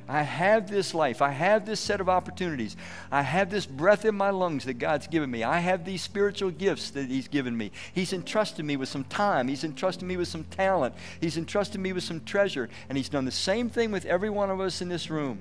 I 0.10 0.24
have 0.24 0.70
this 0.70 0.94
life. 0.94 1.22
I 1.22 1.32
have 1.32 1.66
this 1.66 1.82
set 1.82 2.00
of 2.00 2.08
opportunities. 2.08 2.78
I 3.12 3.24
have 3.24 3.50
this 3.50 3.66
breath 3.66 4.06
in 4.06 4.16
my 4.16 4.30
lungs 4.30 4.64
that 4.66 4.76
God's 4.76 5.08
given 5.08 5.30
me. 5.30 5.44
I 5.44 5.60
have 5.60 5.84
these 5.84 6.02
spiritual 6.02 6.52
gifts 6.52 6.92
that 6.92 7.10
He's 7.10 7.28
given 7.28 7.58
me. 7.58 7.72
He's 7.94 8.14
entrusted 8.14 8.64
me 8.66 8.78
with 8.78 8.88
some 8.88 9.04
time. 9.06 9.50
He's 9.50 9.66
entrusted 9.66 10.08
me 10.08 10.16
with 10.16 10.30
some 10.30 10.46
talent. 10.46 10.96
He's 11.20 11.38
entrusted 11.38 11.82
me 11.82 11.92
with 11.92 12.04
some 12.04 12.24
treasure. 12.24 12.70
And 12.88 12.98
He's 12.98 13.10
done 13.10 13.26
the 13.26 13.32
same 13.32 13.70
thing 13.70 13.92
with 13.92 14.06
every 14.06 14.30
one 14.30 14.50
of 14.50 14.62
us 14.62 14.82
in 14.82 14.88
this 14.88 15.10
room. 15.10 15.40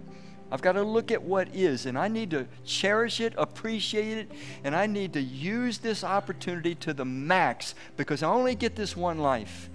I've 0.50 0.62
got 0.62 0.72
to 0.72 0.82
look 0.82 1.10
at 1.10 1.22
what 1.22 1.48
is, 1.54 1.86
and 1.86 1.98
I 1.98 2.06
need 2.06 2.30
to 2.30 2.46
cherish 2.64 3.20
it, 3.20 3.34
appreciate 3.36 4.18
it, 4.18 4.32
and 4.62 4.76
I 4.76 4.86
need 4.86 5.12
to 5.14 5.20
use 5.20 5.78
this 5.78 6.04
opportunity 6.04 6.76
to 6.76 6.94
the 6.94 7.04
max 7.04 7.74
because 7.96 8.22
I 8.22 8.28
only 8.28 8.54
get 8.54 8.76
this 8.76 8.96
one 8.96 9.18
life. 9.18 9.68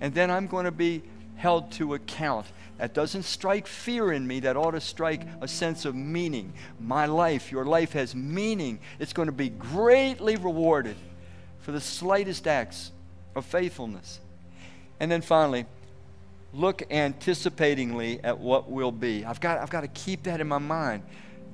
And 0.00 0.14
then 0.14 0.30
I'm 0.30 0.46
going 0.46 0.66
to 0.66 0.72
be 0.72 1.02
held 1.36 1.72
to 1.72 1.94
account. 1.94 2.46
That 2.80 2.94
doesn't 2.94 3.24
strike 3.24 3.66
fear 3.66 4.10
in 4.10 4.26
me, 4.26 4.40
that 4.40 4.56
ought 4.56 4.70
to 4.70 4.80
strike 4.80 5.20
a 5.42 5.46
sense 5.46 5.84
of 5.84 5.94
meaning. 5.94 6.54
My 6.80 7.04
life, 7.04 7.52
your 7.52 7.66
life 7.66 7.92
has 7.92 8.14
meaning. 8.14 8.80
It's 8.98 9.12
going 9.12 9.26
to 9.26 9.32
be 9.32 9.50
greatly 9.50 10.36
rewarded 10.36 10.96
for 11.58 11.72
the 11.72 11.80
slightest 11.80 12.46
acts 12.46 12.90
of 13.36 13.44
faithfulness. 13.44 14.20
And 14.98 15.10
then 15.10 15.20
finally, 15.20 15.66
look 16.54 16.78
anticipatingly 16.90 18.20
at 18.24 18.38
what 18.38 18.70
will 18.70 18.92
be. 18.92 19.26
I've 19.26 19.40
got, 19.40 19.58
I've 19.58 19.68
got 19.68 19.82
to 19.82 19.88
keep 19.88 20.22
that 20.22 20.40
in 20.40 20.48
my 20.48 20.56
mind. 20.56 21.02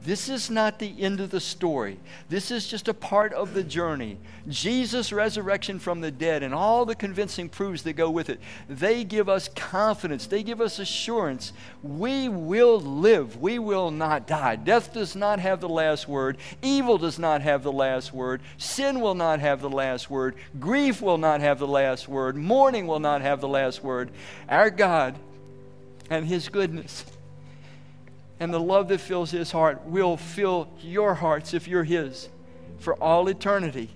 This 0.03 0.28
is 0.28 0.51
not 0.51 0.78
the 0.78 1.03
end 1.03 1.18
of 1.18 1.30
the 1.30 1.40
story. 1.40 1.99
This 2.28 2.51
is 2.51 2.68
just 2.68 2.86
a 2.86 2.94
part 2.94 3.32
of 3.32 3.55
the 3.55 3.64
journey. 3.64 4.18
Jesus' 4.49 5.12
resurrection 5.12 5.78
from 5.80 6.01
the 6.01 6.12
dead 6.12 6.44
and 6.44 6.55
all 6.55 6.84
the 6.84 6.94
convincing 6.94 7.49
proofs 7.49 7.82
that 7.82 7.94
go 7.94 8.09
with 8.09 8.30
it, 8.30 8.38
they 8.68 9.03
give 9.03 9.28
us 9.28 9.49
confidence. 9.49 10.26
They 10.26 10.42
give 10.44 10.61
us 10.61 10.78
assurance. 10.78 11.53
We 11.82 12.28
will 12.28 12.78
live. 12.78 13.40
We 13.40 13.59
will 13.59 13.90
not 13.90 14.28
die. 14.28 14.57
Death 14.57 14.92
does 14.92 15.16
not 15.16 15.40
have 15.40 15.61
the 15.61 15.68
last 15.68 16.07
word. 16.07 16.38
Evil 16.62 16.99
does 16.99 17.18
not 17.18 17.42
have 17.42 17.64
the 17.64 17.72
last 17.72 18.12
word. 18.12 18.42
Sin 18.59 19.01
will 19.01 19.14
not 19.14 19.40
have 19.40 19.61
the 19.61 19.70
last 19.70 20.09
word. 20.09 20.36
Grief 20.61 21.03
will 21.03 21.18
not 21.18 21.40
have 21.40 21.59
the 21.59 21.66
last 21.66 22.07
word. 22.07 22.36
Mourning 22.36 22.86
will 22.86 23.01
not 23.01 23.22
have 23.22 23.40
the 23.40 23.49
last 23.49 23.82
word. 23.82 24.11
Our 24.49 24.70
God 24.70 25.16
and 26.11 26.26
His 26.26 26.49
goodness 26.49 27.05
and 28.39 28.53
the 28.53 28.61
love 28.61 28.89
that 28.89 29.01
fills 29.01 29.30
his 29.30 29.51
heart 29.51 29.84
will 29.87 30.16
fill 30.16 30.68
your 30.80 31.14
hearts 31.14 31.55
if 31.55 31.66
you're 31.66 31.84
his 31.84 32.28
for 32.78 32.95
all 32.95 33.28
eternity. 33.28 33.91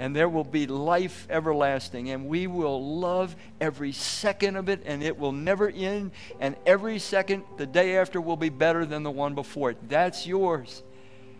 And 0.00 0.14
there 0.14 0.28
will 0.28 0.44
be 0.44 0.66
life 0.68 1.26
everlasting. 1.28 2.10
And 2.10 2.28
we 2.28 2.46
will 2.46 2.98
love 3.00 3.34
every 3.60 3.90
second 3.92 4.56
of 4.56 4.68
it, 4.68 4.82
and 4.86 5.02
it 5.02 5.18
will 5.18 5.32
never 5.32 5.68
end. 5.68 6.12
And 6.38 6.54
every 6.66 7.00
second, 7.00 7.42
the 7.56 7.66
day 7.66 7.96
after, 7.96 8.20
will 8.20 8.36
be 8.36 8.50
better 8.50 8.86
than 8.86 9.02
the 9.02 9.10
one 9.10 9.34
before 9.34 9.70
it. 9.70 9.88
That's 9.88 10.24
yours. 10.24 10.84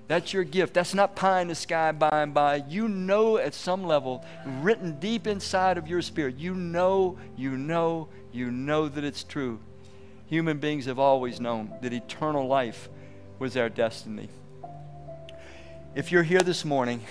That's 0.09 0.32
your 0.32 0.42
gift. 0.42 0.74
That's 0.74 0.94
not 0.94 1.14
pie 1.14 1.42
in 1.42 1.49
the 1.49 1.55
sky 1.55 1.92
by 1.92 2.22
and 2.22 2.34
by. 2.34 2.64
You 2.68 2.88
know 2.88 3.36
at 3.36 3.55
some 3.55 3.84
level, 3.84 4.24
written 4.61 4.99
deep 4.99 5.26
inside 5.26 5.78
of 5.78 5.86
your 5.86 6.03
spirit, 6.03 6.36
you 6.36 6.55
know, 6.55 7.18
you 7.36 7.57
know, 7.57 8.09
you 8.32 8.51
know 8.51 8.88
that 8.88 9.05
it's 9.05 9.22
true 9.22 9.61
human 10.29 10.59
beings 10.59 10.85
have 10.85 10.99
always 10.99 11.41
known 11.41 11.72
that 11.83 11.93
eternal 11.93 12.47
life 12.47 12.89
was 13.39 13.57
our 13.57 13.68
destiny. 13.68 14.29
If 15.95 16.12
you're 16.12 16.22
here 16.22 16.43
this 16.43 16.64
morning 16.64 17.03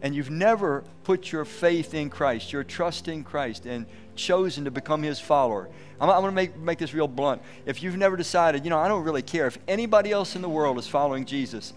and 0.00 0.14
you've 0.14 0.30
never 0.30 0.84
put 1.02 1.32
your 1.32 1.44
faith 1.44 1.92
in 1.92 2.10
Christ, 2.10 2.52
your 2.52 2.64
trust 2.64 3.08
in 3.08 3.24
Christ, 3.24 3.66
and 3.66 3.86
chosen 4.14 4.64
to 4.64 4.70
become 4.70 5.02
his 5.02 5.18
follower, 5.18 5.68
I'm, 6.00 6.08
I'm 6.08 6.20
going 6.20 6.30
to 6.30 6.36
make, 6.36 6.56
make 6.56 6.78
this 6.78 6.94
real 6.94 7.08
blunt. 7.08 7.42
If 7.66 7.82
you've 7.82 7.96
never 7.96 8.16
decided, 8.16 8.64
you 8.64 8.70
know, 8.70 8.78
I 8.78 8.88
don't 8.88 9.04
really 9.04 9.22
care 9.22 9.46
if 9.46 9.58
anybody 9.66 10.12
else 10.12 10.36
in 10.36 10.42
the 10.42 10.48
world 10.48 10.78
is 10.78 10.86
following 10.86 11.24
Jesus, 11.24 11.72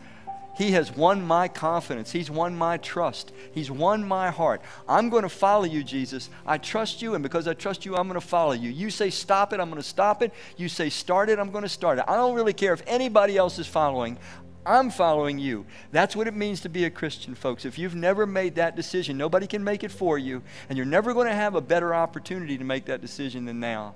he 0.58 0.72
has 0.72 0.92
won 0.96 1.22
my 1.22 1.48
confidence. 1.48 2.12
He's 2.12 2.32
won 2.32 2.56
my 2.56 2.78
trust. 2.78 3.32
He's 3.52 3.70
won 3.70 4.04
my 4.04 4.32
heart. 4.32 4.62
I'm 4.88 5.10
going 5.10 5.22
to 5.22 5.30
follow 5.30 5.66
you, 5.66 5.84
Jesus. 5.84 6.32
I 6.48 6.58
trust 6.58 7.02
you, 7.02 7.14
and 7.14 7.22
because 7.22 7.48
I 7.48 7.54
trust 7.54 7.86
you, 7.86 7.96
I'm 7.96 8.08
going 8.08 8.20
to 8.20 8.26
follow 8.26 8.54
you. 8.54 8.72
You 8.72 8.90
say 8.90 9.12
stop 9.12 9.54
it, 9.54 9.60
I'm 9.60 9.70
going 9.70 9.82
to 9.82 9.88
stop 9.88 10.24
it. 10.24 10.34
You 10.58 10.68
say 10.68 10.90
start 10.90 11.30
it, 11.30 11.38
I'm 11.38 11.52
going 11.52 11.64
to 11.64 11.70
start 11.70 12.00
it. 12.00 12.06
I 12.08 12.16
don't 12.16 12.34
really 12.34 12.54
care 12.54 12.74
if 12.74 12.82
anybody 12.88 13.38
else 13.38 13.60
is 13.60 13.68
following. 13.68 14.18
I'm 14.66 14.90
following 14.90 15.38
you. 15.38 15.66
That's 15.92 16.16
what 16.16 16.28
it 16.28 16.34
means 16.34 16.62
to 16.62 16.70
be 16.70 16.86
a 16.86 16.90
Christian, 16.90 17.36
folks. 17.36 17.64
If 17.64 17.78
you've 17.78 17.96
never 17.96 18.26
made 18.26 18.56
that 18.56 18.76
decision, 18.76 19.16
nobody 19.16 19.46
can 19.46 19.64
make 19.64 19.84
it 19.84 19.92
for 19.92 20.18
you, 20.18 20.42
and 20.70 20.76
you're 20.76 20.88
never 20.88 21.14
going 21.14 21.28
to 21.28 21.36
have 21.36 21.54
a 21.54 21.62
better 21.62 21.94
opportunity 21.94 22.58
to 22.58 22.64
make 22.64 22.86
that 22.86 23.00
decision 23.00 23.46
than 23.46 23.60
now. 23.60 23.94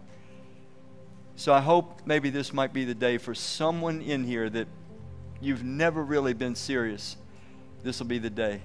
So 1.36 1.54
I 1.54 1.60
hope 1.60 2.02
maybe 2.06 2.30
this 2.30 2.54
might 2.54 2.72
be 2.72 2.86
the 2.86 2.94
day 2.94 3.18
for 3.18 3.34
someone 3.34 4.02
in 4.02 4.24
here 4.24 4.48
that 4.52 4.68
you've 5.42 5.64
never 5.64 6.04
really 6.04 6.34
been 6.34 6.56
serious, 6.56 7.18
this 7.84 8.00
will 8.00 8.08
be 8.08 8.20
the 8.20 8.30
day. 8.30 8.62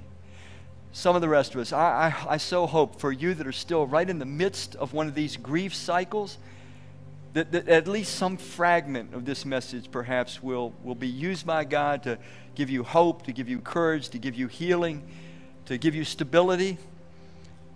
Some 0.92 1.14
of 1.14 1.22
the 1.22 1.28
rest 1.28 1.54
of 1.54 1.60
us, 1.60 1.72
I, 1.72 2.14
I, 2.28 2.34
I 2.34 2.36
so 2.36 2.66
hope 2.66 3.00
for 3.00 3.12
you 3.12 3.34
that 3.34 3.46
are 3.46 3.52
still 3.52 3.86
right 3.86 4.08
in 4.08 4.18
the 4.18 4.24
midst 4.24 4.76
of 4.76 4.92
one 4.92 5.08
of 5.08 5.14
these 5.14 5.36
grief 5.36 5.74
cycles, 5.74 6.38
that, 7.34 7.52
that 7.52 7.68
at 7.68 7.86
least 7.86 8.14
some 8.14 8.38
fragment 8.38 9.12
of 9.14 9.26
this 9.26 9.44
message 9.44 9.90
perhaps 9.90 10.42
will, 10.42 10.72
will 10.82 10.94
be 10.94 11.08
used 11.08 11.46
by 11.46 11.64
God 11.64 12.02
to 12.04 12.18
give 12.54 12.70
you 12.70 12.82
hope, 12.82 13.24
to 13.24 13.32
give 13.32 13.48
you 13.48 13.58
courage, 13.58 14.08
to 14.08 14.18
give 14.18 14.34
you 14.34 14.46
healing, 14.46 15.02
to 15.66 15.76
give 15.76 15.94
you 15.94 16.02
stability. 16.02 16.78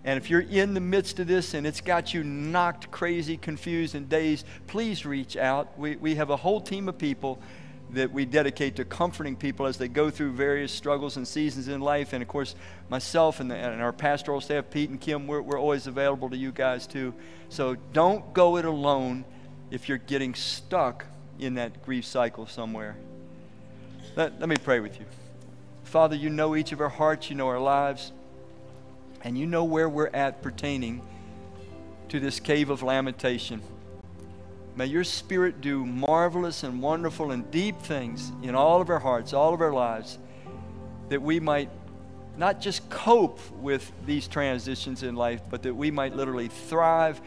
And 0.03 0.17
if 0.17 0.31
you're 0.31 0.41
in 0.41 0.73
the 0.73 0.81
midst 0.81 1.21
of 1.21 1.27
this 1.27 1.53
and 1.53 1.67
it's 1.67 1.83
got 1.83 2.15
you 2.15 2.25
knocked 2.25 2.91
crazy, 2.91 3.37
confused, 3.37 3.95
and 3.95 4.09
dazed, 4.09 4.47
please 4.67 5.05
reach 5.05 5.37
out. 5.37 5.79
We, 5.79 5.97
we 5.97 6.15
have 6.15 6.31
a 6.31 6.37
whole 6.37 6.63
team 6.63 6.89
of 6.89 6.97
people 6.97 7.39
that 7.93 8.13
we 8.13 8.25
dedicate 8.25 8.77
to 8.77 8.85
comforting 8.85 9.37
people 9.37 9.67
as 9.67 9.77
they 9.77 9.89
go 9.89 10.11
through 10.11 10.33
various 10.33 10.73
struggles 10.73 11.17
and 11.17 11.27
seasons 11.27 11.69
in 11.69 11.81
life. 11.81 12.13
And 12.13 12.23
of 12.23 12.29
course, 12.29 12.55
myself 12.89 13.41
and, 13.41 13.51
the, 13.51 13.57
and 13.57 13.81
our 13.83 13.93
pastoral 13.93 14.41
staff, 14.41 14.67
Pete 14.71 14.91
and 14.91 15.01
Kim, 15.01 15.27
we're, 15.27 15.43
we're 15.43 15.59
always 15.59 15.87
available 15.87 16.31
to 16.31 16.37
you 16.37 16.53
guys 16.53 16.87
too. 16.87 17.15
So 17.49 17.77
don't 17.93 18.33
go 18.33 18.57
it 18.57 18.65
alone 18.65 19.25
if 19.71 19.89
you're 19.89 19.99
getting 19.99 20.35
stuck 20.35 21.05
in 21.39 21.55
that 21.55 21.83
grief 21.83 22.05
cycle 22.05 22.47
somewhere. 22.47 22.97
Let, 24.17 24.39
let 24.41 24.49
me 24.49 24.57
pray 24.57 24.81
with 24.81 24.99
you. 24.99 25.07
Father, 25.85 26.15
you 26.15 26.31
know 26.31 26.55
each 26.55 26.73
of 26.73 26.81
our 26.81 26.89
hearts, 26.89 27.31
you 27.31 27.37
know 27.37 27.49
our 27.49 27.59
lives, 27.59 28.13
and 29.23 29.37
you 29.37 29.47
know 29.47 29.65
where 29.65 29.89
we're 29.89 30.09
at 30.09 30.43
pertaining 30.43 31.03
to 32.09 32.21
this 32.21 32.41
cave 32.41 32.71
of 32.71 32.83
lamentation. 32.83 33.63
May 34.81 34.87
your 34.87 35.05
Spirit 35.05 35.61
do 35.61 35.85
marvelous 35.85 36.63
and 36.63 36.81
wonderful 36.81 37.33
and 37.33 37.51
deep 37.51 37.79
things 37.83 38.33
in 38.43 38.55
all 38.55 38.81
of 38.81 38.89
our 38.89 38.99
hearts, 38.99 39.35
all 39.35 39.53
of 39.53 39.61
our 39.61 39.75
lives, 39.75 40.17
that 41.11 41.21
we 41.21 41.39
might 41.39 41.69
not 42.39 42.63
just 42.63 42.89
cope 42.89 43.39
with 43.57 43.93
these 44.07 44.27
transitions 44.27 45.03
in 45.03 45.17
life, 45.17 45.43
but 45.51 45.65
that 45.65 45.75
we 45.75 45.91
might 45.91 46.17
literally 46.17 46.49
thrive 46.49 47.21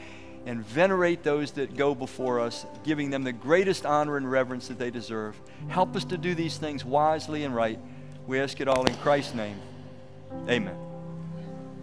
and 0.47 0.65
venerate 0.65 1.21
those 1.21 1.51
that 1.51 1.77
go 1.77 1.93
before 1.93 2.39
us, 2.39 2.65
giving 2.83 3.11
them 3.11 3.21
the 3.21 3.31
greatest 3.31 3.85
honor 3.85 4.17
and 4.17 4.31
reverence 4.31 4.67
that 4.69 4.79
they 4.79 4.89
deserve. 4.89 5.39
Help 5.67 5.95
us 5.95 6.05
to 6.05 6.17
do 6.17 6.33
these 6.33 6.57
things 6.57 6.83
wisely 6.83 7.43
and 7.43 7.55
right. 7.55 7.77
We 8.25 8.39
ask 8.39 8.61
it 8.61 8.67
all 8.67 8.83
in 8.85 8.95
Christ's 8.95 9.35
name. 9.35 9.59
Amen. 10.49 10.92